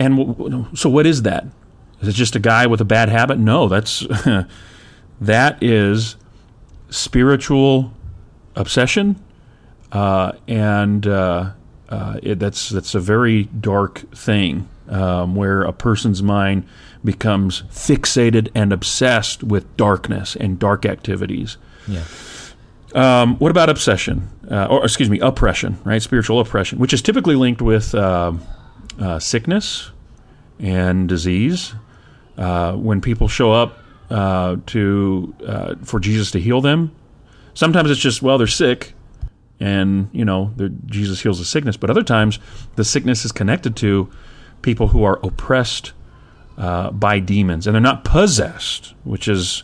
and 0.00 0.76
so, 0.76 0.90
what 0.90 1.06
is 1.06 1.22
that? 1.22 1.46
Is 2.00 2.08
it 2.08 2.12
just 2.12 2.34
a 2.34 2.40
guy 2.40 2.66
with 2.66 2.80
a 2.80 2.84
bad 2.84 3.08
habit? 3.08 3.38
No, 3.38 3.68
that's 3.68 4.06
that 5.20 5.62
is 5.62 6.16
spiritual 6.92 7.92
obsession 8.54 9.22
uh, 9.90 10.32
and. 10.46 11.06
Uh, 11.06 11.52
uh, 11.92 12.18
it, 12.22 12.38
that's 12.38 12.70
that's 12.70 12.94
a 12.94 13.00
very 13.00 13.44
dark 13.44 13.98
thing 14.16 14.66
um, 14.88 15.34
where 15.34 15.62
a 15.62 15.74
person's 15.74 16.22
mind 16.22 16.66
becomes 17.04 17.62
fixated 17.70 18.50
and 18.54 18.72
obsessed 18.72 19.42
with 19.42 19.76
darkness 19.76 20.34
and 20.34 20.58
dark 20.58 20.86
activities. 20.86 21.58
Yeah. 21.86 22.04
Um, 22.94 23.36
what 23.36 23.50
about 23.50 23.68
obsession, 23.68 24.30
uh, 24.50 24.68
or 24.70 24.84
excuse 24.84 25.10
me, 25.10 25.18
oppression? 25.20 25.78
Right, 25.84 26.00
spiritual 26.00 26.40
oppression, 26.40 26.78
which 26.78 26.94
is 26.94 27.02
typically 27.02 27.36
linked 27.36 27.60
with 27.60 27.94
uh, 27.94 28.32
uh 28.98 29.18
sickness 29.18 29.90
and 30.58 31.08
disease. 31.08 31.74
Uh, 32.38 32.72
when 32.72 33.02
people 33.02 33.28
show 33.28 33.52
up 33.52 33.76
uh, 34.12 34.56
to 34.66 35.34
for 35.84 35.98
Jesus 36.00 36.30
to 36.32 36.40
heal 36.40 36.60
them, 36.60 36.94
sometimes 37.54 37.90
it's 37.90 38.00
just 38.00 38.22
well 38.22 38.38
they're 38.38 38.46
sick, 38.46 38.92
and 39.58 40.08
you 40.12 40.24
know 40.24 40.52
Jesus 40.86 41.22
heals 41.22 41.38
the 41.38 41.44
sickness. 41.44 41.76
But 41.76 41.90
other 41.90 42.02
times 42.02 42.38
the 42.76 42.84
sickness 42.84 43.24
is 43.24 43.32
connected 43.32 43.74
to 43.76 44.10
people 44.60 44.88
who 44.88 45.02
are 45.02 45.18
oppressed 45.22 45.92
uh, 46.58 46.90
by 46.90 47.18
demons, 47.18 47.66
and 47.66 47.74
they're 47.74 47.80
not 47.80 48.04
possessed, 48.04 48.94
which 49.04 49.26
is 49.28 49.62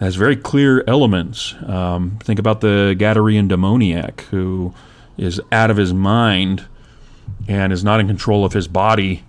has 0.00 0.16
very 0.16 0.36
clear 0.36 0.82
elements. 0.88 1.54
Um, 1.66 2.18
think 2.22 2.38
about 2.40 2.60
the 2.60 2.96
Gadarene 2.98 3.48
demoniac 3.48 4.22
who 4.30 4.74
is 5.16 5.40
out 5.52 5.70
of 5.70 5.76
his 5.76 5.94
mind 5.94 6.64
and 7.46 7.72
is 7.72 7.84
not 7.84 8.00
in 8.00 8.06
control 8.08 8.44
of 8.44 8.52
his 8.54 8.66
body 8.66 9.22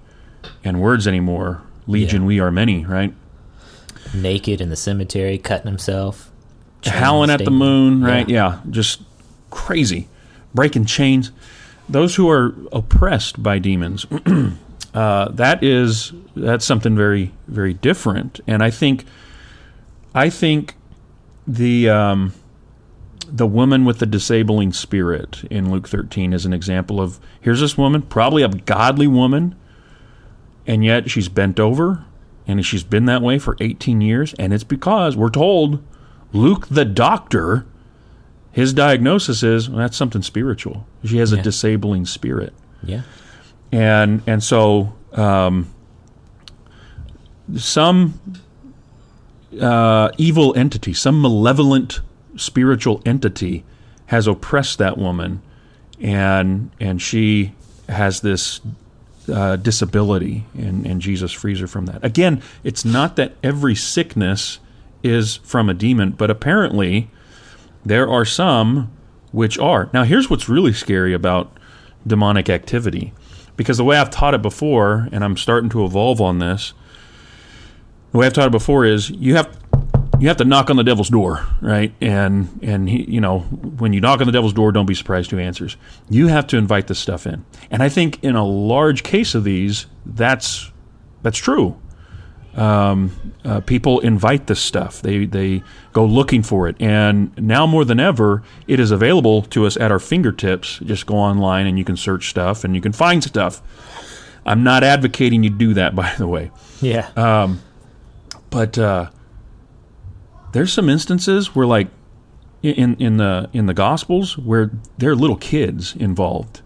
and 0.64 0.82
words 0.82 1.08
anymore. 1.08 1.62
Legion, 1.88 2.24
Yeah. 2.24 2.28
we 2.28 2.40
are 2.40 2.50
many, 2.52 2.84
right? 2.86 3.14
Naked 4.16 4.62
in 4.62 4.70
the 4.70 4.76
cemetery, 4.76 5.38
cutting 5.38 5.68
himself, 5.68 6.32
Howling 6.86 7.30
at 7.30 7.44
the 7.44 7.52
moon, 7.52 8.04
right? 8.04 8.28
Yeah. 8.28 8.60
just 8.70 9.02
crazy, 9.50 10.08
breaking 10.54 10.86
chains. 10.86 11.32
Those 11.88 12.16
who 12.16 12.30
are 12.30 12.56
oppressed 12.72 13.42
by 13.42 13.60
demons, 13.60 14.06
uh, 14.94 15.30
that 15.30 15.64
is 15.64 16.12
that's 16.36 16.66
something 16.66 16.96
very 16.96 17.32
very 17.48 17.74
different. 17.74 18.40
And 18.48 18.64
I 18.64 18.70
think, 18.70 19.06
I 20.14 20.30
think 20.30 20.76
the 21.48 21.90
um, 21.90 22.34
the 23.28 23.48
woman 23.48 23.86
with 23.86 24.00
the 24.00 24.06
disabling 24.06 24.74
spirit 24.74 25.44
in 25.50 25.72
Luke 25.72 25.88
13 25.88 26.34
is 26.34 26.46
an 26.46 26.54
example 26.54 27.02
of 27.02 27.20
here's 27.42 27.62
this 27.62 27.78
woman, 27.78 28.02
probably 28.02 28.44
a 28.44 28.50
godly 28.50 29.08
woman, 29.08 29.56
and 30.68 30.84
yet 30.84 31.10
she's 31.10 31.30
bent 31.30 31.60
over 31.60 32.04
and 32.48 32.66
she's 32.66 32.84
been 32.84 33.06
that 33.06 33.22
way 33.22 33.40
for 33.40 33.56
18 33.60 34.02
years. 34.02 34.34
And 34.36 34.54
it's 34.54 34.64
because 34.64 35.16
we're 35.18 35.30
told 35.30 35.84
Luke 36.34 36.68
the 36.70 36.86
doctor, 36.86 37.66
his 38.52 38.74
diagnosis 38.74 39.44
is 39.44 39.70
well, 39.70 39.80
that's 39.80 39.98
something 39.98 40.22
spiritual. 40.22 40.86
She 41.04 41.18
has 41.18 41.32
a 41.32 41.42
disabling 41.42 42.06
spirit 42.06 42.54
Yeah. 42.84 43.02
and 43.72 44.22
and 44.28 44.44
so 44.44 44.94
um, 45.14 45.74
some 47.58 48.20
uh, 49.62 50.10
evil 50.18 50.54
entity, 50.58 50.94
some 50.94 51.22
malevolent 51.22 52.02
spiritual 52.36 53.02
entity, 53.06 53.64
has 54.08 54.28
oppressed 54.28 54.78
that 54.80 54.98
woman, 54.98 55.42
and 56.00 56.72
and 56.80 57.02
she 57.02 57.54
has 57.88 58.22
this 58.22 58.62
uh, 59.30 59.56
disability, 59.58 60.46
and 60.58 60.86
and 60.86 61.02
Jesus 61.02 61.32
frees 61.32 61.60
her 61.60 61.68
from 61.68 61.86
that. 61.88 62.04
Again, 62.04 62.42
it's 62.64 62.86
not 62.86 63.16
that 63.16 63.34
every 63.44 63.76
sickness 63.76 64.60
is 65.04 65.38
from 65.38 65.70
a 65.70 65.74
demon, 65.74 66.12
but 66.12 66.32
apparently 66.32 67.10
there 67.86 68.10
are 68.10 68.26
some 68.26 68.92
which 69.32 69.60
are. 69.60 69.90
Now, 69.94 70.04
here's 70.04 70.30
what's 70.30 70.50
really 70.50 70.74
scary 70.74 71.14
about 71.14 71.56
demonic 72.08 72.50
activity 72.50 73.14
because 73.58 73.78
the 73.78 73.84
way 73.84 73.98
I've 73.98 74.10
taught 74.10 74.34
it 74.34 74.42
before, 74.42 75.08
and 75.12 75.24
I'm 75.24 75.38
starting 75.38 75.70
to 75.72 75.86
evolve 75.86 76.22
on 76.22 76.40
this, 76.40 76.74
the 78.12 78.20
way 78.20 78.26
I've 78.26 78.34
taught 78.34 78.48
it 78.48 78.52
before 78.52 78.86
is 78.86 79.10
you 79.10 79.36
have 79.36 79.58
you 80.20 80.28
have 80.28 80.38
to 80.38 80.46
knock 80.46 80.70
on 80.70 80.78
the 80.78 80.84
devil's 80.84 81.10
door, 81.10 81.46
right? 81.62 81.94
And 82.02 82.60
and 82.62 82.88
he, 82.90 83.04
you 83.10 83.22
know, 83.22 83.40
when 83.40 83.94
you 83.94 84.02
knock 84.02 84.20
on 84.22 84.26
the 84.28 84.32
devil's 84.34 84.54
door, 84.54 84.72
don't 84.72 84.86
be 84.86 84.96
surprised 84.96 85.32
who 85.32 85.40
answers. 85.40 85.78
You 86.10 86.28
have 86.28 86.48
to 86.48 86.58
invite 86.58 86.88
this 86.88 87.00
stuff 87.00 87.28
in, 87.28 87.46
and 87.72 87.84
I 87.84 87.90
think 87.90 88.24
in 88.24 88.36
a 88.36 88.46
large 88.46 89.04
case 89.04 89.36
of 89.36 89.44
these, 89.44 89.86
that's 90.06 90.72
that's 91.22 91.38
true. 91.38 91.80
Um, 92.56 93.12
uh, 93.44 93.60
people 93.60 94.00
invite 94.00 94.48
this 94.48 94.62
stuff. 94.62 95.02
They 95.02 95.26
they 95.26 95.62
go 95.92 96.06
looking 96.06 96.42
for 96.44 96.70
it, 96.70 96.78
and 96.80 97.38
now 97.38 97.68
more 97.68 97.84
than 97.84 98.00
ever, 98.00 98.44
it 98.68 98.80
is 98.80 98.92
available 98.92 99.42
to 99.42 99.66
us 99.66 99.76
at 99.76 99.92
our 99.92 100.00
fingertips. 100.00 100.80
Just 100.80 101.06
go 101.06 101.16
online 101.16 101.68
and 101.68 101.78
you 101.78 101.84
can 101.84 101.98
search 101.98 102.30
stuff 102.30 102.64
and 102.64 102.74
you 102.74 102.80
can 102.82 102.94
find 102.94 103.22
stuff. 103.24 103.62
I'm 104.46 104.64
not 104.64 104.84
advocating 104.84 105.44
you 105.44 105.50
do 105.50 105.74
that, 105.74 105.96
by 105.98 106.14
the 106.18 106.28
way, 106.28 106.52
Yeah. 106.80 107.10
but 108.50 108.78
uh, 108.78 109.10
there's 110.56 110.72
some 110.72 110.90
instances 110.90 111.54
where, 111.54 111.68
like 111.68 111.90
in 112.64 112.96
in 112.96 113.18
the 113.18 113.50
in 113.52 113.66
the 113.66 113.74
Gospels, 113.74 114.38
where 114.38 114.72
there 114.98 115.12
are 115.12 115.16
little 115.16 115.36
kids 115.36 115.96
involved, 115.96 116.62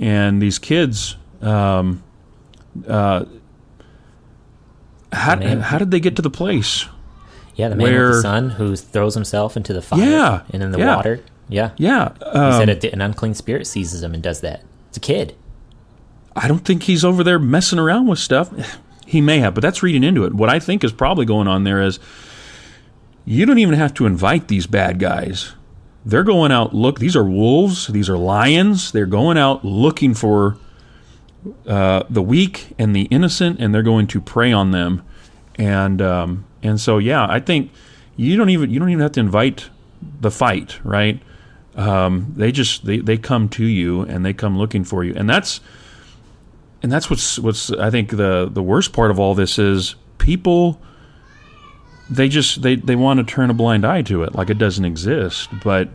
and 0.00 0.40
these 0.40 0.58
kids. 0.58 1.16
Um, 1.42 2.02
uh, 2.88 3.26
how, 5.12 5.36
Man. 5.36 5.60
how 5.60 5.78
did 5.78 5.90
they 5.90 6.00
get 6.00 6.16
to 6.16 6.22
the 6.22 6.30
place? 6.30 6.86
yeah. 7.54 7.68
The 7.68 7.76
man 7.76 7.92
with 7.92 8.14
the 8.16 8.22
son 8.22 8.50
who 8.50 8.74
throws 8.76 9.14
himself 9.14 9.56
into 9.56 9.72
the 9.72 9.82
fire 9.82 10.00
Yeah, 10.00 10.42
and 10.50 10.62
in 10.62 10.72
the 10.72 10.78
yeah. 10.78 10.96
water. 10.96 11.20
Yeah. 11.48 11.70
Yeah, 11.76 12.12
He 12.18 12.24
um, 12.24 12.66
said 12.66 12.84
an 12.84 13.00
unclean 13.00 13.34
spirit 13.34 13.66
seizes 13.66 14.02
him 14.02 14.14
and 14.14 14.22
does 14.22 14.40
that. 14.40 14.62
It's 14.88 14.96
a 14.96 15.00
kid. 15.00 15.36
I 16.34 16.48
don't 16.48 16.64
think 16.64 16.82
he's 16.84 17.04
over 17.04 17.22
there 17.22 17.38
messing 17.38 17.78
around 17.78 18.06
with 18.06 18.18
stuff. 18.18 18.50
He 19.08 19.20
may 19.20 19.38
have, 19.38 19.54
but 19.54 19.60
that's 19.60 19.84
reading 19.84 20.02
into 20.02 20.24
it. 20.24 20.34
What 20.34 20.50
I 20.50 20.58
think 20.58 20.82
is 20.82 20.90
probably 20.90 21.26
going 21.26 21.46
on 21.46 21.62
there 21.62 21.80
is 21.80 22.00
you 23.26 23.44
don't 23.44 23.58
even 23.58 23.74
have 23.74 23.92
to 23.94 24.06
invite 24.06 24.48
these 24.48 24.66
bad 24.66 24.98
guys. 24.98 25.52
They're 26.06 26.24
going 26.24 26.52
out 26.52 26.72
look. 26.72 27.00
These 27.00 27.16
are 27.16 27.24
wolves. 27.24 27.88
These 27.88 28.08
are 28.08 28.16
lions. 28.16 28.92
They're 28.92 29.04
going 29.04 29.36
out 29.36 29.64
looking 29.64 30.14
for 30.14 30.56
uh, 31.66 32.04
the 32.08 32.22
weak 32.22 32.68
and 32.78 32.94
the 32.94 33.02
innocent, 33.02 33.58
and 33.60 33.74
they're 33.74 33.82
going 33.82 34.06
to 34.06 34.20
prey 34.20 34.52
on 34.52 34.70
them. 34.70 35.02
And 35.56 36.00
um, 36.00 36.46
and 36.62 36.80
so 36.80 36.98
yeah, 36.98 37.26
I 37.28 37.40
think 37.40 37.72
you 38.14 38.36
don't 38.36 38.50
even 38.50 38.70
you 38.70 38.78
don't 38.78 38.90
even 38.90 39.02
have 39.02 39.12
to 39.12 39.20
invite 39.20 39.68
the 40.20 40.30
fight, 40.30 40.78
right? 40.84 41.20
Um, 41.74 42.32
they 42.36 42.52
just 42.52 42.86
they, 42.86 42.98
they 42.98 43.18
come 43.18 43.48
to 43.50 43.64
you 43.64 44.02
and 44.02 44.24
they 44.24 44.32
come 44.32 44.56
looking 44.56 44.84
for 44.84 45.02
you, 45.02 45.14
and 45.16 45.28
that's 45.28 45.60
and 46.82 46.92
that's 46.92 47.10
what's 47.10 47.40
what's 47.40 47.72
I 47.72 47.90
think 47.90 48.10
the 48.10 48.48
the 48.50 48.62
worst 48.62 48.92
part 48.92 49.10
of 49.10 49.18
all 49.18 49.34
this 49.34 49.58
is 49.58 49.96
people 50.18 50.80
they 52.10 52.28
just 52.28 52.62
they 52.62 52.76
they 52.76 52.96
want 52.96 53.18
to 53.18 53.24
turn 53.24 53.50
a 53.50 53.54
blind 53.54 53.84
eye 53.84 54.02
to 54.02 54.22
it 54.22 54.34
like 54.34 54.50
it 54.50 54.58
doesn't 54.58 54.84
exist, 54.84 55.48
but 55.64 55.88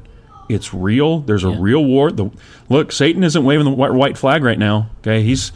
it's 0.50 0.74
real. 0.74 1.20
There's 1.20 1.44
a 1.46 1.50
Yeah. 1.50 1.58
real 1.60 1.86
war. 1.86 2.12
The 2.12 2.30
look, 2.70 2.92
Satan 2.92 3.24
isn't 3.24 3.44
waving 3.44 3.66
the 3.66 3.72
white, 3.72 3.94
white 3.94 4.18
flag 4.18 4.44
right 4.44 4.60
now. 4.60 4.90
Okay, 5.02 5.24
he's 5.24 5.52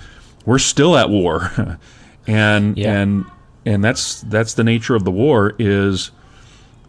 we're 0.46 0.60
still 0.60 0.96
at 0.98 1.10
war, 1.10 1.52
and 2.28 2.78
Yeah. 2.78 3.00
and 3.02 3.26
and 3.66 3.84
that's 3.84 4.22
that's 4.22 4.54
the 4.54 4.64
nature 4.64 4.96
of 4.96 5.04
the 5.04 5.12
war 5.12 5.54
is 5.60 6.12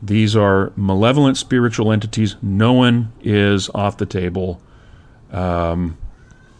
these 0.02 0.36
are 0.36 0.72
malevolent 0.76 1.36
spiritual 1.36 1.90
entities. 1.90 2.36
No 2.42 2.72
one 2.74 3.10
is 3.22 3.70
off 3.74 3.96
the 3.96 4.06
table. 4.06 4.60
Um, 5.32 5.96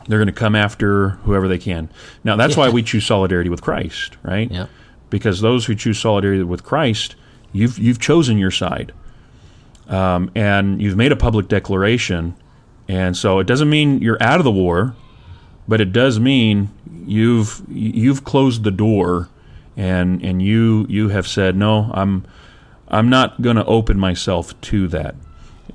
they're 0.08 0.18
going 0.18 0.26
to 0.26 0.32
come 0.32 0.54
after 0.54 1.10
whoever 1.24 1.46
they 1.48 1.58
can. 1.58 1.88
Now 2.24 2.36
that's 2.36 2.56
why 2.56 2.70
we 2.70 2.82
choose 2.82 3.04
solidarity 3.06 3.50
with 3.50 3.60
Christ, 3.62 4.16
right? 4.22 4.50
Yeah. 4.50 4.66
Because 5.10 5.40
those 5.40 5.66
who 5.66 5.74
choose 5.74 5.98
solidarity 5.98 6.42
with 6.42 6.64
Christ, 6.64 7.16
you've 7.52 7.78
you've 7.78 8.00
chosen 8.00 8.38
your 8.38 8.50
side, 8.50 8.92
um, 9.88 10.30
and 10.34 10.80
you've 10.82 10.96
made 10.96 11.12
a 11.12 11.16
public 11.16 11.48
declaration, 11.48 12.34
and 12.88 13.16
so 13.16 13.38
it 13.38 13.46
doesn't 13.46 13.70
mean 13.70 14.00
you're 14.00 14.22
out 14.22 14.40
of 14.40 14.44
the 14.44 14.50
war, 14.50 14.96
but 15.68 15.80
it 15.80 15.92
does 15.92 16.18
mean 16.18 16.70
you've 17.04 17.62
you've 17.68 18.24
closed 18.24 18.64
the 18.64 18.70
door, 18.70 19.28
and 19.76 20.22
and 20.24 20.42
you 20.42 20.86
you 20.88 21.08
have 21.10 21.26
said 21.26 21.56
no, 21.56 21.90
I'm 21.94 22.24
I'm 22.88 23.08
not 23.08 23.42
going 23.42 23.56
to 23.56 23.64
open 23.64 23.98
myself 23.98 24.60
to 24.62 24.88
that. 24.88 25.14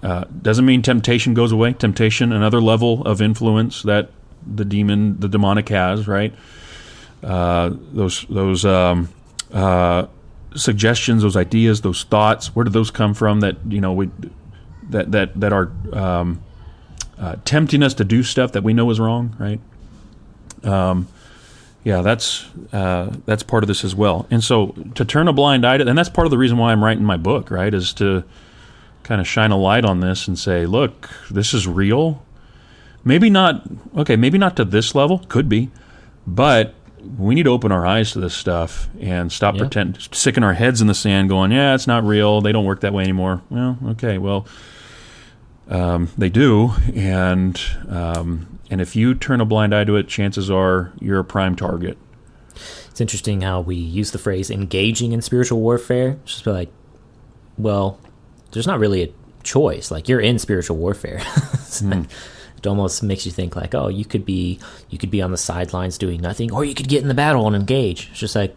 Uh, 0.02 0.26
doesn't 0.42 0.66
mean 0.66 0.82
temptation 0.82 1.34
goes 1.34 1.52
away. 1.52 1.74
Temptation, 1.74 2.32
another 2.32 2.62
level 2.62 3.04
of 3.06 3.22
influence 3.22 3.84
that 3.84 4.10
the 4.46 4.66
demon, 4.66 5.20
the 5.20 5.28
demonic 5.28 5.70
has, 5.70 6.08
right? 6.08 6.34
Uh, 7.24 7.72
those 7.94 8.26
those 8.30 8.66
um, 8.66 9.10
uh, 9.54 10.08
suggestions, 10.56 11.24
those 11.24 11.38
ideas, 11.38 11.82
those 11.82 12.04
thoughts. 12.04 12.56
Where 12.56 12.64
do 12.64 12.72
those 12.72 12.92
come 12.92 13.14
from? 13.14 13.40
That 13.42 13.58
you 13.68 13.82
know 13.82 13.94
we 13.94 14.10
that 14.90 15.12
that 15.12 15.40
that 15.40 15.54
are 15.54 15.72
um, 15.94 16.42
uh, 17.20 17.36
tempting 17.46 17.84
us 17.84 17.94
to 17.96 18.04
do 18.04 18.24
stuff 18.24 18.52
that 18.54 18.64
we 18.64 18.74
know 18.74 18.90
is 18.90 19.00
wrong, 19.00 19.36
right? 19.40 19.60
Um, 20.64 21.08
yeah, 21.84 22.02
that's 22.02 22.48
uh, 22.72 23.16
that's 23.26 23.44
part 23.44 23.64
of 23.64 23.68
this 23.68 23.84
as 23.84 23.96
well. 23.96 24.28
And 24.30 24.44
so 24.44 24.68
to 24.96 25.04
turn 25.04 25.28
a 25.28 25.34
blind 25.34 25.66
eye 25.66 25.78
to, 25.78 25.88
and 25.88 25.98
that's 25.98 26.10
part 26.10 26.28
of 26.28 26.32
the 26.32 26.38
reason 26.38 26.58
why 26.58 26.72
I'm 26.72 26.84
writing 26.84 27.04
my 27.04 27.18
book, 27.18 27.50
right? 27.50 27.74
Is 27.74 27.94
to 27.94 28.24
kind 29.04 29.20
of 29.20 29.28
shine 29.28 29.52
a 29.52 29.58
light 29.58 29.84
on 29.84 30.00
this 30.00 30.28
and 30.28 30.38
say, 30.38 30.66
look, 30.66 31.10
this 31.30 31.54
is 31.54 31.68
real. 31.68 32.24
Maybe 33.04 33.32
not 33.32 33.64
okay, 33.98 34.16
maybe 34.16 34.38
not 34.38 34.56
to 34.58 34.66
this 34.66 34.94
level, 34.94 35.20
could 35.28 35.50
be, 35.50 35.72
but 36.28 36.76
we 37.18 37.36
need 37.36 37.44
to 37.44 37.50
open 37.52 37.72
our 37.72 37.86
eyes 37.86 38.12
to 38.12 38.20
this 38.20 38.34
stuff 38.34 38.90
and 39.00 39.32
stop 39.32 39.56
Yeah. 39.56 39.62
pretend 39.62 39.98
sticking 40.12 40.44
our 40.44 40.54
heads 40.54 40.82
in 40.82 40.88
the 40.88 40.94
sand, 40.94 41.30
going, 41.30 41.52
yeah, 41.52 41.74
it's 41.76 41.88
not 41.88 42.04
real. 42.04 42.42
They 42.42 42.52
don't 42.52 42.66
work 42.66 42.82
that 42.82 42.94
way 42.94 43.04
anymore. 43.04 43.42
Well, 43.50 43.78
okay, 43.90 44.18
well, 44.18 44.46
um, 45.70 46.10
they 46.18 46.30
do, 46.30 46.72
and 46.96 47.60
um, 47.90 48.60
and 48.70 48.82
if 48.82 48.96
you 48.96 49.14
turn 49.16 49.42
a 49.42 49.46
blind 49.46 49.74
eye 49.74 49.84
to 49.86 49.96
it, 49.96 50.08
chances 50.08 50.50
are 50.52 50.92
you're 51.00 51.20
a 51.20 51.24
prime 51.24 51.56
target. 51.56 51.98
It's 52.90 53.00
interesting 53.00 53.42
how 53.42 53.62
we 53.62 53.76
use 53.76 54.12
the 54.12 54.18
phrase 54.20 54.52
engaging 54.52 55.12
in 55.14 55.22
spiritual 55.22 55.60
warfare. 55.62 56.18
It's 56.24 56.34
just 56.34 56.44
be 56.46 56.52
like, 56.52 56.70
well, 57.58 58.00
there's 58.52 58.68
not 58.68 58.80
really 58.80 59.04
a, 59.04 59.10
choice. 59.44 59.90
Like 59.90 60.08
you're 60.08 60.20
in 60.20 60.38
spiritual 60.40 60.78
warfare. 60.78 61.20
it 62.62 62.68
almost 62.68 63.02
makes 63.02 63.26
you 63.26 63.32
think 63.32 63.56
like, 63.56 63.74
oh, 63.74 63.88
you 63.88 64.06
could 64.06 64.26
be 64.26 64.60
you 64.90 64.98
could 64.98 65.12
be 65.12 65.22
on 65.22 65.32
the 65.32 65.38
sidelines 65.38 65.98
doing 65.98 66.22
nothing, 66.22 66.52
or 66.52 66.64
you 66.64 66.76
could 66.76 66.88
get 66.88 67.02
in 67.02 67.08
the 67.08 67.14
battle 67.14 67.48
and 67.48 67.56
engage. 67.56 68.10
It's 68.12 68.20
just 68.20 68.36
like, 68.36 68.56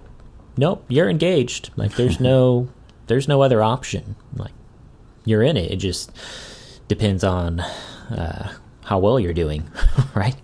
nope, 0.57 0.84
you're 0.88 1.09
engaged. 1.09 1.70
Like 1.76 1.94
there's 1.96 2.20
no 2.20 2.68
there's 3.07 3.28
no 3.28 3.42
other 3.42 3.62
option. 3.62 4.16
Like 4.36 4.52
you're 5.24 5.42
in 5.42 5.57
it. 5.57 5.70
It 5.70 5.76
just 5.76 6.11
depends 6.88 7.24
on 7.24 7.61
uh, 7.61 8.52
how 8.84 8.98
well 8.98 9.18
you're 9.18 9.32
doing, 9.32 9.70
right? 10.14 10.36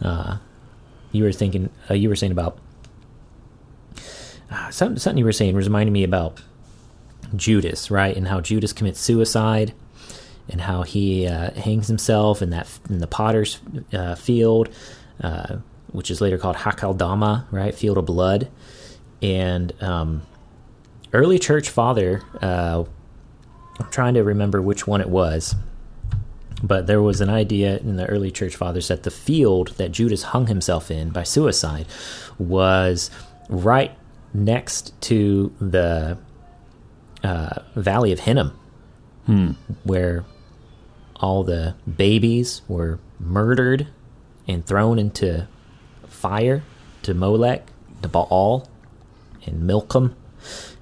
Uh, 0.00 0.38
you 1.12 1.22
were 1.22 1.32
thinking, 1.32 1.70
uh, 1.88 1.94
you 1.94 2.08
were 2.08 2.16
saying 2.16 2.32
about 2.32 2.58
uh, 4.50 4.70
something, 4.70 4.98
something 4.98 5.18
you 5.18 5.24
were 5.24 5.32
saying 5.32 5.54
was 5.54 5.68
reminding 5.68 5.92
me 5.92 6.02
about 6.02 6.42
Judas, 7.36 7.90
right? 7.90 8.16
And 8.16 8.28
how 8.28 8.40
Judas 8.40 8.72
commits 8.72 9.00
suicide, 9.00 9.72
and 10.48 10.60
how 10.60 10.82
he 10.82 11.26
uh, 11.26 11.52
hangs 11.52 11.88
himself 11.88 12.42
in 12.42 12.50
that 12.50 12.68
in 12.90 12.98
the 12.98 13.06
potter's 13.06 13.60
uh, 13.92 14.14
field, 14.14 14.68
uh, 15.22 15.56
which 15.92 16.10
is 16.10 16.20
later 16.20 16.38
called 16.38 16.56
Hakeldama, 16.56 17.46
right? 17.50 17.74
Field 17.74 17.98
of 17.98 18.06
blood. 18.06 18.48
And 19.20 19.72
um, 19.82 20.22
early 21.12 21.38
church 21.38 21.68
father, 21.70 22.22
uh, 22.40 22.84
I'm 23.78 23.90
trying 23.90 24.14
to 24.14 24.24
remember 24.24 24.60
which 24.60 24.86
one 24.86 25.00
it 25.00 25.08
was, 25.08 25.54
but 26.62 26.86
there 26.86 27.02
was 27.02 27.20
an 27.20 27.28
idea 27.30 27.78
in 27.78 27.96
the 27.96 28.06
early 28.06 28.30
church 28.30 28.56
fathers 28.56 28.88
that 28.88 29.02
the 29.04 29.10
field 29.10 29.68
that 29.78 29.92
Judas 29.92 30.22
hung 30.24 30.46
himself 30.48 30.90
in 30.90 31.10
by 31.10 31.22
suicide 31.22 31.86
was 32.38 33.10
right 33.48 33.92
next 34.34 34.98
to 35.02 35.52
the 35.60 36.18
uh, 37.22 37.60
Valley 37.76 38.12
of 38.12 38.20
Hinnom, 38.20 38.56
where 39.84 40.24
all 41.22 41.44
the 41.44 41.74
babies 41.96 42.62
were 42.68 42.98
murdered 43.20 43.86
and 44.48 44.66
thrown 44.66 44.98
into 44.98 45.46
fire 46.06 46.62
to 47.02 47.14
Molech, 47.14 47.66
to 48.02 48.08
Baal, 48.08 48.68
and 49.46 49.62
Milcom, 49.62 50.14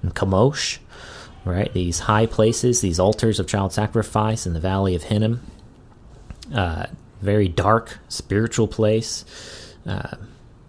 and 0.01 0.13
Kamosh, 0.15 0.79
right? 1.45 1.71
These 1.73 1.99
high 1.99 2.25
places, 2.25 2.81
these 2.81 2.99
altars 2.99 3.39
of 3.39 3.47
child 3.47 3.71
sacrifice 3.73 4.45
in 4.47 4.53
the 4.53 4.59
Valley 4.59 4.95
of 4.95 5.03
Hinnom. 5.03 5.41
Uh, 6.53 6.87
very 7.21 7.47
dark 7.47 7.99
spiritual 8.09 8.67
place. 8.67 9.23
Uh, 9.85 10.15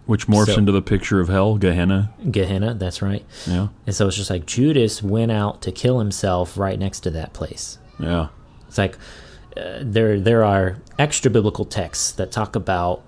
Which 0.05 0.27
morphs 0.27 0.47
So- 0.47 0.57
into 0.57 0.71
the 0.71 0.81
picture 0.81 1.19
of 1.19 1.29
hell, 1.29 1.55
Gehenna. 1.57 2.11
Gehenna, 2.29 2.73
that's 2.75 3.01
right. 3.01 3.25
Yeah, 3.47 3.69
And 3.87 3.95
so 3.95 4.07
it's 4.07 4.17
just 4.17 4.29
like 4.29 4.45
Judas 4.45 5.01
went 5.01 5.31
out 5.31 5.61
to 5.63 5.71
kill 5.71 5.99
himself 5.99 6.57
right 6.57 6.77
next 6.77 7.01
to 7.01 7.09
that 7.11 7.33
place. 7.33 7.77
yeah, 7.99 8.27
It's 8.67 8.77
like 8.77 8.97
there 9.55 10.19
there 10.19 10.43
are 10.43 10.77
extra 10.97 11.29
biblical 11.29 11.65
texts 11.65 12.11
that 12.13 12.31
talk 12.31 12.55
about 12.55 13.03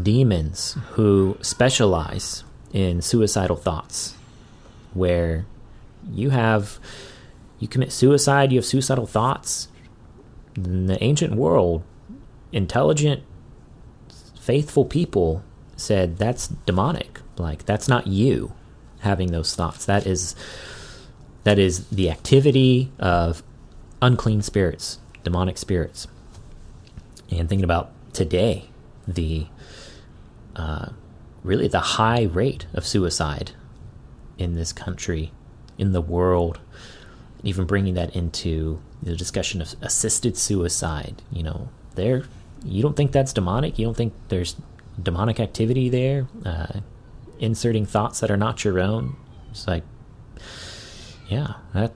demons 0.00 0.76
who 0.92 1.36
specialize 1.42 2.44
in 2.72 3.02
suicidal 3.02 3.56
thoughts, 3.56 4.14
where 4.94 5.46
you 6.10 6.30
have 6.30 6.78
you 7.58 7.68
commit 7.68 7.92
suicide, 7.92 8.52
you 8.52 8.58
have 8.58 8.66
suicidal 8.66 9.06
thoughts. 9.06 9.68
In 10.56 10.86
the 10.86 11.02
ancient 11.02 11.34
world, 11.34 11.82
intelligent, 12.52 13.22
faithful 14.38 14.84
people 14.84 15.42
said 15.76 16.18
that's 16.18 16.48
demonic. 16.48 17.20
Like 17.36 17.64
that's 17.64 17.88
not 17.88 18.06
you 18.06 18.52
having 19.00 19.32
those 19.32 19.54
thoughts. 19.54 19.84
That 19.84 20.06
is 20.06 20.34
that 21.44 21.58
is 21.58 21.86
the 21.88 22.10
activity 22.10 22.92
of 22.98 23.42
unclean 24.00 24.42
spirits, 24.42 24.98
demonic 25.24 25.58
spirits. 25.58 26.06
And 27.30 27.48
thinking 27.48 27.64
about 27.64 27.92
today, 28.12 28.68
the 29.06 29.46
uh, 30.54 30.90
really 31.42 31.68
the 31.68 31.80
high 31.80 32.22
rate 32.22 32.66
of 32.74 32.86
suicide 32.86 33.52
in 34.38 34.54
this 34.54 34.72
country, 34.72 35.32
in 35.78 35.92
the 35.92 36.00
world, 36.00 36.60
even 37.42 37.66
bringing 37.66 37.94
that 37.94 38.14
into 38.14 38.80
the 39.02 39.16
discussion 39.16 39.60
of 39.60 39.74
assisted 39.80 40.36
suicide. 40.36 41.22
You 41.30 41.42
know, 41.42 41.68
there, 41.94 42.24
you 42.64 42.82
don't 42.82 42.96
think 42.96 43.12
that's 43.12 43.32
demonic. 43.32 43.78
You 43.78 43.86
don't 43.86 43.96
think 43.96 44.12
there's 44.28 44.56
demonic 45.02 45.40
activity 45.40 45.88
there, 45.88 46.28
uh, 46.44 46.80
inserting 47.38 47.86
thoughts 47.86 48.20
that 48.20 48.30
are 48.30 48.36
not 48.36 48.64
your 48.64 48.78
own. 48.78 49.16
It's 49.50 49.66
like, 49.66 49.84
yeah, 51.28 51.54
that. 51.74 51.92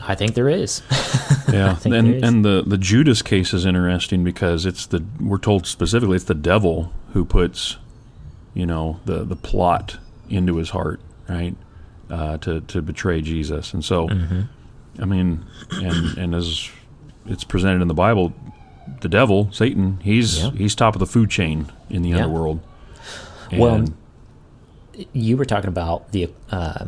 I 0.00 0.14
think 0.14 0.34
there 0.34 0.48
is. 0.48 0.82
yeah. 1.52 1.76
and 1.84 2.24
and 2.24 2.44
the 2.44 2.62
the 2.66 2.78
Judas 2.78 3.22
case 3.22 3.52
is 3.52 3.64
interesting 3.66 4.24
because 4.24 4.66
it's 4.66 4.86
the 4.86 5.04
we're 5.20 5.38
told 5.38 5.66
specifically 5.66 6.16
it's 6.16 6.24
the 6.24 6.34
devil 6.34 6.92
who 7.12 7.24
puts, 7.24 7.76
you 8.54 8.66
know, 8.66 9.00
the 9.04 9.24
the 9.24 9.36
plot 9.36 9.98
into 10.28 10.56
his 10.56 10.70
heart, 10.70 11.00
right, 11.28 11.54
uh, 12.10 12.38
to 12.38 12.60
to 12.62 12.82
betray 12.82 13.20
Jesus, 13.20 13.72
and 13.74 13.84
so, 13.84 14.08
Mm-hmm. 14.08 14.40
I 15.00 15.04
mean, 15.04 15.44
and 15.72 16.18
and 16.18 16.34
as 16.34 16.68
it's 17.26 17.44
presented 17.44 17.82
in 17.82 17.88
the 17.88 17.94
Bible, 17.94 18.32
the 19.00 19.08
devil, 19.08 19.48
Satan, 19.52 19.98
he's 20.02 20.42
Yeah. 20.42 20.50
he's 20.52 20.74
top 20.74 20.94
of 20.94 20.98
the 20.98 21.06
food 21.06 21.30
chain 21.30 21.66
in 21.90 22.02
the 22.02 22.10
Yeah. 22.10 22.24
underworld. 22.24 22.60
Well, 23.52 23.84
you 25.12 25.36
were 25.36 25.44
talking 25.44 25.68
about 25.68 26.10
the 26.12 26.30
uh, 26.50 26.86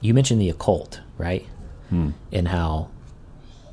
you 0.00 0.14
mentioned 0.14 0.40
the 0.40 0.48
occult 0.50 1.00
right 1.18 1.46
and 1.90 2.48
how 2.48 2.88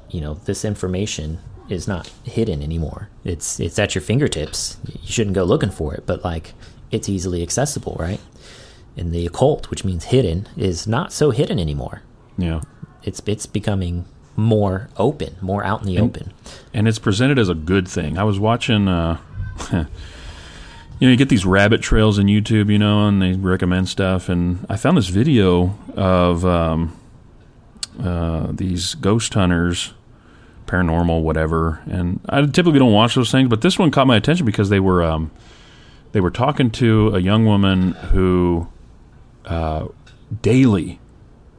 you 0.10 0.22
know 0.22 0.36
this 0.46 0.66
information 0.66 1.40
is 1.70 1.88
not 1.88 2.12
hidden 2.24 2.62
anymore 2.64 3.10
it's 3.24 3.60
it's 3.60 3.78
at 3.78 3.94
your 3.94 4.02
fingertips 4.02 4.78
you 4.88 5.08
shouldn't 5.12 5.36
go 5.36 5.44
looking 5.44 5.70
for 5.70 5.94
it 5.94 6.04
but 6.06 6.24
like 6.24 6.54
it's 6.92 7.08
easily 7.08 7.44
accessible 7.44 7.96
right 8.00 8.20
and 8.98 9.12
the 9.12 9.26
occult 9.26 9.70
which 9.70 9.86
means 9.86 10.06
hidden 10.06 10.48
is 10.58 10.88
not 10.88 11.14
so 11.14 11.32
hidden 11.32 11.60
anymore 11.60 12.02
yeah. 12.38 12.62
it's 13.04 13.22
it's 13.26 13.46
becoming 13.46 14.06
more 14.36 14.90
open 14.98 15.36
more 15.42 15.64
out 15.64 15.82
in 15.82 15.88
the 15.88 16.00
open 16.00 16.34
and 16.74 16.88
it's 16.88 17.00
presented 17.00 17.40
as 17.40 17.50
a 17.50 17.56
good 17.56 17.88
thing. 17.88 18.18
I 18.18 18.24
was 18.24 18.40
watching, 18.40 18.88
uh, 18.88 19.18
you 19.72 19.78
know, 19.80 19.88
you 21.00 21.16
get 21.16 21.30
these 21.30 21.46
rabbit 21.46 21.82
trails 21.82 22.20
in 22.20 22.28
YouTube, 22.28 22.72
you 22.72 22.80
know, 22.80 23.08
and 23.08 23.22
they 23.22 23.34
recommend 23.34 23.90
stuff. 23.90 24.30
And 24.30 24.66
I 24.70 24.78
found 24.78 24.98
this 24.98 25.08
video 25.08 25.78
of 25.96 26.46
um, 26.46 26.98
uh, 28.02 28.48
these 28.52 28.96
ghost 28.96 29.34
hunters, 29.34 29.94
paranormal, 30.70 31.22
whatever. 31.22 31.82
And 31.90 32.20
I 32.30 32.42
typically 32.46 32.80
don't 32.80 32.94
watch 32.94 33.16
those 33.16 33.32
things, 33.32 33.50
but 33.50 33.62
this 33.62 33.80
one 33.80 33.92
caught 33.92 34.08
my 34.08 34.16
attention 34.16 34.46
because 34.46 34.70
they 34.70 34.80
were 34.80 35.04
um, 35.04 35.32
they 36.12 36.22
were 36.22 36.32
talking 36.32 36.72
to 36.72 37.10
a 37.16 37.20
young 37.20 37.46
woman 37.46 37.92
who 37.92 38.68
uh, 39.46 39.88
daily 40.42 41.00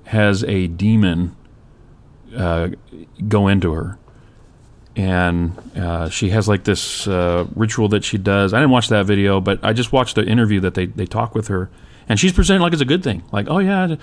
has 0.05 0.45
a 0.45 0.67
demon 0.67 1.37
uh, 2.37 2.69
go 3.29 3.49
into 3.49 3.73
her 3.73 3.99
and 4.97 5.57
uh, 5.77 6.09
she 6.09 6.31
has 6.31 6.49
like 6.49 6.65
this 6.65 7.07
uh, 7.07 7.47
ritual 7.55 7.89
that 7.89 8.05
she 8.05 8.19
does. 8.19 8.53
I 8.53 8.59
didn't 8.59 8.71
watch 8.71 8.89
that 8.89 9.07
video, 9.07 9.41
but 9.41 9.61
I 9.63 9.73
just 9.73 9.93
watched 9.93 10.17
the 10.17 10.25
interview 10.25 10.61
that 10.61 10.75
they 10.75 10.87
they 10.87 11.07
talk 11.07 11.35
with 11.35 11.49
her, 11.49 11.71
and 12.09 12.19
she's 12.19 12.33
presenting 12.33 12.63
like 12.63 12.73
it's 12.73 12.83
a 12.83 12.87
good 12.87 13.03
thing, 13.03 13.23
like 13.33 13.47
oh 13.49 13.59
yeah, 13.59 13.97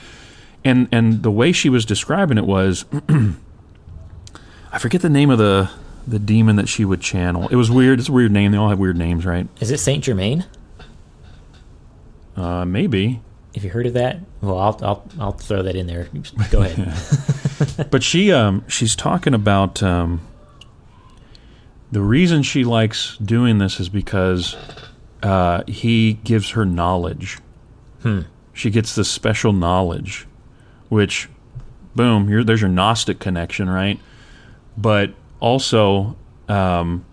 and 0.63 0.87
and 0.91 1.23
the 1.23 1.31
way 1.31 1.51
she 1.51 1.69
was 1.69 1.85
describing 1.85 2.37
it 2.37 2.45
was, 2.45 2.85
I 4.77 4.79
forget 4.79 5.01
the 5.01 5.09
name 5.09 5.31
of 5.31 5.39
the 5.39 5.71
the 6.07 6.19
demon 6.19 6.55
that 6.57 6.69
she 6.69 6.85
would 6.85 7.01
channel. 7.01 7.47
It 7.47 7.55
was 7.55 7.71
weird. 7.71 7.99
It's 7.99 8.09
a 8.09 8.11
weird 8.11 8.31
name. 8.31 8.51
They 8.51 8.59
all 8.59 8.69
have 8.69 8.77
weird 8.77 8.95
names, 8.95 9.25
right? 9.25 9.47
is 9.59 9.71
it 9.71 9.79
saint 9.79 10.03
germain 10.03 10.45
Uh, 12.35 12.63
maybe. 12.63 13.19
have 13.55 13.63
you 13.63 13.71
heard 13.71 13.87
of 13.87 13.93
that 13.93 14.19
well 14.39 14.59
i'll 14.59 14.79
i'll, 14.83 15.03
I'll 15.19 15.31
throw 15.31 15.63
that 15.63 15.75
in 15.75 15.87
there 15.87 16.07
go 16.51 16.61
ahead 16.61 17.89
but 17.91 18.03
she 18.03 18.31
um 18.31 18.63
she's 18.67 18.95
talking 18.95 19.33
about 19.33 19.81
um 19.81 20.21
the 21.91 22.01
reason 22.01 22.43
she 22.43 22.63
likes 22.63 23.17
doing 23.17 23.57
this 23.57 23.79
is 23.79 23.89
because 23.89 24.55
uh, 25.23 25.63
he 25.67 26.13
gives 26.23 26.51
her 26.51 26.65
knowledge. 26.65 27.39
Hmm. 28.03 28.21
She 28.53 28.69
gets 28.69 28.93
this 28.93 29.09
special 29.09 29.53
knowledge, 29.53 30.27
which, 30.89 31.29
boom, 31.95 32.27
there's 32.45 32.59
your 32.61 32.69
Gnostic 32.69 33.19
connection, 33.19 33.69
right? 33.69 33.99
But 34.77 35.13
also, 35.39 36.15
um, 36.47 37.05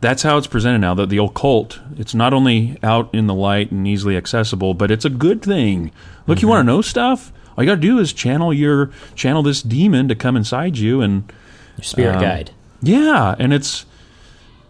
that's 0.00 0.22
how 0.22 0.36
it's 0.36 0.46
presented 0.46 0.78
now. 0.78 0.94
That 0.94 1.08
the 1.08 1.18
occult, 1.18 1.80
it's 1.96 2.14
not 2.14 2.34
only 2.34 2.76
out 2.82 3.14
in 3.14 3.26
the 3.26 3.34
light 3.34 3.70
and 3.70 3.86
easily 3.86 4.16
accessible, 4.16 4.74
but 4.74 4.90
it's 4.90 5.04
a 5.04 5.10
good 5.10 5.42
thing. 5.42 5.92
Look, 6.26 6.42
you 6.42 6.48
want 6.48 6.60
to 6.60 6.64
know 6.64 6.82
stuff? 6.82 7.32
All 7.56 7.64
you 7.64 7.70
got 7.70 7.76
to 7.76 7.80
do 7.80 7.98
is 7.98 8.12
channel 8.12 8.52
your 8.52 8.90
channel 9.14 9.42
this 9.42 9.62
demon 9.62 10.08
to 10.08 10.14
come 10.14 10.36
inside 10.36 10.76
you, 10.76 11.00
and 11.00 11.32
your 11.76 11.84
spirit 11.84 12.16
Um, 12.16 12.22
guide 12.22 12.50
yeah, 12.82 13.34
and 13.38 13.52
it's 13.52 13.86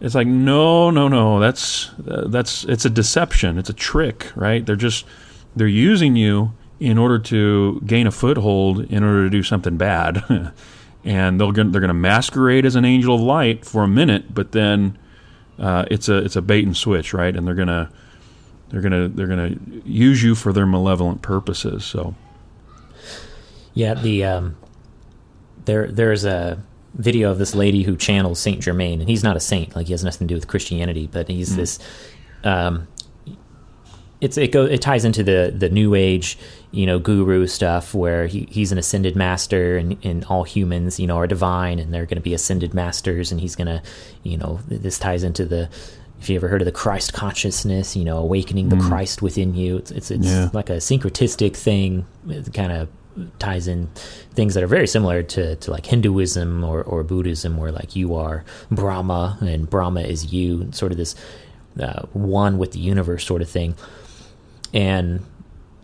it's 0.01 0.15
like 0.15 0.27
no, 0.27 0.91
no, 0.91 1.09
no. 1.09 1.41
That's 1.41 1.91
uh, 2.09 2.29
that's 2.29 2.65
it's 2.65 2.85
a 2.85 2.91
deception. 2.91 3.59
It's 3.59 3.71
a 3.71 3.75
trick, 3.75 4.31
right? 4.35 4.65
They're 4.65 4.77
just 4.77 5.05
they're 5.55 5.67
using 5.67 6.17
you 6.17 6.53
in 6.79 6.99
order 6.99 7.19
to 7.19 7.81
gain 7.87 8.07
a 8.07 8.11
foothold, 8.11 8.81
in 8.91 9.03
order 9.03 9.25
to 9.25 9.31
do 9.31 9.43
something 9.43 9.77
bad. 9.77 10.23
and 11.07 11.41
they'll, 11.41 11.53
they're 11.53 11.65
going 11.65 11.89
to 11.89 11.95
masquerade 11.95 12.67
as 12.67 12.75
an 12.75 12.85
angel 12.85 13.15
of 13.15 13.21
light 13.21 13.65
for 13.65 13.85
a 13.85 13.89
minute, 13.89 14.35
but 14.35 14.51
then 14.53 14.99
uh, 15.59 15.85
it's 15.89 16.09
a 16.09 16.17
it's 16.17 16.37
a 16.37 16.43
bait 16.43 16.67
and 16.67 16.77
switch, 16.77 17.15
right? 17.15 17.35
And 17.35 17.47
they're 17.47 17.55
gonna 17.55 17.91
they're 18.69 18.83
gonna 18.83 19.09
they're 19.09 19.29
gonna 19.29 19.55
use 19.85 20.23
you 20.23 20.35
for 20.35 20.53
their 20.53 20.67
malevolent 20.67 21.23
purposes. 21.23 21.85
So, 21.85 22.17
yeah, 23.73 23.95
the 23.95 24.25
um, 24.25 24.57
there 25.65 25.87
there's 25.87 26.25
a 26.25 26.61
video 26.95 27.31
of 27.31 27.39
this 27.39 27.55
lady 27.55 27.85
who 27.85 27.97
channels 27.97 28.41
Saint 28.41 28.61
Germain, 28.61 29.01
and 29.01 29.09
he's 29.09 29.23
not 29.23 29.37
a 29.37 29.41
saint, 29.41 29.77
like 29.77 29.87
he 29.87 29.93
has 29.93 30.03
nothing 30.03 30.27
to 30.27 30.35
do 30.35 30.37
with 30.37 30.49
Christianity, 30.49 31.09
but 31.11 31.29
he's 31.29 31.53
mm. 31.53 31.57
this. 31.57 31.79
Um, 32.43 32.89
it's 34.21 34.37
it 34.37 34.51
goes 34.51 34.71
it 34.71 34.83
ties 34.83 35.05
into 35.05 35.23
the 35.23 35.55
the 35.57 35.69
New 35.69 35.95
Age, 35.95 36.37
you 36.77 36.85
know, 36.85 36.99
guru 36.99 37.47
stuff 37.47 37.95
where 37.95 38.27
he, 38.27 38.47
he's 38.51 38.70
an 38.70 38.77
ascended 38.77 39.16
master, 39.16 39.79
and, 39.79 39.97
and 40.05 40.24
all 40.27 40.45
humans, 40.45 41.01
you 41.01 41.07
know, 41.07 41.16
are 41.16 41.27
divine, 41.27 41.79
and 41.79 41.93
they're 41.93 42.05
going 42.05 42.16
to 42.16 42.22
be 42.22 42.35
ascended 42.35 42.74
masters, 42.74 43.33
and 43.33 43.41
he's 43.41 43.57
going 43.57 43.66
to, 43.66 43.83
you 44.24 44.37
know, 44.37 44.61
this 44.68 44.99
ties 44.99 45.22
into 45.22 45.47
the 45.47 45.70
if 46.20 46.29
you 46.29 46.37
ever 46.37 46.49
heard 46.49 46.61
of 46.61 46.66
the 46.66 46.72
Christ 46.72 47.14
consciousness, 47.14 47.97
you 47.97 48.05
know, 48.05 48.18
awakening 48.18 48.68
the 48.68 48.77
mm. 48.77 48.89
Christ 48.89 49.22
within 49.22 49.55
you. 49.55 49.79
It's 49.79 49.91
it's, 49.91 50.11
it's 50.11 50.27
yeah. 50.27 50.51
like 50.53 50.68
a 50.68 50.77
syncretistic 50.77 51.57
thing. 51.57 52.05
It 52.29 52.53
kind 52.53 52.72
of 52.72 52.89
ties 53.39 53.68
in 53.68 53.87
things 54.35 54.53
that 54.53 54.62
are 54.62 54.66
very 54.66 54.87
similar 54.87 55.22
to, 55.22 55.57
to 55.57 55.70
like 55.70 55.87
Hinduism 55.87 56.62
or, 56.62 56.83
or 56.83 57.03
Buddhism, 57.03 57.57
where 57.57 57.72
like 57.72 57.97
you 57.97 58.14
are 58.14 58.45
Brahma 58.70 59.39
and 59.41 59.68
Brahma 59.68 60.03
is 60.03 60.31
you, 60.31 60.70
sort 60.72 60.93
of 60.93 60.99
this 60.99 61.14
uh, 61.81 62.03
one 62.12 62.59
with 62.59 62.72
the 62.72 62.81
universe 62.81 63.24
sort 63.24 63.41
of 63.41 63.49
thing. 63.49 63.74
And 64.74 65.24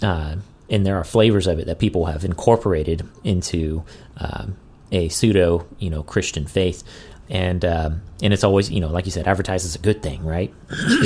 uh, 0.03 0.36
and 0.73 0.87
there 0.87 0.97
are 0.97 1.05
flavors 1.05 1.47
of 1.47 1.59
it 1.59 1.66
that 1.66 1.79
people 1.79 2.07
have 2.07 2.25
incorporated 2.25 3.07
into 3.23 3.85
uh, 4.16 4.47
a 4.91 5.09
pseudo, 5.11 5.66
you 5.79 5.91
know, 5.91 6.03
Christian 6.03 6.47
faith, 6.47 6.83
and 7.29 7.64
um, 7.64 8.03
and 8.23 8.33
it's 8.33 8.43
always, 8.43 8.70
you 8.70 8.81
know, 8.81 8.89
like 8.89 9.05
you 9.05 9.12
said, 9.12 9.29
advertised 9.29 9.66
is 9.66 9.77
a 9.77 9.79
good 9.79 10.03
thing, 10.03 10.25
right? 10.25 10.53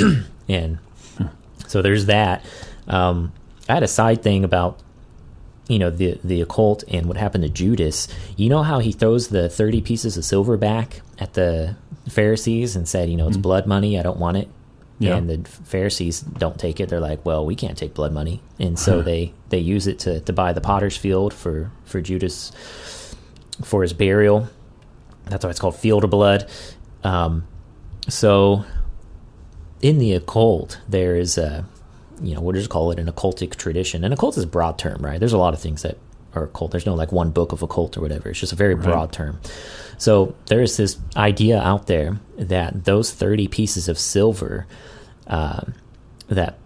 and 0.49 0.79
so 1.67 1.81
there's 1.81 2.05
that. 2.05 2.43
Um, 2.87 3.33
I 3.67 3.73
had 3.73 3.83
a 3.83 3.87
side 3.87 4.23
thing 4.23 4.45
about 4.45 4.79
you 5.67 5.79
know 5.79 5.89
the 5.89 6.17
the 6.23 6.41
occult 6.41 6.85
and 6.87 7.05
what 7.05 7.17
happened 7.17 7.43
to 7.43 7.49
Judas. 7.49 8.07
You 8.37 8.49
know 8.49 8.63
how 8.63 8.79
he 8.79 8.93
throws 8.93 9.27
the 9.27 9.49
thirty 9.49 9.81
pieces 9.81 10.15
of 10.17 10.23
silver 10.23 10.55
back 10.55 11.01
at 11.19 11.33
the 11.33 11.75
Pharisees 12.09 12.77
and 12.77 12.87
said, 12.87 13.09
you 13.09 13.17
know, 13.17 13.27
it's 13.27 13.35
mm-hmm. 13.35 13.41
blood 13.41 13.67
money. 13.67 13.99
I 13.99 14.03
don't 14.03 14.19
want 14.19 14.37
it. 14.37 14.47
Yeah. 14.99 15.15
And 15.15 15.29
the 15.29 15.47
Pharisees 15.47 16.21
don't 16.21 16.59
take 16.59 16.79
it. 16.79 16.89
They're 16.89 16.99
like, 16.99 17.23
well, 17.23 17.45
we 17.45 17.55
can't 17.55 17.77
take 17.77 17.93
blood 17.93 18.11
money, 18.11 18.41
and 18.59 18.79
so 18.79 19.03
they 19.03 19.33
they 19.49 19.59
use 19.59 19.85
it 19.85 19.99
to 19.99 20.21
to 20.21 20.33
buy 20.33 20.53
the 20.53 20.61
potter's 20.61 20.97
field 20.97 21.33
for 21.33 21.71
for 21.85 22.01
Judas 22.01 22.51
for 23.63 23.83
his 23.83 23.93
burial. 23.93 24.49
That's 25.25 25.43
why 25.43 25.51
it's 25.51 25.59
called 25.59 25.75
Field 25.75 26.03
of 26.03 26.09
Blood. 26.09 26.49
Um, 27.03 27.47
so 28.07 28.65
in 29.81 29.99
the 29.99 30.13
occult, 30.13 30.79
there 30.87 31.15
is 31.15 31.37
a 31.37 31.65
you 32.21 32.33
know, 32.33 32.41
we'll 32.41 32.53
just 32.53 32.69
call 32.69 32.91
it 32.91 32.99
an 32.99 33.07
occultic 33.07 33.55
tradition. 33.55 34.03
And 34.03 34.13
occult 34.13 34.37
is 34.37 34.43
a 34.43 34.47
broad 34.47 34.77
term, 34.79 35.01
right? 35.05 35.19
There's 35.19 35.33
a 35.33 35.37
lot 35.37 35.53
of 35.53 35.59
things 35.59 35.83
that 35.83 35.97
occult. 36.43 36.71
There's 36.71 36.85
no 36.85 36.93
like 36.93 37.11
one 37.11 37.31
book 37.31 37.51
of 37.51 37.61
occult 37.61 37.97
or 37.97 38.01
whatever. 38.01 38.29
It's 38.29 38.39
just 38.39 38.53
a 38.53 38.55
very 38.55 38.75
right. 38.75 38.83
broad 38.83 39.11
term. 39.11 39.39
So 39.97 40.35
there's 40.47 40.77
this 40.77 40.97
idea 41.15 41.59
out 41.59 41.87
there 41.87 42.19
that 42.37 42.85
those 42.85 43.11
30 43.11 43.47
pieces 43.47 43.87
of 43.87 43.97
silver, 43.97 44.67
uh, 45.27 45.61
that 46.27 46.57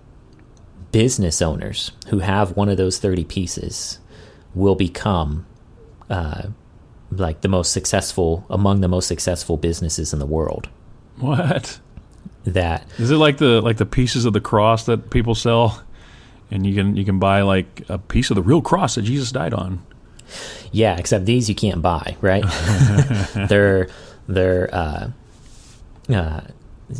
business 0.91 1.41
owners 1.41 1.91
who 2.09 2.19
have 2.19 2.55
one 2.57 2.69
of 2.69 2.78
those 2.78 2.99
30 2.99 3.24
pieces 3.26 3.99
will 4.53 4.76
become 4.76 5.45
uh, 6.09 6.47
like 7.09 7.41
the 7.41 7.47
most 7.47 7.72
successful 7.72 8.45
among 8.49 8.82
the 8.82 8.88
most 8.88 9.07
successful 9.07 9.55
businesses 9.57 10.13
in 10.13 10.19
the 10.19 10.26
world. 10.26 10.69
What? 11.17 11.80
that 12.45 12.88
is 12.97 13.11
it 13.11 13.17
like 13.17 13.38
the 13.38 13.61
like 13.61 13.78
the 13.78 13.86
pieces 13.86 14.26
of 14.26 14.34
the 14.34 14.41
cross 14.41 14.86
that 14.86 15.09
people 15.11 15.36
sell 15.36 15.82
and 16.52 16.68
you 16.68 16.76
can 16.76 16.95
you 16.95 17.06
can 17.06 17.18
buy 17.18 17.41
like 17.41 17.84
a 17.89 17.97
piece 17.97 18.30
of 18.30 18.36
the 18.36 18.41
real 18.41 18.62
cross 18.62 18.95
that 18.95 19.04
Jesus 19.04 19.32
died 19.32 19.54
on. 19.54 19.84
Yeah 20.72 20.97
except 20.97 21.26
these 21.26 21.49
you 21.49 21.56
can't 21.56 21.82
buy 21.82 22.18
right? 22.22 22.43
They're 23.49 23.88
they're 24.28 24.74
uh, 24.74 25.12
uh, 26.10 26.41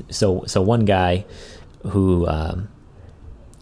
so 0.10 0.44
so 0.48 0.62
one 0.62 0.86
guy 0.86 1.26
who 1.88 2.28
um, 2.28 2.70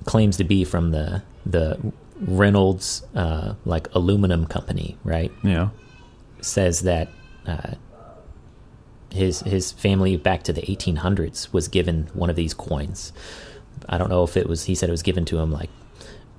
claims 0.06 0.38
to 0.38 0.44
be 0.44 0.64
from 0.64 0.92
the 0.92 1.24
the 1.46 1.78
Reynolds 2.22 3.04
uh, 3.16 3.56
like 3.66 3.94
aluminum 3.94 4.46
company 4.46 4.98
right? 5.04 5.32
Yeah. 5.44 5.70
Says 6.42 6.82
that 6.82 7.10
uh, 7.46 7.74
his 9.12 9.42
his 9.42 9.72
family 9.72 10.18
back 10.18 10.44
to 10.44 10.54
the 10.54 10.62
1800s 10.62 11.52
was 11.54 11.68
given 11.68 12.10
one 12.14 12.30
of 12.30 12.36
these 12.36 12.54
coins. 12.54 13.12
I 13.90 13.98
don't 13.98 14.10
know 14.10 14.24
if 14.24 14.38
it 14.38 14.48
was 14.48 14.66
he 14.66 14.76
said 14.76 14.88
it 14.90 14.94
was 14.94 15.04
given 15.04 15.26
to 15.26 15.40
him 15.40 15.52
like 15.52 15.70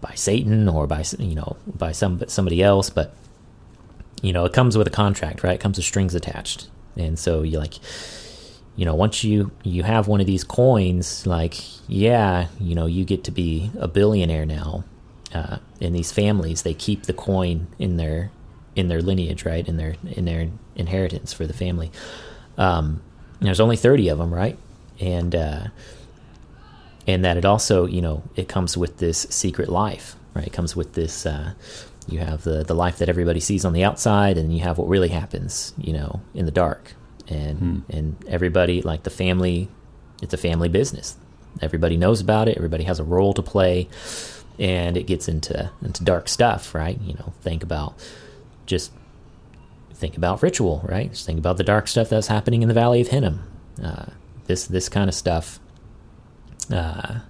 by 0.00 0.14
Satan 0.14 0.68
or 0.68 0.86
by 0.86 1.04
you 1.18 1.34
know 1.34 1.56
by 1.66 1.92
some 1.92 2.22
somebody 2.28 2.62
else, 2.62 2.88
but 2.88 3.14
you 4.22 4.32
know 4.32 4.44
it 4.44 4.52
comes 4.52 4.78
with 4.78 4.86
a 4.86 4.90
contract, 4.90 5.42
right? 5.42 5.54
It 5.54 5.60
comes 5.60 5.76
with 5.76 5.84
strings 5.84 6.14
attached, 6.14 6.68
and 6.96 7.18
so 7.18 7.42
you 7.42 7.58
like 7.58 7.74
you 8.76 8.84
know 8.84 8.94
once 8.94 9.24
you 9.24 9.50
you 9.62 9.82
have 9.82 10.08
one 10.08 10.20
of 10.20 10.26
these 10.26 10.44
coins, 10.44 11.26
like 11.26 11.56
yeah, 11.88 12.46
you 12.58 12.74
know 12.74 12.86
you 12.86 13.04
get 13.04 13.24
to 13.24 13.30
be 13.30 13.70
a 13.78 13.88
billionaire 13.88 14.46
now. 14.46 14.84
Uh, 15.32 15.58
in 15.78 15.92
these 15.92 16.10
families, 16.10 16.62
they 16.62 16.74
keep 16.74 17.04
the 17.04 17.12
coin 17.12 17.68
in 17.78 17.96
their 17.96 18.30
in 18.74 18.88
their 18.88 19.02
lineage, 19.02 19.44
right? 19.44 19.66
In 19.68 19.76
their 19.76 19.94
in 20.04 20.24
their 20.24 20.48
inheritance 20.76 21.32
for 21.32 21.46
the 21.46 21.52
family. 21.52 21.90
Um, 22.56 23.02
there's 23.40 23.60
only 23.60 23.76
30 23.76 24.08
of 24.08 24.18
them, 24.18 24.32
right? 24.32 24.58
And 24.98 25.34
uh, 25.34 25.64
and 27.10 27.24
that 27.24 27.36
it 27.36 27.44
also, 27.44 27.86
you 27.86 28.00
know, 28.00 28.22
it 28.36 28.48
comes 28.48 28.76
with 28.76 28.98
this 28.98 29.26
secret 29.30 29.68
life, 29.68 30.14
right? 30.34 30.46
It 30.46 30.52
comes 30.52 30.76
with 30.76 30.94
this. 30.94 31.26
Uh, 31.26 31.54
you 32.08 32.20
have 32.20 32.44
the 32.44 32.62
the 32.64 32.74
life 32.74 32.98
that 32.98 33.08
everybody 33.08 33.40
sees 33.40 33.64
on 33.64 33.72
the 33.72 33.84
outside, 33.84 34.38
and 34.38 34.54
you 34.54 34.60
have 34.60 34.78
what 34.78 34.88
really 34.88 35.08
happens, 35.08 35.74
you 35.76 35.92
know, 35.92 36.20
in 36.34 36.46
the 36.46 36.52
dark. 36.52 36.94
And 37.28 37.58
hmm. 37.58 37.78
and 37.88 38.16
everybody, 38.28 38.80
like 38.82 39.02
the 39.02 39.10
family, 39.10 39.68
it's 40.22 40.34
a 40.34 40.38
family 40.38 40.68
business. 40.68 41.16
Everybody 41.60 41.96
knows 41.96 42.20
about 42.20 42.48
it. 42.48 42.56
Everybody 42.56 42.84
has 42.84 43.00
a 43.00 43.04
role 43.04 43.34
to 43.34 43.42
play, 43.42 43.88
and 44.58 44.96
it 44.96 45.06
gets 45.06 45.28
into 45.28 45.70
into 45.82 46.04
dark 46.04 46.28
stuff, 46.28 46.74
right? 46.74 47.00
You 47.00 47.14
know, 47.14 47.32
think 47.42 47.62
about 47.62 47.94
just 48.66 48.92
think 49.94 50.16
about 50.16 50.42
ritual, 50.42 50.84
right? 50.88 51.10
Just 51.10 51.26
think 51.26 51.38
about 51.38 51.56
the 51.56 51.64
dark 51.64 51.88
stuff 51.88 52.08
that's 52.08 52.28
happening 52.28 52.62
in 52.62 52.68
the 52.68 52.74
Valley 52.74 53.00
of 53.00 53.08
Hinnom. 53.08 53.42
Uh, 53.82 54.06
this 54.46 54.66
this 54.66 54.88
kind 54.88 55.08
of 55.08 55.14
stuff. 55.14 55.58
Uh, 56.72 57.20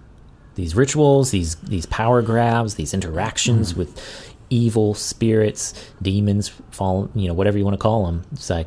these 0.55 0.74
rituals, 0.74 1.30
these 1.30 1.55
these 1.57 1.86
power 1.86 2.22
grabs, 2.22 2.74
these 2.74 2.93
interactions 2.93 3.72
mm. 3.72 3.78
with 3.78 4.34
evil 4.51 4.95
spirits, 4.95 5.72
demons, 6.03 6.49
fall, 6.70 7.09
you 7.14 7.28
know, 7.28 7.34
whatever 7.34 7.57
you 7.57 7.64
want 7.64 7.74
to 7.74 7.82
call 7.82 8.05
them. 8.07 8.24
It's 8.32 8.51
like, 8.51 8.66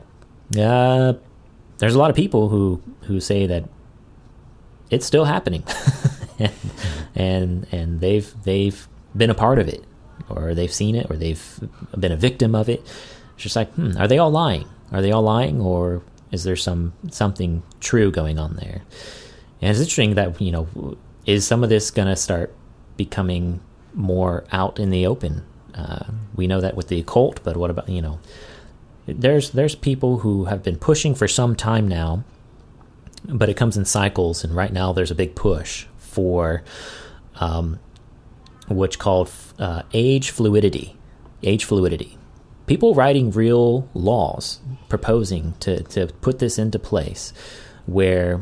uh, 0.57 1.13
there's 1.77 1.95
a 1.95 1.99
lot 1.99 2.09
of 2.09 2.15
people 2.15 2.49
who 2.49 2.81
who 3.01 3.19
say 3.19 3.45
that 3.45 3.65
it's 4.89 5.05
still 5.05 5.25
happening, 5.25 5.63
and, 6.39 6.53
and 7.15 7.67
and 7.71 7.99
they've 7.99 8.33
they've 8.43 8.87
been 9.15 9.29
a 9.29 9.35
part 9.35 9.59
of 9.59 9.67
it, 9.67 9.83
or 10.29 10.55
they've 10.55 10.73
seen 10.73 10.95
it, 10.95 11.11
or 11.11 11.17
they've 11.17 11.59
been 11.97 12.11
a 12.11 12.17
victim 12.17 12.55
of 12.55 12.69
it. 12.69 12.81
It's 13.35 13.43
just 13.43 13.55
like, 13.55 13.71
hmm, 13.73 13.97
are 13.97 14.07
they 14.07 14.17
all 14.17 14.31
lying? 14.31 14.67
Are 14.91 15.01
they 15.01 15.11
all 15.11 15.23
lying, 15.23 15.59
or 15.59 16.01
is 16.31 16.43
there 16.43 16.55
some 16.55 16.93
something 17.11 17.61
true 17.79 18.11
going 18.11 18.39
on 18.39 18.55
there? 18.55 18.81
And 19.63 19.71
it's 19.71 19.79
interesting 19.79 20.15
that 20.15 20.41
you 20.41 20.51
know, 20.51 20.97
is 21.25 21.47
some 21.47 21.63
of 21.63 21.69
this 21.69 21.89
going 21.89 22.09
to 22.09 22.17
start 22.17 22.53
becoming 22.97 23.61
more 23.93 24.43
out 24.51 24.77
in 24.77 24.89
the 24.89 25.07
open? 25.07 25.45
Uh, 25.73 26.03
we 26.35 26.47
know 26.47 26.59
that 26.59 26.75
with 26.75 26.89
the 26.89 26.99
occult, 26.99 27.41
but 27.45 27.55
what 27.55 27.69
about 27.69 27.87
you 27.87 28.01
know? 28.01 28.19
There's 29.05 29.51
there's 29.51 29.73
people 29.73 30.19
who 30.19 30.45
have 30.45 30.63
been 30.63 30.77
pushing 30.77 31.15
for 31.15 31.29
some 31.29 31.55
time 31.55 31.87
now, 31.87 32.25
but 33.23 33.47
it 33.47 33.53
comes 33.53 33.77
in 33.77 33.85
cycles, 33.85 34.43
and 34.43 34.53
right 34.53 34.73
now 34.73 34.91
there's 34.91 35.11
a 35.11 35.15
big 35.15 35.33
push 35.33 35.85
for 35.97 36.61
um, 37.35 37.79
what's 38.67 38.97
called 38.97 39.31
uh, 39.59 39.83
age 39.93 40.29
fluidity. 40.29 40.97
Age 41.41 41.63
fluidity 41.63 42.17
people 42.65 42.93
writing 42.95 43.29
real 43.31 43.89
laws 43.93 44.61
proposing 44.87 45.53
to, 45.59 45.83
to 45.83 46.07
put 46.21 46.39
this 46.39 46.57
into 46.57 46.79
place 46.79 47.33
where 47.85 48.41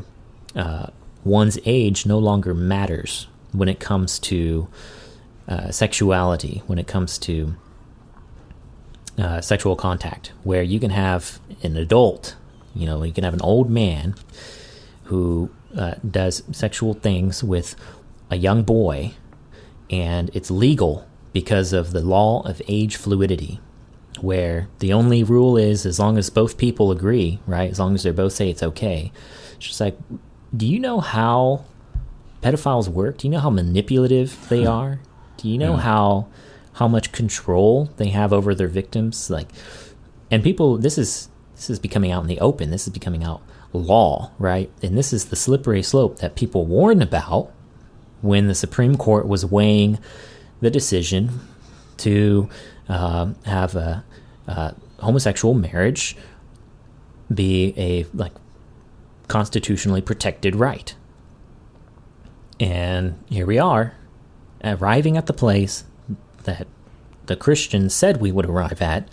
uh, 0.55 0.87
one's 1.23 1.57
age 1.65 2.05
no 2.05 2.17
longer 2.17 2.53
matters 2.53 3.27
when 3.51 3.69
it 3.69 3.79
comes 3.79 4.19
to 4.19 4.67
uh, 5.47 5.71
sexuality, 5.71 6.61
when 6.67 6.79
it 6.79 6.87
comes 6.87 7.17
to 7.19 7.55
uh, 9.17 9.41
sexual 9.41 9.75
contact, 9.75 10.31
where 10.43 10.63
you 10.63 10.79
can 10.79 10.91
have 10.91 11.39
an 11.63 11.75
adult, 11.75 12.35
you 12.73 12.85
know, 12.85 13.03
you 13.03 13.11
can 13.11 13.23
have 13.23 13.33
an 13.33 13.41
old 13.41 13.69
man 13.69 14.15
who 15.05 15.49
uh, 15.77 15.95
does 16.09 16.43
sexual 16.51 16.93
things 16.93 17.43
with 17.43 17.75
a 18.29 18.37
young 18.37 18.63
boy, 18.63 19.13
and 19.89 20.31
it's 20.33 20.49
legal 20.49 21.05
because 21.33 21.73
of 21.73 21.91
the 21.91 22.01
law 22.01 22.41
of 22.43 22.61
age 22.67 22.95
fluidity, 22.95 23.59
where 24.21 24.67
the 24.79 24.93
only 24.93 25.23
rule 25.23 25.57
is 25.57 25.85
as 25.85 25.99
long 25.99 26.17
as 26.17 26.29
both 26.29 26.57
people 26.57 26.91
agree, 26.91 27.39
right? 27.45 27.69
As 27.69 27.79
long 27.79 27.93
as 27.93 28.03
they 28.03 28.11
both 28.11 28.33
say 28.33 28.49
it's 28.49 28.63
okay. 28.63 29.11
It's 29.57 29.67
just 29.67 29.81
like, 29.81 29.97
do 30.55 30.67
you 30.67 30.79
know 30.79 30.99
how 30.99 31.65
pedophiles 32.41 32.87
work? 32.87 33.17
Do 33.19 33.27
you 33.27 33.31
know 33.31 33.39
how 33.39 33.49
manipulative 33.49 34.47
they 34.49 34.65
are? 34.65 34.99
Do 35.37 35.47
you 35.49 35.57
know 35.57 35.73
Yeah. 35.73 35.81
how 35.81 36.27
how 36.73 36.87
much 36.87 37.11
control 37.11 37.89
they 37.97 38.09
have 38.09 38.31
over 38.33 38.55
their 38.55 38.67
victims? 38.67 39.29
Like, 39.29 39.49
and 40.29 40.41
people, 40.43 40.77
this 40.77 40.97
is 40.97 41.29
this 41.55 41.69
is 41.69 41.79
becoming 41.79 42.11
out 42.11 42.21
in 42.21 42.27
the 42.27 42.39
open. 42.39 42.71
This 42.71 42.87
is 42.87 42.93
becoming 42.93 43.23
out 43.23 43.41
law, 43.73 44.31
right? 44.39 44.69
And 44.81 44.97
this 44.97 45.13
is 45.13 45.25
the 45.25 45.35
slippery 45.35 45.83
slope 45.83 46.17
that 46.19 46.35
people 46.35 46.65
warned 46.65 47.03
about 47.03 47.51
when 48.21 48.47
the 48.47 48.55
Supreme 48.55 48.95
Court 48.97 49.27
was 49.27 49.45
weighing 49.45 49.99
the 50.59 50.69
decision 50.69 51.39
to 51.97 52.49
um 52.89 53.35
have 53.45 53.75
a, 53.75 54.03
uh 54.47 54.71
homosexual 54.99 55.53
marriage 55.53 56.15
be 57.33 57.73
a 57.77 58.05
like 58.13 58.33
constitutionally 59.31 60.01
protected 60.01 60.57
right. 60.57 60.93
And 62.59 63.17
here 63.29 63.45
we 63.45 63.57
are, 63.57 63.95
arriving 64.61 65.15
at 65.15 65.27
the 65.27 65.33
place 65.33 65.85
that 66.43 66.67
the 67.27 67.37
Christians 67.37 67.95
said 67.95 68.17
we 68.17 68.33
would 68.33 68.45
arrive 68.45 68.81
at 68.81 69.07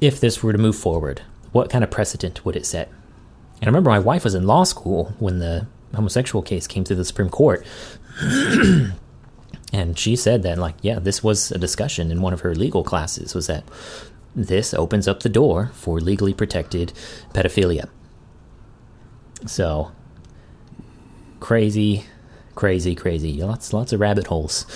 if 0.00 0.20
this 0.20 0.44
were 0.44 0.52
to 0.52 0.58
move 0.58 0.76
forward. 0.76 1.22
What 1.50 1.70
kind 1.70 1.82
of 1.82 1.90
precedent 1.90 2.44
would 2.44 2.54
it 2.54 2.64
set? 2.64 2.88
And 3.56 3.64
I 3.64 3.66
remember 3.66 3.90
my 3.90 3.98
wife 3.98 4.22
was 4.22 4.36
in 4.36 4.46
law 4.46 4.62
school 4.62 5.12
when 5.18 5.40
the 5.40 5.66
homosexual 5.92 6.42
case 6.42 6.68
came 6.68 6.84
to 6.84 6.94
the 6.94 7.04
Supreme 7.04 7.28
Court. 7.28 7.66
and 9.72 9.98
she 9.98 10.14
said 10.14 10.44
that, 10.44 10.56
like, 10.56 10.76
yeah, 10.82 11.00
this 11.00 11.24
was 11.24 11.50
a 11.50 11.58
discussion 11.58 12.12
in 12.12 12.22
one 12.22 12.32
of 12.32 12.42
her 12.42 12.54
legal 12.54 12.84
classes 12.84 13.34
was 13.34 13.48
that 13.48 13.64
this 14.36 14.72
opens 14.72 15.08
up 15.08 15.24
the 15.24 15.28
door 15.28 15.72
for 15.74 15.98
legally 15.98 16.32
protected 16.32 16.92
pedophilia. 17.34 17.88
So 19.46 19.92
crazy, 21.40 22.04
crazy, 22.54 22.94
crazy. 22.94 23.42
Lots, 23.42 23.72
lots 23.72 23.92
of 23.92 24.00
rabbit 24.00 24.26
holes. 24.26 24.66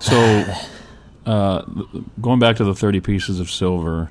So, 0.00 0.44
uh, 1.26 1.62
going 2.20 2.38
back 2.38 2.56
to 2.56 2.64
the 2.64 2.74
30 2.74 3.00
pieces 3.00 3.40
of 3.40 3.50
silver, 3.50 4.10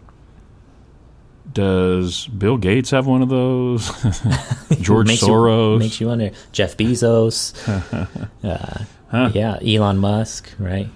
does 1.52 2.28
Bill 2.28 2.58
Gates 2.58 2.90
have 2.92 3.06
one 3.06 3.22
of 3.22 3.30
those? 3.30 3.88
George 4.82 5.08
makes 5.08 5.22
Soros? 5.22 5.74
You, 5.74 5.80
makes 5.80 6.02
you 6.02 6.08
wonder. 6.08 6.32
Jeff 6.52 6.76
Bezos. 6.78 7.54
uh, 8.44 8.86
Huh. 9.14 9.30
Yeah, 9.32 9.60
Elon 9.64 10.00
Musk, 10.00 10.52
right? 10.58 10.90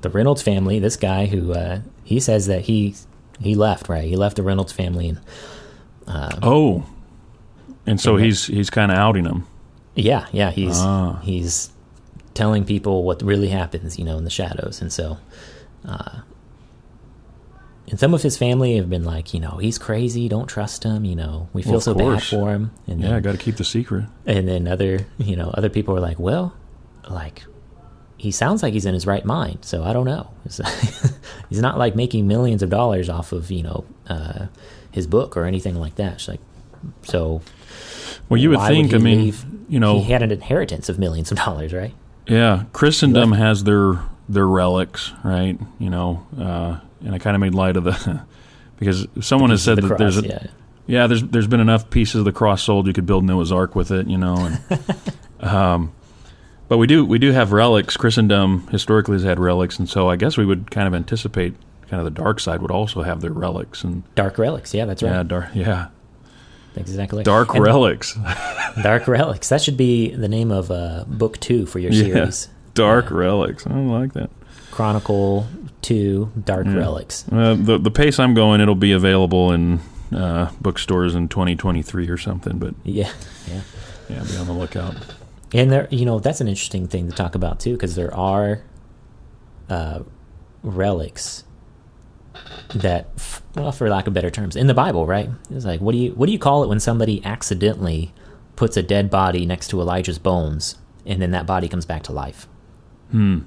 The 0.00 0.08
Reynolds 0.08 0.40
family. 0.40 0.78
This 0.78 0.96
guy 0.96 1.26
who 1.26 1.52
uh, 1.52 1.80
he 2.02 2.18
says 2.18 2.46
that 2.46 2.62
he 2.62 2.94
he 3.42 3.54
left, 3.54 3.90
right? 3.90 4.04
He 4.04 4.16
left 4.16 4.36
the 4.36 4.42
Reynolds 4.42 4.72
family, 4.72 5.10
and 5.10 5.20
oh, 6.42 6.86
and 7.86 8.00
so 8.00 8.16
he's 8.16 8.46
he's 8.46 8.70
kind 8.70 8.90
of 8.92 8.98
outing 8.98 9.24
them. 9.24 9.46
yeah, 9.94 10.26
yeah, 10.32 10.50
he's 10.50 10.78
Ah. 10.78 11.20
he's 11.22 11.70
telling 12.34 12.64
people 12.64 13.02
what 13.04 13.20
really 13.22 13.48
happens, 13.48 13.98
you 13.98 14.04
know, 14.04 14.16
in 14.18 14.24
the 14.24 14.30
shadows, 14.30 14.80
and 14.80 14.92
so. 14.92 15.18
Uh, 15.84 16.20
and 17.88 17.98
some 17.98 18.14
of 18.14 18.22
his 18.22 18.38
family 18.38 18.76
have 18.76 18.88
been 18.88 19.04
like, 19.04 19.34
you 19.34 19.40
know, 19.40 19.58
he's 19.60 19.76
crazy. 19.76 20.28
Don't 20.28 20.46
trust 20.46 20.84
him. 20.84 21.04
You 21.04 21.16
know, 21.16 21.48
we 21.52 21.62
feel 21.62 21.72
Well, 21.72 21.80
so 21.80 21.94
bad 21.94 22.22
for 22.22 22.50
him. 22.52 22.70
And 22.86 23.00
Yeah, 23.00 23.08
then- 23.10 23.22
got 23.22 23.32
to 23.32 23.38
keep 23.38 23.56
the 23.56 23.64
secret. 23.64 24.04
and 24.24 24.46
then 24.48 24.66
other 24.68 25.04
you 25.18 25.36
know 25.36 25.50
other 25.54 25.68
people 25.68 25.94
are 25.96 26.00
like 26.00 26.18
well 26.18 26.54
like 27.10 27.42
he 28.16 28.30
sounds 28.30 28.62
like 28.62 28.72
he's 28.72 28.86
in 28.86 28.94
his 28.94 29.04
right 29.08 29.24
mind 29.24 29.58
so 29.62 29.82
i 29.82 29.92
don't 29.92 30.04
know 30.06 30.30
he's 31.48 31.60
not 31.60 31.76
like 31.76 31.96
making 31.96 32.28
millions 32.28 32.62
of 32.62 32.70
dollars 32.70 33.08
off 33.08 33.32
of 33.32 33.50
you 33.50 33.62
know 33.64 33.84
uh, 34.08 34.46
his 34.92 35.08
book 35.08 35.36
or 35.36 35.44
anything 35.44 35.74
like 35.74 35.96
that 35.96 36.12
it's 36.14 36.28
like 36.28 36.38
so 37.02 37.42
Well, 38.28 38.40
you 38.40 38.50
would 38.50 38.58
why 38.58 38.68
think. 38.68 38.90
he 38.90 38.96
I 38.96 38.98
mean, 38.98 39.24
leave? 39.24 39.44
you 39.68 39.80
know, 39.80 40.00
he 40.00 40.12
had 40.12 40.22
an 40.22 40.30
inheritance 40.30 40.88
of 40.88 40.98
millions 40.98 41.30
of 41.30 41.38
dollars 41.38 41.72
right 41.72 41.94
Yeah, 42.26 42.64
Christendom 42.72 43.32
has 43.32 43.64
their 43.64 44.00
their 44.28 44.46
relics, 44.46 45.12
right? 45.22 45.58
You 45.78 45.90
know, 45.90 46.26
uh, 46.38 46.78
and 47.04 47.14
I 47.14 47.18
kind 47.18 47.34
of 47.34 47.40
made 47.40 47.54
light 47.54 47.76
of 47.76 47.84
the 47.84 48.22
because 48.78 49.06
someone 49.20 49.50
has 49.50 49.62
said 49.62 49.78
The 49.78 49.82
that 49.82 49.88
cross, 49.88 49.98
there's 49.98 50.18
a, 50.18 50.26
yeah 50.26 50.46
yeah, 50.86 51.06
there's 51.06 51.22
there's 51.22 51.46
been 51.46 51.60
enough 51.60 51.90
pieces 51.90 52.16
of 52.16 52.24
the 52.24 52.32
cross 52.32 52.62
sold 52.62 52.86
you 52.86 52.92
could 52.92 53.06
build 53.06 53.24
Noah's 53.24 53.52
Ark 53.52 53.74
with 53.74 53.90
it, 53.90 54.08
you 54.08 54.18
know. 54.18 54.36
And, 54.36 54.80
um, 55.40 55.92
but 56.68 56.78
we 56.78 56.86
do 56.86 57.04
we 57.04 57.18
do 57.18 57.32
have 57.32 57.52
relics. 57.52 57.96
Christendom 57.96 58.66
historically 58.68 59.14
has 59.14 59.22
had 59.22 59.38
relics, 59.38 59.78
and 59.78 59.88
so 59.88 60.08
I 60.08 60.16
guess 60.16 60.36
we 60.36 60.44
would 60.44 60.70
kind 60.70 60.88
of 60.88 60.94
anticipate 60.94 61.54
kind 61.88 62.00
of 62.00 62.04
the 62.04 62.22
dark 62.22 62.40
side 62.40 62.62
would 62.62 62.70
also 62.70 63.02
have 63.02 63.20
their 63.20 63.32
relics, 63.32 63.84
and 63.84 64.02
dark 64.14 64.38
relics 64.38 64.74
yeah 64.74 64.84
that's 64.84 65.02
right 65.02 65.12
yeah, 65.12 65.22
dark 65.22 65.48
yeah, 65.54 65.88
exactly 66.76 67.22
dark 67.24 67.54
And 67.54 67.62
relics, 67.64 68.16
dark 68.82 69.06
relics 69.08 69.48
that 69.50 69.60
should 69.62 69.76
be 69.76 70.14
the 70.14 70.28
name 70.28 70.50
of 70.50 70.70
uh, 70.70 71.04
book 71.06 71.38
two 71.40 71.66
for 71.66 71.78
your 71.78 71.92
series. 71.92 72.48
Yeah. 72.48 72.52
dark 72.74 73.10
relics. 73.10 73.66
I 73.66 73.74
like 73.80 74.12
that. 74.14 74.30
chronicle 74.70 75.46
two 75.82 76.30
dark 76.44 76.66
Yeah. 76.66 76.74
relics 76.76 77.24
Uh, 77.30 77.54
the 77.54 77.78
the 77.78 77.90
pace 77.90 78.18
I'm 78.18 78.34
going, 78.34 78.60
it'll 78.60 78.74
be 78.74 78.92
available 78.92 79.52
in 79.52 79.80
uh, 80.14 80.50
bookstores 80.60 81.14
in 81.14 81.28
2023 81.28 82.08
or 82.08 82.18
something. 82.18 82.58
But 82.58 82.74
yeah 82.84 83.10
yeah 83.48 83.60
yeah, 84.08 84.22
be 84.24 84.36
on 84.36 84.46
the 84.46 84.52
lookout. 84.52 84.94
And 85.54 85.70
there, 85.70 85.86
you 85.90 86.04
know, 86.06 86.18
that's 86.18 86.40
an 86.40 86.48
interesting 86.48 86.86
thing 86.88 87.08
to 87.10 87.14
talk 87.16 87.34
about 87.34 87.60
too, 87.60 87.72
because 87.72 87.94
there 87.94 88.14
are 88.14 88.62
uh, 89.70 90.00
relics 90.62 91.44
that, 92.74 93.08
well, 93.54 93.72
for 93.72 93.88
lack 93.88 94.06
of 94.06 94.14
better 94.14 94.30
terms, 94.30 94.56
in 94.56 94.66
the 94.66 94.74
Bible, 94.74 95.06
right? 95.06 95.28
It's 95.50 95.64
like, 95.64 95.80
what 95.80 95.92
do 95.92 95.98
you 95.98 96.12
what 96.12 96.26
do 96.26 96.32
you 96.32 96.38
call 96.38 96.62
it 96.62 96.68
when 96.68 96.80
somebody 96.80 97.24
accidentally 97.24 98.12
puts 98.56 98.76
a 98.76 98.82
dead 98.82 99.10
body 99.10 99.46
next 99.46 99.68
to 99.68 99.80
Elijah's 99.80 100.18
bones, 100.18 100.76
and 101.06 101.20
then 101.20 101.30
that 101.32 101.46
body 101.46 101.68
comes 101.68 101.84
back 101.86 102.02
to 102.04 102.12
life? 102.12 102.46
Hmm. 103.10 103.40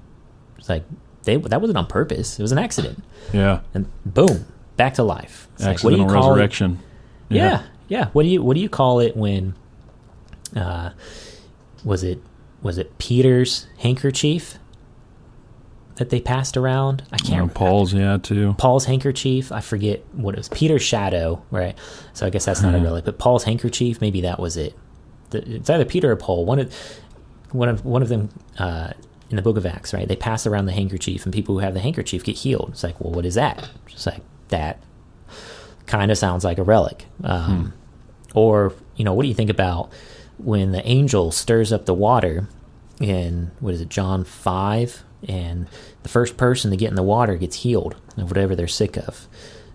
It's 0.58 0.70
like 0.70 0.84
they 1.24 1.38
that 1.38 1.62
wasn't 1.62 1.78
on 1.78 1.88
purpose; 1.88 2.40
it 2.40 2.42
was 2.42 2.52
an 2.52 2.58
accident, 2.60 3.04
Yeah. 3.34 3.62
and 3.74 3.88
boom, 4.06 4.46
back 4.78 4.94
to 4.96 5.04
life. 5.04 5.48
It's 5.56 5.64
like, 5.64 5.74
Accidental 5.76 6.08
call 6.08 6.28
it? 6.28 6.30
resurrection. 6.32 6.80
Yeah, 7.30 7.64
yeah. 7.88 8.10
What 8.14 8.24
do 8.24 8.30
you 8.30 8.42
what 8.44 8.56
do 8.56 8.60
you 8.62 8.70
call 8.70 9.00
it 9.00 9.16
when? 9.18 9.56
Uh, 10.56 10.92
was 11.84 12.04
it 12.04 12.20
was 12.62 12.78
it 12.78 12.98
Peter's 12.98 13.68
handkerchief 13.80 14.58
that 15.96 16.10
they 16.10 16.20
passed 16.20 16.58
around? 16.58 17.04
I 17.12 17.18
can't. 17.18 17.30
Yeah, 17.30 17.36
remember. 17.36 17.54
Paul's, 17.54 17.94
yeah, 17.94 18.18
too. 18.18 18.54
Paul's 18.58 18.86
handkerchief. 18.86 19.52
I 19.52 19.62
forget 19.62 20.04
what 20.14 20.34
it 20.36 20.38
was. 20.40 20.50
Peter's 20.50 20.82
shadow, 20.84 21.42
right? 21.52 21.78
So 22.14 22.26
I 22.26 22.30
guess 22.30 22.46
that's 22.46 22.62
not 22.62 22.74
a 22.74 22.78
Uh-huh. 22.78 22.86
relic, 22.86 23.06
but 23.06 23.18
Paul's 23.18 23.44
handkerchief. 23.46 24.02
Maybe 24.02 24.22
that 24.22 24.40
was 24.40 24.58
it. 24.58 24.76
The, 25.30 25.56
it's 25.56 25.70
either 25.70 25.86
Peter 25.86 26.12
or 26.12 26.16
Paul. 26.16 26.46
One 26.46 26.60
of 26.60 26.74
one 27.52 27.70
of 27.70 27.86
one 27.86 28.02
of 28.02 28.10
them 28.10 28.30
uh, 28.60 28.92
in 29.30 29.38
the 29.38 29.42
Book 29.42 29.58
of 29.58 29.66
Acts, 29.66 29.94
right? 29.94 30.08
They 30.08 30.16
pass 30.16 30.46
around 30.46 30.66
the 30.66 30.72
handkerchief, 30.74 31.26
and 31.26 31.34
people 31.34 31.56
who 31.56 31.60
have 31.60 31.74
the 31.74 31.80
handkerchief 31.80 32.24
get 32.24 32.36
healed. 32.38 32.70
It's 32.72 32.84
like, 32.84 33.00
well, 33.00 33.14
what 33.14 33.26
is 33.26 33.36
that? 33.36 33.70
It's 33.88 34.06
like 34.06 34.22
that 34.50 34.82
kind 35.86 36.12
of 36.12 36.18
sounds 36.18 36.44
like 36.44 36.58
a 36.58 36.64
relic. 36.64 37.06
Um, 37.24 37.74
Or 38.34 38.74
you 38.98 39.06
know, 39.06 39.14
what 39.14 39.24
do 39.24 39.30
you 39.30 39.34
think 39.36 39.50
about 39.50 39.90
when 40.38 40.72
the 40.74 40.86
angel 40.86 41.32
stirs 41.32 41.72
up 41.72 41.86
the 41.86 41.94
water 41.94 42.48
in 43.00 43.52
what 43.62 43.74
is 43.74 43.80
it, 43.82 43.88
John 43.90 44.24
five, 44.26 45.04
and 45.28 45.68
the 46.04 46.10
first 46.10 46.38
person 46.38 46.72
to 46.72 46.78
get 46.78 46.90
in 46.90 46.96
the 46.96 47.04
water 47.04 47.36
gets 47.38 47.58
healed 47.58 47.96
of 48.18 48.30
whatever 48.30 48.56
they're 48.56 48.68
sick 48.68 48.98
of. 48.98 49.28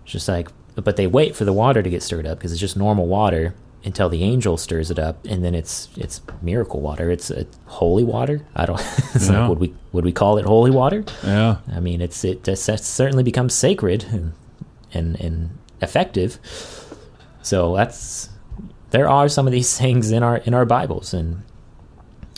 It's 0.03 0.13
just 0.13 0.27
like, 0.27 0.49
but 0.75 0.95
they 0.95 1.07
wait 1.07 1.35
for 1.35 1.45
the 1.45 1.53
water 1.53 1.81
to 1.83 1.89
get 1.89 2.01
stirred 2.03 2.25
up 2.25 2.37
because 2.37 2.51
it's 2.51 2.61
just 2.61 2.77
normal 2.77 3.07
water 3.07 3.53
until 3.83 4.09
the 4.09 4.21
angel 4.23 4.57
stirs 4.57 4.91
it 4.91 4.99
up, 4.99 5.25
and 5.25 5.43
then 5.43 5.55
it's 5.55 5.89
it's 5.97 6.21
miracle 6.41 6.79
water. 6.81 7.09
It's 7.09 7.31
uh, 7.31 7.45
holy 7.65 8.03
water. 8.03 8.45
I 8.55 8.65
don't. 8.67 8.79
It's 9.15 9.27
Yeah. 9.27 9.39
like 9.41 9.49
would 9.49 9.59
we 9.59 9.73
would 9.91 10.05
we 10.05 10.11
call 10.11 10.37
it 10.37 10.45
holy 10.45 10.69
water? 10.71 11.03
Yeah. 11.23 11.57
I 11.73 11.79
mean, 11.79 11.99
it's 12.01 12.23
it 12.23 12.45
certainly 12.57 13.23
becomes 13.23 13.53
sacred 13.55 14.03
and, 14.11 14.33
and 14.93 15.19
and 15.19 15.57
effective. 15.81 16.37
So 17.41 17.75
that's 17.75 18.29
there 18.91 19.09
are 19.09 19.27
some 19.29 19.47
of 19.47 19.51
these 19.51 19.75
things 19.79 20.11
in 20.11 20.21
our 20.23 20.37
in 20.37 20.53
our 20.53 20.65
Bibles, 20.65 21.13
and 21.13 21.41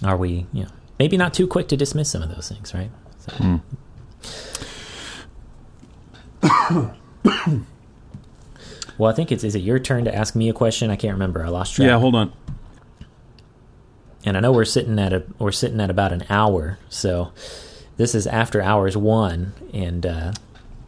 are 0.03 0.15
we 0.17 0.45
you 0.53 0.63
know 0.63 0.69
maybe 1.03 1.17
not 1.17 1.33
too 1.33 1.45
quick 1.47 1.67
to 1.67 1.75
dismiss 1.75 2.09
some 2.09 2.21
of 2.21 2.33
those 2.33 2.47
things, 2.47 2.73
right? 2.73 2.89
So, 3.19 3.31
Hmm. 3.35 3.57
well, 8.97 9.11
I 9.11 9.13
think 9.13 9.33
it's 9.33 9.43
is 9.43 9.53
it 9.53 9.59
your 9.59 9.79
turn 9.79 10.05
to 10.05 10.15
ask 10.15 10.33
me 10.33 10.47
a 10.47 10.53
question? 10.53 10.89
I 10.89 10.95
can't 10.95 11.11
remember. 11.13 11.43
I 11.43 11.49
lost 11.49 11.75
track. 11.75 11.87
Yeah, 11.87 11.99
hold 11.99 12.15
on. 12.15 12.31
and 14.25 14.37
I 14.37 14.39
know 14.39 14.53
we're 14.53 14.63
sitting 14.63 14.97
at 14.97 15.11
a 15.11 15.23
we're 15.39 15.51
sitting 15.51 15.81
at 15.81 15.89
about 15.89 16.13
an 16.13 16.23
hour, 16.29 16.79
so 16.87 17.33
this 17.97 18.15
is 18.15 18.25
after 18.27 18.61
hours 18.61 18.95
one, 18.95 19.51
and 19.73 20.05
uh, 20.05 20.31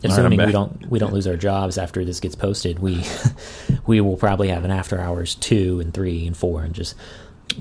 assuming 0.01 0.39
we 0.45 0.53
don't 0.53 0.89
we 0.89 0.97
don't 0.97 1.11
lose 1.13 1.28
our 1.28 1.36
jobs 1.36 1.78
after 1.78 2.05
this 2.05 2.22
gets 2.22 2.36
posted, 2.36 2.80
we 2.80 3.03
we 3.86 3.99
will 3.99 4.16
probably 4.18 4.47
have 4.47 4.63
an 4.63 4.72
after 4.72 4.97
hours 5.01 5.36
two 5.36 5.82
and 5.82 5.93
three 5.93 6.26
and 6.26 6.38
four, 6.38 6.63
and 6.63 6.74
just 6.74 6.95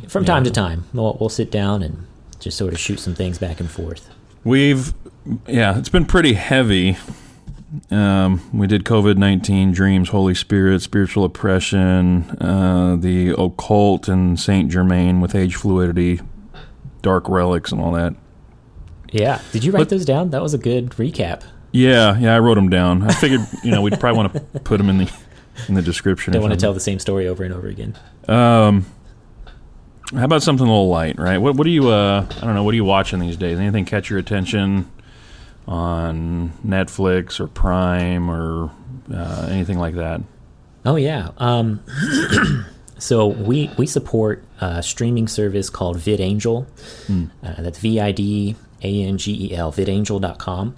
from 0.06 0.24
time 0.24 0.44
to 0.44 0.52
time 0.52 0.84
we'll 0.94 1.16
we'll 1.18 1.28
sit 1.28 1.50
down 1.50 1.82
and 1.82 2.06
just 2.44 2.56
sort 2.58 2.72
of 2.72 2.78
shoot 2.78 3.00
some 3.00 3.14
things 3.14 3.38
back 3.38 3.58
and 3.58 3.70
forth. 3.70 4.08
We've, 4.44 4.92
yeah, 5.48 5.78
it's 5.78 5.88
been 5.88 6.04
pretty 6.04 6.34
heavy. 6.34 6.96
Um, 7.90 8.48
we 8.52 8.66
did 8.68 8.84
COVID 8.84 9.16
19, 9.16 9.72
dreams, 9.72 10.10
Holy 10.10 10.34
Spirit, 10.34 10.80
spiritual 10.82 11.24
oppression, 11.24 12.30
uh, 12.40 12.96
the 13.00 13.30
occult, 13.36 14.06
and 14.06 14.38
Saint 14.38 14.70
Germain 14.70 15.20
with 15.20 15.34
age 15.34 15.56
fluidity, 15.56 16.20
dark 17.02 17.28
relics, 17.28 17.72
and 17.72 17.80
all 17.80 17.90
that. 17.92 18.14
Yeah. 19.10 19.40
Did 19.50 19.64
you 19.64 19.72
write 19.72 19.80
But- 19.80 19.88
those 19.88 20.04
down? 20.04 20.30
That 20.30 20.42
was 20.42 20.54
a 20.54 20.58
good 20.58 20.90
recap. 20.90 21.42
Yeah, 21.72 22.16
yeah, 22.18 22.36
I 22.36 22.38
wrote 22.38 22.54
them 22.54 22.68
down. 22.68 23.02
I 23.02 23.12
figured, 23.14 23.40
you 23.64 23.72
know, 23.72 23.82
we'd 23.82 23.98
probably 23.98 24.16
want 24.18 24.32
to 24.34 24.60
put 24.60 24.76
them 24.78 24.88
in 24.88 24.98
the 24.98 25.12
in 25.66 25.74
the 25.74 25.82
description. 25.82 26.32
Don't 26.32 26.42
want 26.42 26.54
to 26.54 26.60
tell 26.60 26.72
the 26.72 26.78
same 26.78 27.00
story 27.00 27.26
over 27.26 27.42
and 27.42 27.52
over 27.52 27.66
again. 27.66 27.96
Um, 28.28 28.86
how 30.14 30.24
about 30.24 30.42
something 30.42 30.66
a 30.66 30.70
little 30.70 30.88
light, 30.88 31.18
right? 31.18 31.38
What 31.38 31.56
what 31.56 31.64
do 31.64 31.70
you 31.70 31.88
uh 31.88 32.26
I 32.30 32.40
don't 32.44 32.54
know, 32.54 32.64
what 32.64 32.72
are 32.72 32.76
you 32.76 32.84
watching 32.84 33.20
these 33.20 33.36
days? 33.36 33.58
Anything 33.58 33.84
catch 33.84 34.10
your 34.10 34.18
attention 34.18 34.90
on 35.66 36.52
Netflix 36.66 37.40
or 37.40 37.46
Prime 37.46 38.30
or 38.30 38.70
uh, 39.12 39.48
anything 39.50 39.78
like 39.78 39.94
that? 39.94 40.20
Oh 40.84 40.96
yeah. 40.96 41.30
Um, 41.38 41.80
so 42.98 43.26
we 43.28 43.70
we 43.78 43.86
support 43.86 44.44
a 44.60 44.82
streaming 44.82 45.28
service 45.28 45.70
called 45.70 45.96
VidAngel. 45.98 46.66
Uh, 47.42 47.62
that's 47.62 47.78
V 47.78 48.00
I 48.00 48.12
D 48.12 48.56
A 48.82 49.02
N 49.04 49.18
G 49.18 49.50
E 49.50 49.54
L. 49.56 49.72
VidAngel.com. 49.72 50.76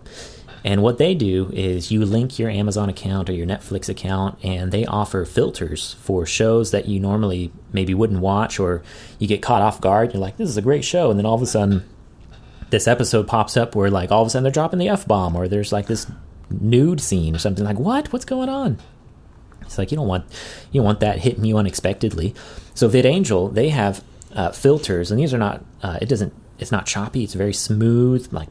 And 0.67 0.83
what 0.83 0.99
they 0.99 1.15
do 1.15 1.49
is 1.53 1.93
you 1.93 2.05
link 2.05 2.41
your 2.41 2.51
Amazon 2.51 2.89
account 2.89 3.31
or 3.31 3.33
your 3.33 3.47
Netflix 3.47 3.89
account, 3.89 4.37
and 4.43 4.73
they 4.73 4.85
offer 4.85 5.25
filters 5.25 5.95
for 6.01 6.27
shows 6.27 6.73
that 6.73 6.89
you 6.89 6.99
normally 6.99 7.53
maybe 7.73 7.95
wouldn't 7.95 8.19
watch, 8.19 8.59
or 8.59 8.83
you 9.21 9.29
get 9.29 9.41
caught 9.41 9.63
off 9.63 9.81
guard. 9.81 10.13
You're 10.13 10.21
like, 10.21 10.39
"This 10.39 10.49
is 10.49 10.57
a 10.57 10.63
great 10.63 10.85
show," 10.85 11.09
and 11.09 11.17
then 11.21 11.25
all 11.25 11.37
of 11.37 11.43
a 11.43 11.47
sudden, 11.47 11.85
this 12.71 12.89
episode 12.89 13.29
pops 13.29 13.57
up 13.57 13.77
where 13.77 13.91
like 13.91 14.11
all 14.11 14.23
of 14.23 14.27
a 14.27 14.31
sudden 14.31 14.43
they're 14.43 14.51
dropping 14.51 14.81
the 14.81 14.89
f 14.89 15.07
bomb, 15.07 15.37
or 15.37 15.47
there's 15.47 15.71
like 15.71 15.87
this 15.87 16.11
nude 16.51 17.01
scene 17.01 17.37
or 17.37 17.39
something. 17.39 17.65
Like, 17.65 17.79
what? 17.79 18.13
What's 18.13 18.25
going 18.25 18.49
on? 18.49 18.79
It's 19.61 19.79
like 19.79 19.93
you 19.93 19.97
don't 19.97 20.09
want 20.09 20.25
you 20.73 20.81
don't 20.81 20.87
want 20.87 20.99
that 20.99 21.21
hitting 21.21 21.45
you 21.45 21.59
unexpectedly. 21.59 22.35
So 22.75 22.89
VidAngel 22.89 23.55
they 23.55 23.69
have 23.69 24.03
uh, 24.35 24.51
filters, 24.51 25.13
and 25.13 25.21
these 25.21 25.33
are 25.33 25.39
not. 25.39 25.65
Uh, 25.81 26.01
it 26.03 26.09
doesn't. 26.09 26.35
It's 26.59 26.73
not 26.73 26.87
choppy. 26.87 27.23
It's 27.23 27.35
very 27.35 27.55
smooth. 27.55 28.33
Like 28.33 28.49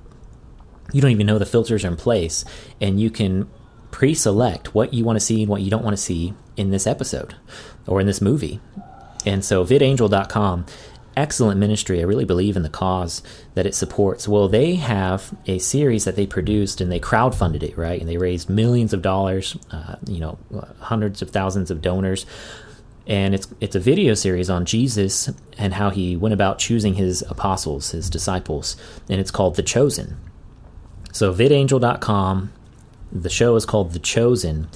you 0.96 1.02
don't 1.02 1.12
even 1.12 1.28
know 1.28 1.38
the 1.38 1.46
filters 1.46 1.84
are 1.84 1.89
in 1.89 1.98
place, 1.98 2.46
and 2.80 3.02
you 3.02 3.10
can 3.10 3.50
pre-select 3.91 4.74
what 4.74 4.93
you 4.93 5.04
want 5.04 5.18
to 5.18 5.26
see 5.26 5.41
and 5.41 5.50
what 5.50 5.62
you 5.62 5.70
don't 5.70 5.84
want 5.84 5.96
to 5.96 6.02
see 6.02 6.34
in 6.56 6.70
this 6.70 6.88
episode 6.88 7.36
or 7.86 8.00
in 8.00 8.08
this 8.08 8.22
movie. 8.22 8.62
And 9.26 9.43
so 9.43 9.66
vidangel.com 9.66 10.66
excellent 11.18 11.60
ministry. 11.60 12.00
I 12.00 12.04
really 12.04 12.26
believe 12.26 12.56
in 12.56 12.64
the 12.64 12.70
cause 12.70 13.22
that 13.56 13.66
it 13.66 13.76
supports. 13.76 14.28
Well, 14.28 14.48
they 14.48 14.76
have 14.76 15.34
a 15.48 15.60
series 15.60 16.06
that 16.06 16.16
they 16.16 16.28
produced 16.28 16.82
and 16.82 16.91
they 16.91 17.00
crowdfunded 17.00 17.64
it, 17.64 17.78
right? 17.78 18.00
And 18.00 18.10
they 18.10 18.18
raised 18.18 18.50
millions 18.50 18.93
of 18.93 19.02
dollars, 19.02 19.58
uh, 19.72 19.96
you 20.08 20.20
know, 20.20 20.38
hundreds 20.80 21.22
of 21.22 21.30
thousands 21.30 21.72
of 21.72 21.82
donors. 21.82 22.26
And 23.08 23.36
it's 23.36 23.48
it's 23.62 23.76
a 23.76 23.80
video 23.80 24.14
series 24.14 24.50
on 24.50 24.66
Jesus 24.66 25.30
and 25.58 25.74
how 25.74 25.89
he 25.89 26.18
went 26.18 26.34
about 26.34 26.58
choosing 26.58 26.96
his 26.96 27.22
apostles, 27.30 27.91
his 27.91 28.10
disciples, 28.10 28.76
and 29.10 29.22
it's 29.22 29.32
called 29.32 29.56
The 29.56 29.64
Chosen. 29.64 30.18
So 31.16 31.34
vidangel.com, 31.34 32.51
the 33.09 33.30
show 33.30 33.55
is 33.55 33.66
called 33.66 33.93
The 33.93 33.99
Chosen, 33.99 34.68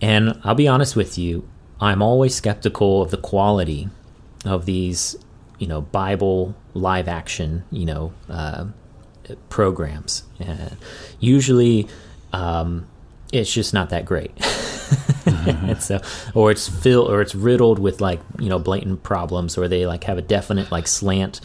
and 0.00 0.38
I'll 0.44 0.54
be 0.54 0.68
honest 0.68 0.94
with 0.94 1.18
you, 1.18 1.48
I'm 1.80 2.00
always 2.00 2.36
skeptical 2.36 3.02
of 3.02 3.10
the 3.10 3.16
quality 3.16 3.88
of 4.44 4.64
these, 4.64 5.16
you 5.58 5.66
know, 5.66 5.80
Bible 5.80 6.54
live 6.72 7.08
action, 7.08 7.64
you 7.72 7.84
know, 7.84 8.12
uh, 8.28 8.66
programs. 9.48 10.22
Uh, 10.40 10.68
usually, 11.18 11.88
um, 12.32 12.86
it's 13.32 13.52
just 13.52 13.74
not 13.74 13.90
that 13.90 14.04
great. 14.04 14.30
and 15.26 15.82
so, 15.82 16.00
or 16.32 16.52
it's 16.52 16.68
filled, 16.68 17.10
or 17.10 17.20
it's 17.20 17.34
riddled 17.34 17.80
with 17.80 18.00
like 18.00 18.20
you 18.38 18.48
know 18.48 18.60
blatant 18.60 19.02
problems, 19.02 19.58
or 19.58 19.66
they 19.66 19.84
like 19.84 20.04
have 20.04 20.16
a 20.16 20.22
definite 20.22 20.70
like 20.70 20.86
slant 20.86 21.40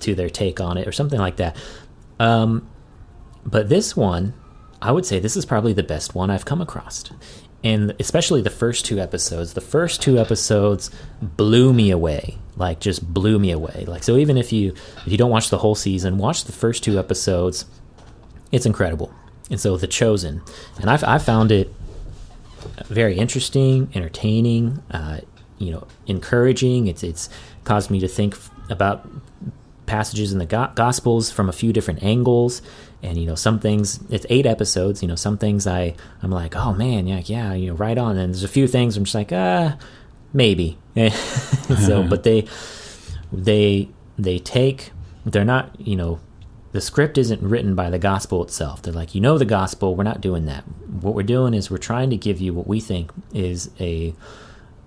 to 0.00 0.16
their 0.16 0.28
take 0.28 0.60
on 0.60 0.76
it, 0.76 0.88
or 0.88 0.92
something 0.92 1.20
like 1.20 1.36
that. 1.36 1.56
Um, 2.18 2.68
but 3.46 3.68
this 3.68 3.96
one, 3.96 4.34
I 4.82 4.92
would 4.92 5.06
say 5.06 5.18
this 5.18 5.36
is 5.36 5.46
probably 5.46 5.72
the 5.72 5.82
best 5.82 6.14
one 6.14 6.30
I've 6.30 6.44
come 6.44 6.60
across. 6.60 7.04
And 7.64 7.94
especially 7.98 8.42
the 8.42 8.50
first 8.50 8.84
two 8.84 9.00
episodes. 9.00 9.54
The 9.54 9.60
first 9.60 10.02
two 10.02 10.18
episodes 10.18 10.90
blew 11.22 11.72
me 11.72 11.90
away. 11.90 12.38
Like 12.56 12.80
just 12.80 13.12
blew 13.12 13.38
me 13.38 13.50
away. 13.50 13.84
Like 13.86 14.02
so 14.02 14.16
even 14.16 14.36
if 14.36 14.52
you 14.52 14.74
if 15.04 15.12
you 15.12 15.16
don't 15.16 15.30
watch 15.30 15.50
the 15.50 15.58
whole 15.58 15.74
season, 15.74 16.18
watch 16.18 16.44
the 16.44 16.52
first 16.52 16.84
two 16.84 16.98
episodes. 16.98 17.64
It's 18.52 18.66
incredible. 18.66 19.12
And 19.50 19.60
so 19.60 19.76
The 19.76 19.86
Chosen. 19.86 20.42
And 20.80 20.90
I've 20.90 21.04
I 21.04 21.18
found 21.18 21.50
it 21.50 21.72
very 22.86 23.16
interesting, 23.16 23.90
entertaining, 23.94 24.82
uh, 24.90 25.20
you 25.58 25.70
know, 25.70 25.86
encouraging. 26.06 26.86
It's 26.88 27.02
it's 27.02 27.28
caused 27.64 27.90
me 27.90 28.00
to 28.00 28.08
think 28.08 28.36
about 28.70 29.08
passages 29.86 30.32
in 30.32 30.38
the 30.38 30.46
go- 30.46 30.70
gospels 30.74 31.30
from 31.30 31.48
a 31.48 31.52
few 31.52 31.72
different 31.72 32.02
angles 32.02 32.60
and 33.02 33.18
you 33.18 33.26
know 33.26 33.34
some 33.34 33.58
things 33.58 34.00
it's 34.10 34.26
eight 34.30 34.46
episodes 34.46 35.02
you 35.02 35.08
know 35.08 35.14
some 35.14 35.38
things 35.38 35.66
i 35.66 35.94
i'm 36.22 36.30
like 36.30 36.56
oh 36.56 36.72
man 36.72 37.06
yeah 37.06 37.20
yeah 37.24 37.52
you 37.52 37.68
know 37.68 37.74
right 37.74 37.98
on 37.98 38.16
and 38.16 38.32
there's 38.32 38.44
a 38.44 38.48
few 38.48 38.66
things 38.66 38.96
i'm 38.96 39.04
just 39.04 39.14
like 39.14 39.32
ah 39.32 39.76
maybe 40.32 40.78
so 41.86 42.02
but 42.08 42.22
they 42.22 42.46
they 43.32 43.88
they 44.18 44.38
take 44.38 44.90
they're 45.24 45.44
not 45.44 45.78
you 45.80 45.96
know 45.96 46.20
the 46.72 46.80
script 46.80 47.16
isn't 47.16 47.42
written 47.42 47.74
by 47.74 47.90
the 47.90 47.98
gospel 47.98 48.42
itself 48.42 48.82
they're 48.82 48.92
like 48.92 49.14
you 49.14 49.20
know 49.20 49.38
the 49.38 49.44
gospel 49.44 49.94
we're 49.94 50.04
not 50.04 50.20
doing 50.20 50.46
that 50.46 50.64
what 51.00 51.14
we're 51.14 51.22
doing 51.22 51.54
is 51.54 51.70
we're 51.70 51.78
trying 51.78 52.10
to 52.10 52.16
give 52.16 52.40
you 52.40 52.52
what 52.52 52.66
we 52.66 52.80
think 52.80 53.12
is 53.32 53.70
a 53.80 54.14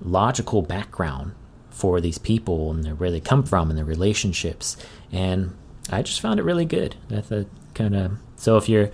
logical 0.02 0.62
background 0.62 1.34
for 1.70 2.02
these 2.02 2.18
people 2.18 2.72
and 2.72 3.00
where 3.00 3.12
they 3.12 3.20
come 3.22 3.44
from 3.44 3.70
and 3.70 3.78
their 3.78 3.86
relationships. 3.86 4.76
And 5.12 5.56
I 5.90 6.02
just 6.02 6.22
found 6.22 6.40
it 6.40 6.44
really 6.44 6.66
good. 6.66 6.96
That's 7.08 7.32
a 7.32 7.46
kind 7.80 7.96
of 7.96 8.12
so 8.36 8.58
if 8.58 8.68
you're 8.70 8.90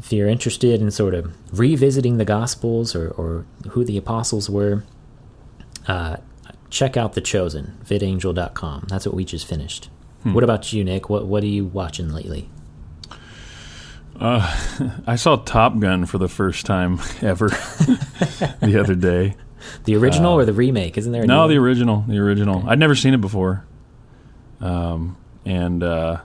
if 0.00 0.12
you're 0.12 0.28
interested 0.28 0.80
in 0.80 0.90
sort 0.90 1.14
of 1.14 1.32
revisiting 1.58 2.18
the 2.18 2.24
Gospels 2.24 2.94
or, 2.94 3.08
or 3.10 3.46
who 3.70 3.84
the 3.84 3.96
apostles 3.96 4.48
were, 4.50 4.84
uh, 5.88 6.16
check 6.70 6.96
out 6.96 7.14
The 7.14 7.20
Chosen, 7.22 7.78
vidangel.com. 7.84 8.86
That's 8.88 9.06
what 9.06 9.14
we 9.14 9.24
just 9.24 9.46
finished. 9.46 9.88
What 10.24 10.44
about 10.44 10.72
you, 10.72 10.84
Nick? 10.84 11.08
What 11.10 11.26
what 11.26 11.42
are 11.42 11.46
you 11.58 11.64
watching 11.66 12.08
lately? 12.12 12.48
I 14.20 15.16
saw 15.16 15.36
Top 15.36 15.78
Gun 15.80 16.06
for 16.06 16.18
the 16.18 16.28
first 16.28 16.66
time 16.66 17.00
ever 17.22 17.48
the 18.60 18.78
other 18.80 18.94
day. 18.94 19.34
The 19.84 19.96
original 19.96 20.34
or 20.34 20.44
the 20.44 20.52
remake? 20.52 20.96
Isn't 20.98 21.12
there 21.12 21.22
a 21.22 21.24
Uh, 21.24 21.28
No, 21.28 21.48
the 21.48 21.56
original, 21.56 22.04
the 22.06 22.18
original. 22.18 22.62
I'd 22.68 22.78
never 22.78 22.94
seen 22.94 23.14
it 23.14 23.20
before. 23.20 23.64
Um, 24.60 25.16
and 25.44 25.82
uh, 25.82 26.20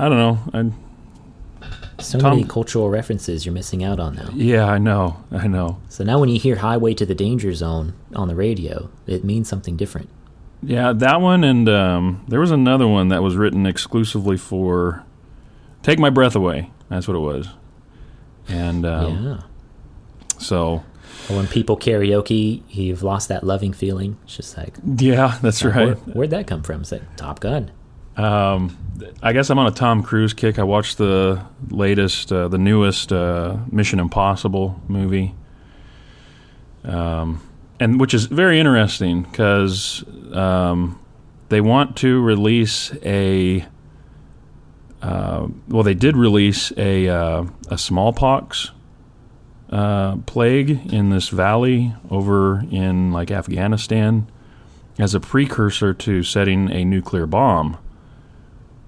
I 0.00 0.08
don't 0.08 0.18
know. 0.18 0.38
I 0.54 0.70
so 2.02 2.18
Tom- 2.18 2.36
many 2.36 2.48
cultural 2.48 2.88
references 2.88 3.44
you're 3.44 3.52
missing 3.52 3.84
out 3.84 4.00
on 4.00 4.14
now. 4.14 4.30
yeah, 4.34 4.64
I 4.64 4.78
know, 4.78 5.22
I 5.30 5.46
know. 5.46 5.78
So 5.90 6.04
now 6.04 6.18
when 6.18 6.30
you 6.30 6.38
hear 6.38 6.56
Highway 6.56 6.94
to 6.94 7.04
the 7.04 7.14
Danger 7.14 7.52
Zone 7.52 7.92
on 8.14 8.28
the 8.28 8.34
radio, 8.34 8.90
it 9.06 9.24
means 9.24 9.46
something 9.46 9.76
different. 9.76 10.08
Yeah, 10.62 10.94
that 10.94 11.20
one, 11.20 11.44
and 11.44 11.68
um, 11.68 12.24
there 12.28 12.40
was 12.40 12.50
another 12.50 12.88
one 12.88 13.08
that 13.08 13.22
was 13.22 13.36
written 13.36 13.66
exclusively 13.66 14.38
for 14.38 15.04
"Take 15.82 15.98
My 15.98 16.08
Breath 16.08 16.34
Away." 16.34 16.70
That's 16.88 17.06
what 17.06 17.16
it 17.16 17.20
was. 17.20 17.48
And 18.48 18.86
um, 18.86 19.26
yeah. 19.26 19.40
so, 20.38 20.82
when 21.28 21.46
people 21.46 21.76
karaoke, 21.76 22.62
you've 22.70 23.02
lost 23.02 23.28
that 23.28 23.44
loving 23.44 23.74
feeling. 23.74 24.16
It's 24.24 24.36
just 24.36 24.56
like, 24.56 24.76
yeah, 24.96 25.38
that's 25.42 25.62
where, 25.62 25.72
right. 25.72 25.96
where'd 26.08 26.30
that 26.30 26.46
come 26.46 26.62
from? 26.62 26.80
It's 26.80 26.92
like 26.92 27.16
Top 27.16 27.40
Gun. 27.40 27.70
Um, 28.20 28.76
I 29.22 29.32
guess 29.32 29.48
I'm 29.48 29.58
on 29.58 29.66
a 29.66 29.70
Tom 29.70 30.02
Cruise 30.02 30.34
kick. 30.34 30.58
I 30.58 30.62
watched 30.62 30.98
the 30.98 31.42
latest, 31.70 32.30
uh, 32.30 32.48
the 32.48 32.58
newest 32.58 33.14
uh, 33.14 33.56
Mission 33.72 33.98
Impossible 33.98 34.78
movie, 34.88 35.34
um, 36.84 37.40
and 37.78 37.98
which 37.98 38.12
is 38.12 38.26
very 38.26 38.60
interesting 38.60 39.22
because 39.22 40.04
um, 40.34 41.00
they 41.48 41.62
want 41.62 41.96
to 41.98 42.20
release 42.20 42.92
a. 43.02 43.64
Uh, 45.00 45.48
well, 45.68 45.82
they 45.82 45.94
did 45.94 46.14
release 46.14 46.74
a 46.76 47.08
uh, 47.08 47.44
a 47.70 47.78
smallpox 47.78 48.70
uh, 49.70 50.16
plague 50.26 50.92
in 50.92 51.08
this 51.08 51.30
valley 51.30 51.94
over 52.10 52.66
in 52.70 53.12
like 53.12 53.30
Afghanistan 53.30 54.30
as 54.98 55.14
a 55.14 55.20
precursor 55.20 55.94
to 55.94 56.22
setting 56.22 56.70
a 56.70 56.84
nuclear 56.84 57.24
bomb 57.24 57.78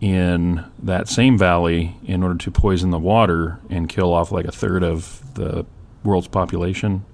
in 0.02 0.64
that 0.82 1.08
same 1.08 1.38
valley 1.38 1.94
in 2.04 2.24
order 2.24 2.36
to 2.36 2.50
poison 2.50 2.90
the 2.90 2.98
water 2.98 3.60
and 3.70 3.88
kill 3.88 4.12
off 4.12 4.32
like 4.32 4.44
a 4.44 4.50
third 4.52 4.82
of 4.82 5.22
the 5.34 5.64
world's 6.02 6.26
population. 6.26 7.04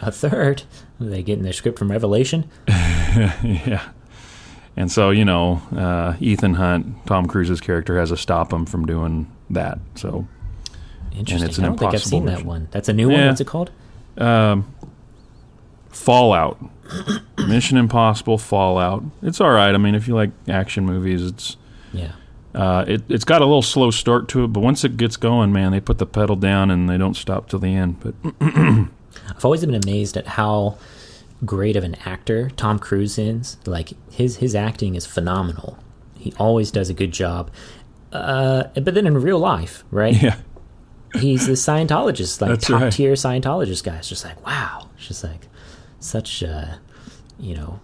A 0.00 0.10
third. 0.10 0.62
Are 1.00 1.04
they 1.04 1.22
getting 1.22 1.44
their 1.44 1.52
script 1.52 1.78
from 1.78 1.90
Revelation? 1.90 2.50
yeah. 2.66 3.90
And 4.74 4.90
so 4.90 5.10
you 5.10 5.24
know, 5.24 5.60
uh, 5.76 6.16
Ethan 6.18 6.54
Hunt, 6.54 7.06
Tom 7.06 7.26
Cruise's 7.26 7.60
character, 7.60 7.98
has 7.98 8.08
to 8.08 8.16
stop 8.16 8.52
him 8.52 8.64
from 8.64 8.86
doing 8.86 9.30
that. 9.50 9.78
So 9.94 10.26
Interesting. 11.14 11.48
it's 11.48 11.58
an 11.58 11.64
I 11.64 11.68
don't 11.68 11.78
think 11.78 11.92
I've 11.94 12.02
seen 12.02 12.24
that 12.24 12.44
one. 12.44 12.68
That's 12.70 12.88
a 12.88 12.94
new 12.94 13.10
one. 13.10 13.26
What's 13.26 13.40
it 13.42 13.46
called? 13.46 13.70
um, 14.16 14.74
Fallout, 15.90 16.58
Mission 17.38 17.76
Impossible, 17.76 18.38
Fallout. 18.38 19.04
It's 19.22 19.40
all 19.42 19.50
right. 19.50 19.74
I 19.74 19.78
mean, 19.78 19.94
if 19.94 20.08
you 20.08 20.14
like 20.14 20.30
action 20.48 20.86
movies, 20.86 21.22
it's 21.22 21.56
Yeah. 21.94 22.12
uh, 22.54 22.84
it, 22.86 23.02
it's 23.08 23.24
got 23.24 23.40
a 23.42 23.44
little 23.44 23.62
slow 23.62 23.90
start 23.90 24.28
to 24.28 24.44
it, 24.44 24.48
but 24.48 24.60
once 24.60 24.84
it 24.84 24.96
gets 24.96 25.16
going, 25.16 25.52
man, 25.52 25.72
they 25.72 25.80
put 25.80 25.98
the 25.98 26.06
pedal 26.06 26.36
down 26.36 26.70
and 26.70 26.88
they 26.88 26.98
don't 26.98 27.14
stop 27.16 27.48
till 27.48 27.58
the 27.58 27.74
end. 27.74 28.00
But 28.00 28.14
I've 28.40 29.44
always 29.44 29.64
been 29.64 29.74
amazed 29.74 30.16
at 30.16 30.26
how 30.26 30.76
great 31.44 31.76
of 31.76 31.84
an 31.84 31.94
actor 32.06 32.50
Tom 32.50 32.78
Cruise 32.78 33.18
is. 33.18 33.56
Like 33.66 33.90
his 34.10 34.36
his 34.36 34.54
acting 34.54 34.94
is 34.94 35.06
phenomenal. 35.06 35.78
He 36.18 36.32
always 36.38 36.70
does 36.70 36.88
a 36.90 36.94
good 36.94 37.12
job. 37.12 37.50
Uh, 38.12 38.64
but 38.74 38.94
then 38.94 39.06
in 39.06 39.18
real 39.20 39.38
life, 39.40 39.84
right? 39.90 40.20
yeah, 40.22 40.36
He's 41.14 41.46
the 41.46 41.52
Scientologist, 41.54 42.40
like 42.40 42.50
That's 42.50 42.66
top 42.68 42.80
right. 42.82 42.92
tier 42.92 43.12
Scientologist 43.14 43.82
guy. 43.84 43.96
It's 43.96 44.08
just 44.08 44.24
like 44.24 44.44
wow, 44.46 44.88
it's 44.96 45.08
just 45.08 45.24
like 45.24 45.48
such 46.00 46.42
a 46.42 46.78
you 47.38 47.54
know 47.56 47.80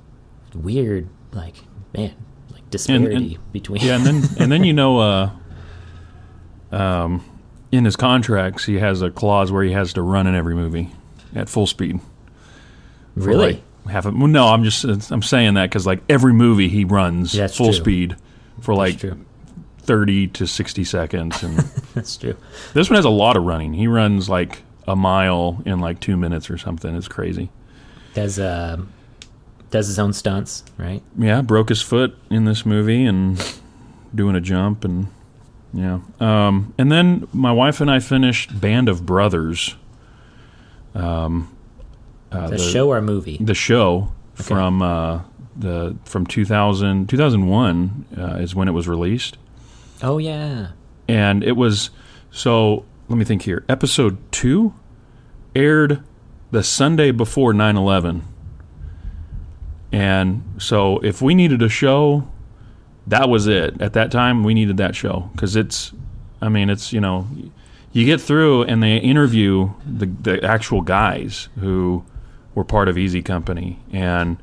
weird 0.54 1.08
like 1.32 1.54
man 1.94 2.12
disparity 2.70 3.38
between 3.52 3.82
yeah, 3.82 3.96
and 3.96 4.06
then 4.06 4.22
and 4.38 4.52
then 4.52 4.64
you 4.64 4.72
know, 4.72 4.98
uh, 4.98 5.30
um, 6.72 7.24
in 7.72 7.84
his 7.84 7.96
contracts, 7.96 8.64
he 8.64 8.76
has 8.78 9.02
a 9.02 9.10
clause 9.10 9.52
where 9.52 9.62
he 9.62 9.72
has 9.72 9.92
to 9.94 10.02
run 10.02 10.26
in 10.26 10.34
every 10.34 10.54
movie 10.54 10.90
at 11.34 11.48
full 11.48 11.66
speed. 11.66 12.00
really 13.14 13.52
like, 13.54 13.62
half 13.90 14.06
a, 14.06 14.10
well, 14.10 14.28
no, 14.28 14.48
I'm 14.48 14.64
just 14.64 14.84
I'm 14.84 15.22
saying 15.22 15.54
that 15.54 15.70
because 15.70 15.86
like 15.86 16.00
every 16.08 16.32
movie 16.32 16.68
he 16.68 16.84
runs 16.84 17.32
That's 17.32 17.56
full 17.56 17.66
true. 17.66 17.74
speed 17.74 18.16
for 18.60 18.74
like 18.74 19.00
thirty 19.78 20.26
to 20.28 20.46
sixty 20.46 20.84
seconds, 20.84 21.42
and 21.42 21.58
That's 21.94 22.16
true. 22.16 22.36
this 22.74 22.90
one 22.90 22.96
has 22.96 23.04
a 23.04 23.10
lot 23.10 23.36
of 23.36 23.44
running. 23.44 23.74
He 23.74 23.86
runs 23.86 24.28
like 24.28 24.62
a 24.86 24.96
mile 24.96 25.62
in 25.66 25.80
like 25.80 26.00
two 26.00 26.16
minutes 26.16 26.50
or 26.50 26.58
something. 26.58 26.94
It's 26.96 27.08
crazy. 27.08 27.50
Does 28.14 28.38
um 28.40 28.92
does 29.70 29.86
his 29.86 29.98
own 29.98 30.12
stunts, 30.12 30.64
right? 30.78 31.02
Yeah, 31.18 31.42
broke 31.42 31.68
his 31.68 31.80
foot 31.82 32.16
in 32.30 32.44
this 32.44 32.66
movie 32.66 33.04
and 33.04 33.40
doing 34.14 34.34
a 34.36 34.40
jump 34.40 34.84
and 34.84 35.06
yeah. 35.72 36.00
Um, 36.18 36.74
and 36.78 36.90
then 36.90 37.28
my 37.32 37.52
wife 37.52 37.80
and 37.80 37.88
I 37.90 38.00
finished 38.00 38.60
Band 38.60 38.88
of 38.88 39.06
Brothers. 39.06 39.76
Um, 40.94 41.56
uh, 42.32 42.48
The 42.50 42.58
show 42.58 42.88
or 42.90 43.00
movie? 43.00 43.38
the 43.40 43.54
show 43.54 44.12
from 44.34 44.82
uh, 44.82 45.20
the 45.56 45.96
from 46.04 46.26
2000 46.26 47.08
2001 47.08 48.06
uh, 48.18 48.24
is 48.40 48.54
when 48.54 48.66
it 48.68 48.72
was 48.72 48.88
released 48.88 49.36
Oh 50.02 50.18
yeah. 50.18 50.68
and 51.06 51.44
it 51.44 51.52
was 51.56 51.90
so 52.30 52.84
let 53.08 53.18
me 53.18 53.24
think 53.24 53.42
here 53.42 53.64
episode 53.68 54.16
2 54.32 54.72
aired 55.54 56.02
the 56.50 56.62
Sunday 56.62 57.10
before 57.10 57.52
9/11 57.52 58.22
and 59.92 60.42
so 60.58 60.98
if 60.98 61.20
we 61.20 61.34
needed 61.34 61.62
a 61.62 61.68
show 61.68 62.28
that 63.06 63.28
was 63.28 63.46
it. 63.46 63.80
At 63.80 63.94
that 63.94 64.10
time 64.10 64.44
we 64.44 64.54
needed 64.54 64.76
that 64.76 64.94
show. 64.94 65.30
Cuz 65.36 65.56
it's 65.56 65.92
I 66.40 66.48
mean 66.48 66.70
it's 66.70 66.92
you 66.92 67.00
know 67.00 67.26
you 67.92 68.04
get 68.04 68.20
through 68.20 68.62
and 68.64 68.82
they 68.82 68.96
interview 68.96 69.70
the 69.84 70.06
the 70.06 70.44
actual 70.44 70.80
guys 70.80 71.48
who 71.58 72.04
were 72.54 72.64
part 72.64 72.88
of 72.88 72.96
Easy 72.96 73.22
Company. 73.22 73.78
And 73.92 74.36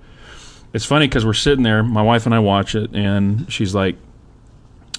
it's 0.74 0.86
funny 0.86 1.08
because 1.08 1.26
we're 1.26 1.34
sitting 1.34 1.64
there 1.64 1.82
my 1.82 2.02
wife 2.02 2.26
and 2.26 2.36
I 2.36 2.40
watch 2.40 2.76
it 2.76 2.94
and 2.94 3.52
she's 3.52 3.74
like 3.74 3.96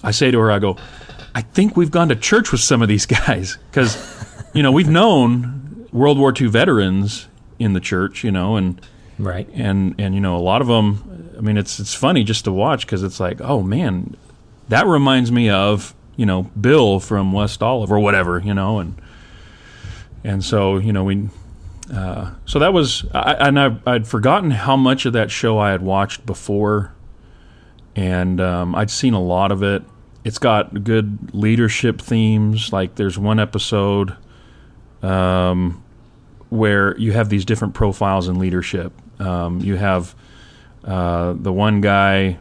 I 0.03 0.12
say 0.12 0.30
to 0.30 0.38
her, 0.38 0.51
I 0.51 0.59
go, 0.59 0.76
I 1.34 1.42
think 1.42 1.76
we've 1.76 1.90
gone 1.90 2.09
to 2.09 2.16
church 2.16 2.53
with 2.53 2.61
some 2.61 2.82
of 2.82 2.88
these 2.88 3.07
guys. 3.20 3.59
Because, 3.70 3.96
you 4.55 4.62
know, 4.62 4.72
we've 4.72 4.88
known 4.88 5.88
World 5.92 6.18
War 6.18 6.32
II 6.38 6.49
veterans 6.49 7.26
in 7.59 7.72
the 7.72 7.80
church, 7.80 8.22
you 8.22 8.30
know, 8.30 8.57
and 8.57 8.80
Right. 9.18 9.48
and 9.52 9.94
and 9.98 10.14
you 10.14 10.20
know 10.20 10.36
a 10.36 10.40
lot 10.40 10.60
of 10.60 10.68
them. 10.68 11.32
I 11.36 11.40
mean, 11.40 11.56
it's 11.56 11.78
it's 11.80 11.94
funny 11.94 12.24
just 12.24 12.44
to 12.44 12.52
watch 12.52 12.86
because 12.86 13.02
it's 13.02 13.20
like, 13.20 13.40
oh 13.40 13.62
man, 13.62 14.16
that 14.68 14.86
reminds 14.86 15.32
me 15.32 15.50
of 15.50 15.94
you 16.16 16.26
know 16.26 16.44
Bill 16.60 17.00
from 17.00 17.32
West 17.32 17.62
Olive 17.62 17.90
or 17.90 17.98
whatever, 17.98 18.38
you 18.38 18.54
know, 18.54 18.78
and 18.78 19.00
and 20.24 20.44
so 20.44 20.78
you 20.78 20.92
know 20.92 21.04
we. 21.04 21.28
Uh, 21.92 22.32
so 22.44 22.58
that 22.58 22.74
was, 22.74 23.06
I, 23.14 23.48
and 23.48 23.58
I, 23.58 23.74
I'd 23.86 24.06
forgotten 24.06 24.50
how 24.50 24.76
much 24.76 25.06
of 25.06 25.14
that 25.14 25.30
show 25.30 25.58
I 25.58 25.70
had 25.70 25.80
watched 25.80 26.26
before, 26.26 26.92
and 27.96 28.42
um, 28.42 28.74
I'd 28.74 28.90
seen 28.90 29.14
a 29.14 29.22
lot 29.22 29.50
of 29.50 29.62
it. 29.62 29.82
It's 30.22 30.36
got 30.38 30.84
good 30.84 31.32
leadership 31.32 32.02
themes. 32.02 32.74
Like 32.74 32.96
there's 32.96 33.18
one 33.18 33.40
episode 33.40 34.14
um, 35.02 35.82
where 36.50 36.94
you 36.98 37.12
have 37.12 37.30
these 37.30 37.46
different 37.46 37.72
profiles 37.72 38.28
in 38.28 38.38
leadership. 38.38 38.92
Um, 39.18 39.60
you 39.60 39.76
have 39.76 40.14
uh, 40.84 41.34
the 41.34 41.52
one 41.52 41.80
guy 41.80 42.38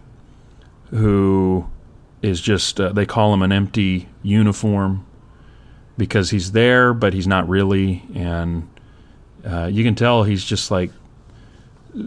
who 0.91 1.67
is 2.21 2.41
just, 2.41 2.80
uh, 2.80 2.91
they 2.91 3.05
call 3.05 3.34
him 3.34 3.41
an 3.41 3.51
empty 3.51 4.09
uniform 4.23 5.05
because 5.97 6.30
he's 6.30 6.51
there, 6.51 6.93
but 6.93 7.13
he's 7.13 7.28
not 7.28 7.47
really. 7.49 8.03
And 8.15 8.69
uh, 9.45 9.65
you 9.65 9.84
can 9.84 9.95
tell 9.95 10.23
he's 10.23 10.43
just 10.43 10.71
like, 10.71 10.91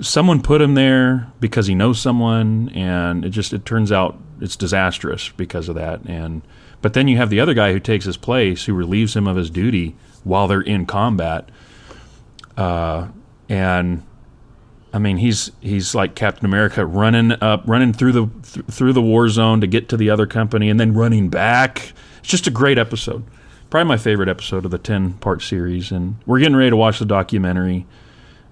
someone 0.01 0.41
put 0.41 0.61
him 0.61 0.75
there 0.75 1.31
because 1.41 1.67
he 1.67 1.75
knows 1.75 2.01
someone 2.01 2.69
and 2.71 3.25
it 3.25 3.31
just 3.31 3.53
it 3.53 3.65
turns 3.65 3.91
out 3.91 4.19
it's 4.41 4.57
disastrous 4.57 5.31
because 5.31 5.69
of 5.69 5.75
that 5.75 6.01
and 6.05 6.43
but 6.81 6.95
then 6.95 7.09
you 7.09 7.17
have 7.17 7.29
the 7.29 7.41
other 7.41 7.55
guy 7.55 7.73
who 7.73 7.81
takes 7.81 8.05
his 8.05 8.17
place 8.17 8.65
who 8.65 8.75
relieves 8.75 9.17
him 9.17 9.27
of 9.27 9.37
his 9.37 9.51
duty 9.51 9.97
while 10.23 10.47
they're 10.47 10.61
in 10.61 10.87
combat 10.87 11.49
uh, 12.57 13.09
and 13.49 14.03
I 14.93 14.99
mean 14.99 15.19
he's 15.19 15.51
he's 15.61 15.95
like 15.95 16.15
Captain 16.15 16.45
America 16.45 16.85
running 16.85 17.33
up 17.43 17.63
running 17.67 17.93
through 17.93 18.13
the 18.13 18.27
th- 18.43 18.67
through 18.67 18.93
the 18.93 19.03
war 19.03 19.29
zone 19.29 19.61
to 19.61 19.67
get 19.67 19.89
to 19.91 19.97
the 19.97 20.11
other 20.11 20.27
company 20.27 20.69
and 20.69 20.81
then 20.81 20.95
running 20.95 21.29
back 21.29 21.93
it's 22.19 22.29
just 22.29 22.47
a 22.47 22.51
great 22.51 22.79
episode 22.79 23.25
probably 23.71 23.87
my 23.87 23.97
favorite 23.97 24.29
episode 24.29 24.65
of 24.65 24.71
the 24.71 24.79
10 24.79 25.15
part 25.15 25.43
series 25.43 25.93
and 25.93 26.17
we're 26.27 26.41
getting 26.41 26.57
ready 26.57 26.71
to 26.71 26.77
watch 26.77 26.99
the 26.99 27.07
documentary 27.07 27.87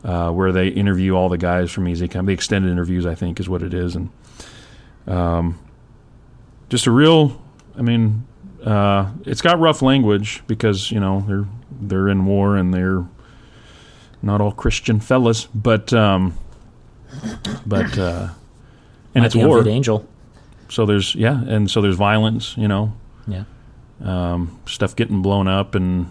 uh, 0.04 0.30
where 0.30 0.52
they 0.52 0.68
interview 0.68 1.14
all 1.14 1.28
the 1.28 1.38
guys 1.38 1.70
from 1.70 1.88
Easy 1.88 2.08
Company. 2.08 2.34
The 2.34 2.34
extended 2.34 2.70
interviews, 2.70 3.06
I 3.06 3.14
think, 3.14 3.40
is 3.40 3.48
what 3.48 3.62
it 3.62 3.74
is, 3.74 3.96
and 3.96 4.10
um, 5.06 5.58
just 6.68 6.86
a 6.86 6.90
real. 6.90 7.42
I 7.76 7.82
mean, 7.82 8.26
uh, 8.64 9.10
it's 9.24 9.42
got 9.42 9.58
rough 9.58 9.82
language 9.82 10.42
because 10.46 10.90
you 10.90 11.00
know 11.00 11.24
they're 11.26 11.46
they're 11.80 12.08
in 12.08 12.26
war 12.26 12.56
and 12.56 12.72
they're 12.72 13.06
not 14.22 14.40
all 14.40 14.52
Christian 14.52 15.00
fellas, 15.00 15.46
but 15.46 15.92
um, 15.92 16.34
but 17.66 17.96
uh, 17.98 18.28
and 19.14 19.22
Might 19.22 19.26
it's 19.26 19.34
war, 19.34 19.66
Angel. 19.66 20.06
so 20.68 20.86
there's 20.86 21.14
yeah, 21.14 21.42
and 21.44 21.70
so 21.70 21.80
there's 21.80 21.96
violence, 21.96 22.56
you 22.56 22.68
know, 22.68 22.92
Yeah. 23.26 23.44
um, 24.04 24.58
stuff 24.66 24.94
getting 24.96 25.22
blown 25.22 25.48
up 25.48 25.74
and 25.74 26.10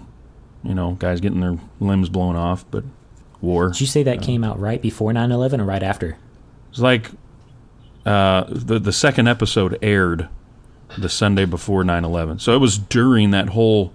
you 0.63 0.73
know 0.73 0.91
guys 0.93 1.21
getting 1.21 1.39
their 1.41 1.57
limbs 1.79 2.09
blown 2.09 2.35
off, 2.35 2.65
but 2.71 2.83
war. 3.41 3.69
Did 3.69 3.81
you 3.81 3.87
say 3.87 4.03
that 4.03 4.21
came 4.21 4.43
out 4.43 4.59
right 4.59 4.81
before 4.81 5.11
9/11 5.13 5.59
or 5.59 5.65
right 5.65 5.83
after? 5.83 6.17
It's 6.71 6.79
like 6.79 7.11
uh, 8.05 8.45
the 8.47 8.79
the 8.79 8.93
second 8.93 9.27
episode 9.27 9.77
aired 9.81 10.27
the 10.97 11.09
Sunday 11.09 11.45
before 11.45 11.83
9/11. 11.83 12.39
So 12.41 12.53
it 12.55 12.59
was 12.59 12.77
during 12.77 13.31
that 13.31 13.49
whole 13.49 13.91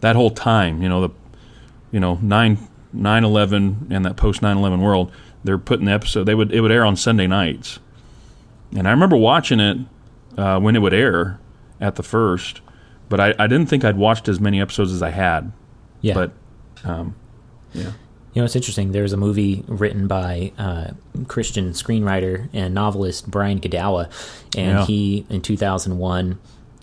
that 0.00 0.14
whole 0.14 0.30
time, 0.30 0.82
you 0.82 0.88
know, 0.88 1.00
the 1.08 1.10
you 1.90 1.98
know, 2.00 2.18
9 2.22 2.67
9/11 2.94 3.90
and 3.90 4.04
that 4.04 4.16
post 4.16 4.40
9/11 4.40 4.80
world, 4.80 5.10
they're 5.44 5.58
putting 5.58 5.86
the 5.86 5.92
episode 5.92 6.24
they 6.24 6.34
would 6.34 6.52
it 6.52 6.60
would 6.60 6.72
air 6.72 6.84
on 6.84 6.96
Sunday 6.96 7.26
nights. 7.26 7.78
And 8.76 8.86
I 8.86 8.90
remember 8.90 9.16
watching 9.16 9.60
it 9.60 9.78
uh, 10.36 10.60
when 10.60 10.76
it 10.76 10.80
would 10.80 10.94
air 10.94 11.38
at 11.80 11.94
the 11.94 12.02
first, 12.02 12.60
but 13.08 13.18
I, 13.20 13.34
I 13.38 13.46
didn't 13.46 13.66
think 13.66 13.84
I'd 13.84 13.96
watched 13.96 14.28
as 14.28 14.40
many 14.40 14.60
episodes 14.60 14.92
as 14.92 15.02
I 15.02 15.10
had. 15.10 15.52
Yeah. 16.00 16.14
But 16.14 16.32
um, 16.84 17.14
yeah. 17.72 17.92
You 18.34 18.42
know, 18.42 18.44
it's 18.44 18.54
interesting. 18.56 18.92
There's 18.92 19.12
a 19.12 19.16
movie 19.16 19.64
written 19.66 20.06
by 20.06 20.52
uh, 20.58 20.88
Christian 21.26 21.70
screenwriter 21.70 22.48
and 22.52 22.72
novelist 22.74 23.28
Brian 23.28 23.58
Godawa, 23.58 24.04
and 24.56 24.78
Yeah. 24.80 24.86
he, 24.86 25.26
in 25.28 25.40
2001, 25.40 26.38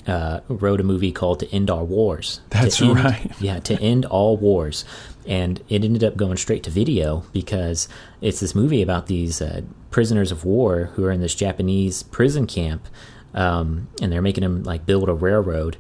uh, 0.08 0.40
wrote 0.50 0.82
a 0.82 0.84
movie 0.84 1.12
called 1.14 1.40
"To 1.42 1.54
End 1.56 1.70
All 1.70 1.86
Wars." 1.86 2.42
To 2.50 2.58
That's 2.58 2.82
end- 2.82 2.96
right. 2.96 3.32
Yeah, 3.40 3.60
to 3.60 3.80
end 3.80 4.06
all 4.06 4.36
wars, 4.38 4.84
and 5.28 5.62
it 5.70 5.84
ended 5.84 6.04
up 6.04 6.18
going 6.18 6.38
straight 6.38 6.64
to 6.64 6.70
video 6.70 7.24
because 7.34 7.88
it's 8.22 8.40
this 8.40 8.56
movie 8.56 8.82
about 8.82 9.08
these 9.08 9.42
uh, 9.42 9.62
prisoners 9.92 10.32
of 10.32 10.46
war 10.46 10.92
who 10.96 11.06
are 11.06 11.12
in 11.12 11.22
this 11.22 11.36
Japanese 11.36 12.04
prison 12.04 12.46
camp, 12.48 12.88
um, 13.34 13.88
and 14.02 14.12
they're 14.12 14.22
making 14.22 14.44
them 14.44 14.64
like 14.64 14.86
build 14.86 15.10
a 15.10 15.14
railroad, 15.14 15.78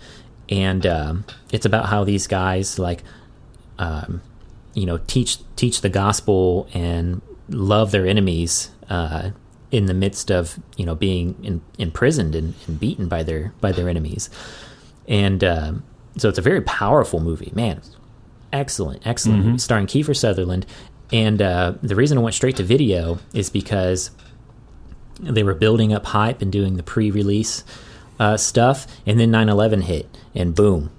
and 0.49 0.85
um, 0.85 1.25
it's 1.51 1.65
about 1.65 1.87
how 1.87 2.03
these 2.03 2.27
guys 2.27 2.79
like 2.79 3.03
um, 3.77 4.21
you 4.73 4.85
know 4.85 4.97
teach 4.99 5.37
teach 5.55 5.81
the 5.81 5.89
gospel 5.89 6.67
and 6.73 7.21
love 7.49 7.91
their 7.91 8.07
enemies 8.07 8.71
uh, 8.89 9.31
in 9.71 9.85
the 9.85 9.93
midst 9.93 10.31
of 10.31 10.59
you 10.77 10.85
know 10.85 10.95
being 10.95 11.35
in, 11.43 11.61
imprisoned 11.77 12.35
and, 12.35 12.53
and, 12.67 12.79
beaten 12.79 13.07
by 13.07 13.23
their 13.23 13.53
by 13.61 13.71
their 13.71 13.89
enemies, 13.89 14.29
and 15.07 15.43
uh, 15.43 15.73
so 16.17 16.29
it's 16.29 16.37
a 16.37 16.43
very 16.43 16.61
powerful 16.61 17.19
movie. 17.19 17.51
Man, 17.55 17.81
excellent, 18.55 19.05
excellent 19.05 19.45
mm-hmm. 19.45 19.57
starring 19.57 19.87
Kiefer 19.87 20.15
Sutherland. 20.15 20.65
And 21.11 21.41
uh, 21.41 21.73
the 21.81 21.95
reason 21.95 22.17
I 22.17 22.21
went 22.21 22.35
straight 22.35 22.55
to 22.57 22.63
video 22.63 23.19
is 23.33 23.49
because 23.49 24.11
they 25.19 25.43
were 25.43 25.53
building 25.53 25.93
up 25.93 26.05
hype 26.05 26.41
and 26.41 26.51
doing 26.51 26.77
the 26.77 26.83
pre-release 26.83 27.63
uh, 28.19 28.37
stuff, 28.37 28.87
and 29.05 29.19
then 29.19 29.31
9/11 29.31 29.83
hit, 29.83 30.17
and 30.33 30.55
boom, 30.55 30.91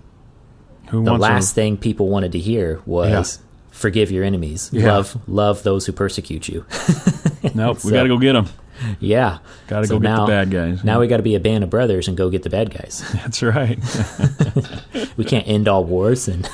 Who 0.88 1.04
the 1.04 1.14
last 1.14 1.54
thing 1.54 1.76
people 1.76 2.08
wanted 2.08 2.32
to 2.32 2.38
hear 2.38 2.80
was. 2.86 3.38
Yeah. 3.38 3.42
Forgive 3.70 4.10
your 4.10 4.24
enemies. 4.24 4.70
Yeah. 4.72 4.90
Love, 4.90 5.28
love 5.28 5.62
those 5.62 5.84
who 5.84 5.92
persecute 5.92 6.48
you. 6.48 6.64
nope, 7.54 7.78
so, 7.78 7.88
we 7.88 7.92
got 7.92 8.04
to 8.04 8.08
go 8.08 8.16
get 8.16 8.32
them. 8.32 8.48
Yeah. 9.00 9.38
Got 9.66 9.80
to 9.80 9.86
so 9.86 9.96
go 9.96 10.00
get 10.00 10.08
now, 10.08 10.24
the 10.24 10.32
bad 10.32 10.50
guys. 10.50 10.82
Now 10.82 11.00
we 11.00 11.08
got 11.08 11.18
to 11.18 11.22
be 11.22 11.34
a 11.34 11.40
band 11.40 11.62
of 11.62 11.68
brothers 11.68 12.08
and 12.08 12.16
go 12.16 12.30
get 12.30 12.42
the 12.42 12.48
bad 12.48 12.70
guys. 12.70 13.04
That's 13.12 13.42
right. 13.42 13.78
we 15.18 15.26
can't 15.26 15.46
end 15.46 15.68
all 15.68 15.84
wars 15.84 16.26
and 16.26 16.48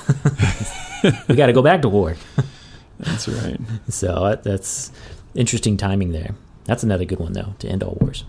we 1.29 1.37
got 1.37 1.47
to 1.47 1.53
go 1.53 1.62
back 1.62 1.83
to 1.83 1.89
war. 1.89 2.16
That's 2.99 3.29
right. 3.29 3.61
So 3.89 4.09
uh, 4.09 4.37
that's 4.37 4.93
interesting 5.35 5.77
timing 5.77 6.12
there. 6.12 6.35
That's 6.65 6.83
another 6.83 7.05
good 7.05 7.19
one 7.19 7.33
though 7.33 7.55
to 7.59 7.69
end 7.69 7.83
all 7.83 7.99
wars. 8.01 8.24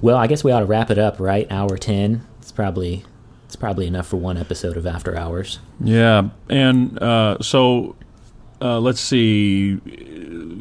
Well, 0.00 0.16
I 0.16 0.26
guess 0.26 0.42
we 0.42 0.50
ought 0.50 0.60
to 0.60 0.66
wrap 0.66 0.90
it 0.90 0.98
up, 0.98 1.20
right? 1.20 1.50
Hour 1.50 1.78
10. 1.78 2.26
It's 2.40 2.50
probably 2.50 3.04
it's 3.46 3.54
probably 3.54 3.86
enough 3.86 4.08
for 4.08 4.16
one 4.16 4.36
episode 4.36 4.76
of 4.76 4.86
After 4.86 5.16
Hours. 5.16 5.60
Yeah, 5.80 6.30
and 6.48 7.00
uh, 7.00 7.38
so 7.40 7.94
uh, 8.60 8.80
let's 8.80 9.00
see 9.00 9.76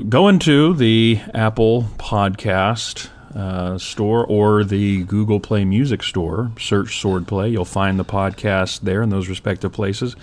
go 0.08 0.28
into 0.28 0.74
the 0.76 1.20
Apple 1.34 1.88
Podcast 1.98 3.10
uh, 3.36 3.78
store 3.78 4.26
or 4.26 4.64
the 4.64 5.04
Google 5.04 5.40
Play 5.40 5.66
Music 5.66 6.04
store. 6.04 6.52
Search 6.60 7.00
Sword 7.00 7.28
Play. 7.28 7.50
You'll 7.50 7.66
find 7.66 8.00
the 8.00 8.06
podcast 8.06 8.82
there 8.82 9.02
in 9.02 9.10
those 9.10 9.28
respective 9.30 9.72
places. 9.72 10.16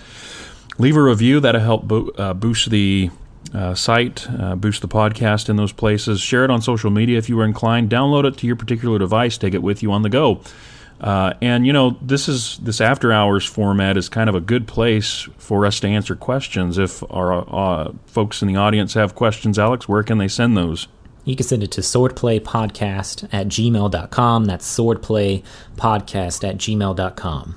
Leave 0.77 0.95
a 0.95 1.03
review. 1.03 1.39
That'll 1.39 1.61
help 1.61 1.83
bo- 1.83 2.09
uh, 2.17 2.33
boost 2.33 2.69
the 2.69 3.09
uh, 3.53 3.73
site, 3.73 4.27
uh, 4.29 4.55
boost 4.55 4.81
the 4.81 4.87
podcast 4.87 5.49
in 5.49 5.55
those 5.55 5.71
places. 5.71 6.21
Share 6.21 6.45
it 6.45 6.51
on 6.51 6.61
social 6.61 6.91
media 6.91 7.17
if 7.17 7.29
you 7.29 7.39
are 7.39 7.45
inclined. 7.45 7.89
Download 7.89 8.25
it 8.25 8.37
to 8.37 8.47
your 8.47 8.55
particular 8.55 8.99
device. 8.99 9.37
Take 9.37 9.53
it 9.53 9.63
with 9.63 9.81
you 9.83 9.91
on 9.91 10.03
the 10.03 10.09
go. 10.09 10.41
Uh, 11.01 11.33
and 11.41 11.65
you 11.65 11.71
know 11.71 11.97
this 12.01 12.27
is 12.27 12.57
this 12.57 12.81
after 12.81 13.13
hours 13.13 13.45
format 13.45 13.95
is 13.95 14.09
kind 14.09 14.29
of 14.29 14.35
a 14.35 14.41
good 14.41 14.67
place 14.67 15.29
for 15.37 15.65
us 15.65 15.79
to 15.79 15.87
answer 15.87 16.15
questions. 16.15 16.77
If 16.77 17.01
our 17.09 17.33
uh, 17.33 17.93
folks 18.05 18.41
in 18.41 18.49
the 18.49 18.57
audience 18.57 18.95
have 18.95 19.15
questions, 19.15 19.57
Alex, 19.57 19.87
where 19.87 20.03
can 20.03 20.17
they 20.17 20.27
send 20.27 20.57
those? 20.57 20.87
You 21.25 21.35
can 21.35 21.45
send 21.45 21.63
it 21.63 21.71
to 21.71 21.81
swordplaypodcast 21.81 23.29
at 23.31 23.47
gmail.com. 23.47 24.45
That's 24.45 24.77
swordplaypodcast 24.77 26.49
at 26.49 26.57
gmail.com. 26.57 27.55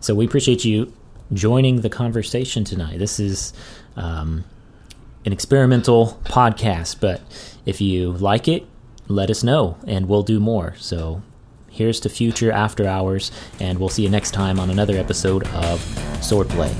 So 0.00 0.14
we 0.14 0.24
appreciate 0.24 0.64
you 0.64 0.92
joining 1.32 1.80
the 1.80 1.90
conversation 1.90 2.64
tonight. 2.64 2.98
This 2.98 3.20
is 3.20 3.52
um, 3.96 4.44
an 5.24 5.32
experimental 5.32 6.20
podcast, 6.24 7.00
but 7.00 7.20
if 7.64 7.80
you 7.80 8.12
like 8.12 8.48
it, 8.48 8.66
let 9.08 9.30
us 9.30 9.44
know 9.44 9.78
and 9.86 10.08
we'll 10.08 10.22
do 10.22 10.40
more. 10.40 10.74
So 10.78 11.22
Here's 11.76 12.00
to 12.00 12.08
future 12.08 12.50
after 12.50 12.86
hours, 12.86 13.30
and 13.60 13.78
we'll 13.78 13.90
see 13.90 14.02
you 14.02 14.08
next 14.08 14.30
time 14.30 14.58
on 14.58 14.70
another 14.70 14.96
episode 14.96 15.46
of 15.48 15.78
Swordplay. 16.20 16.72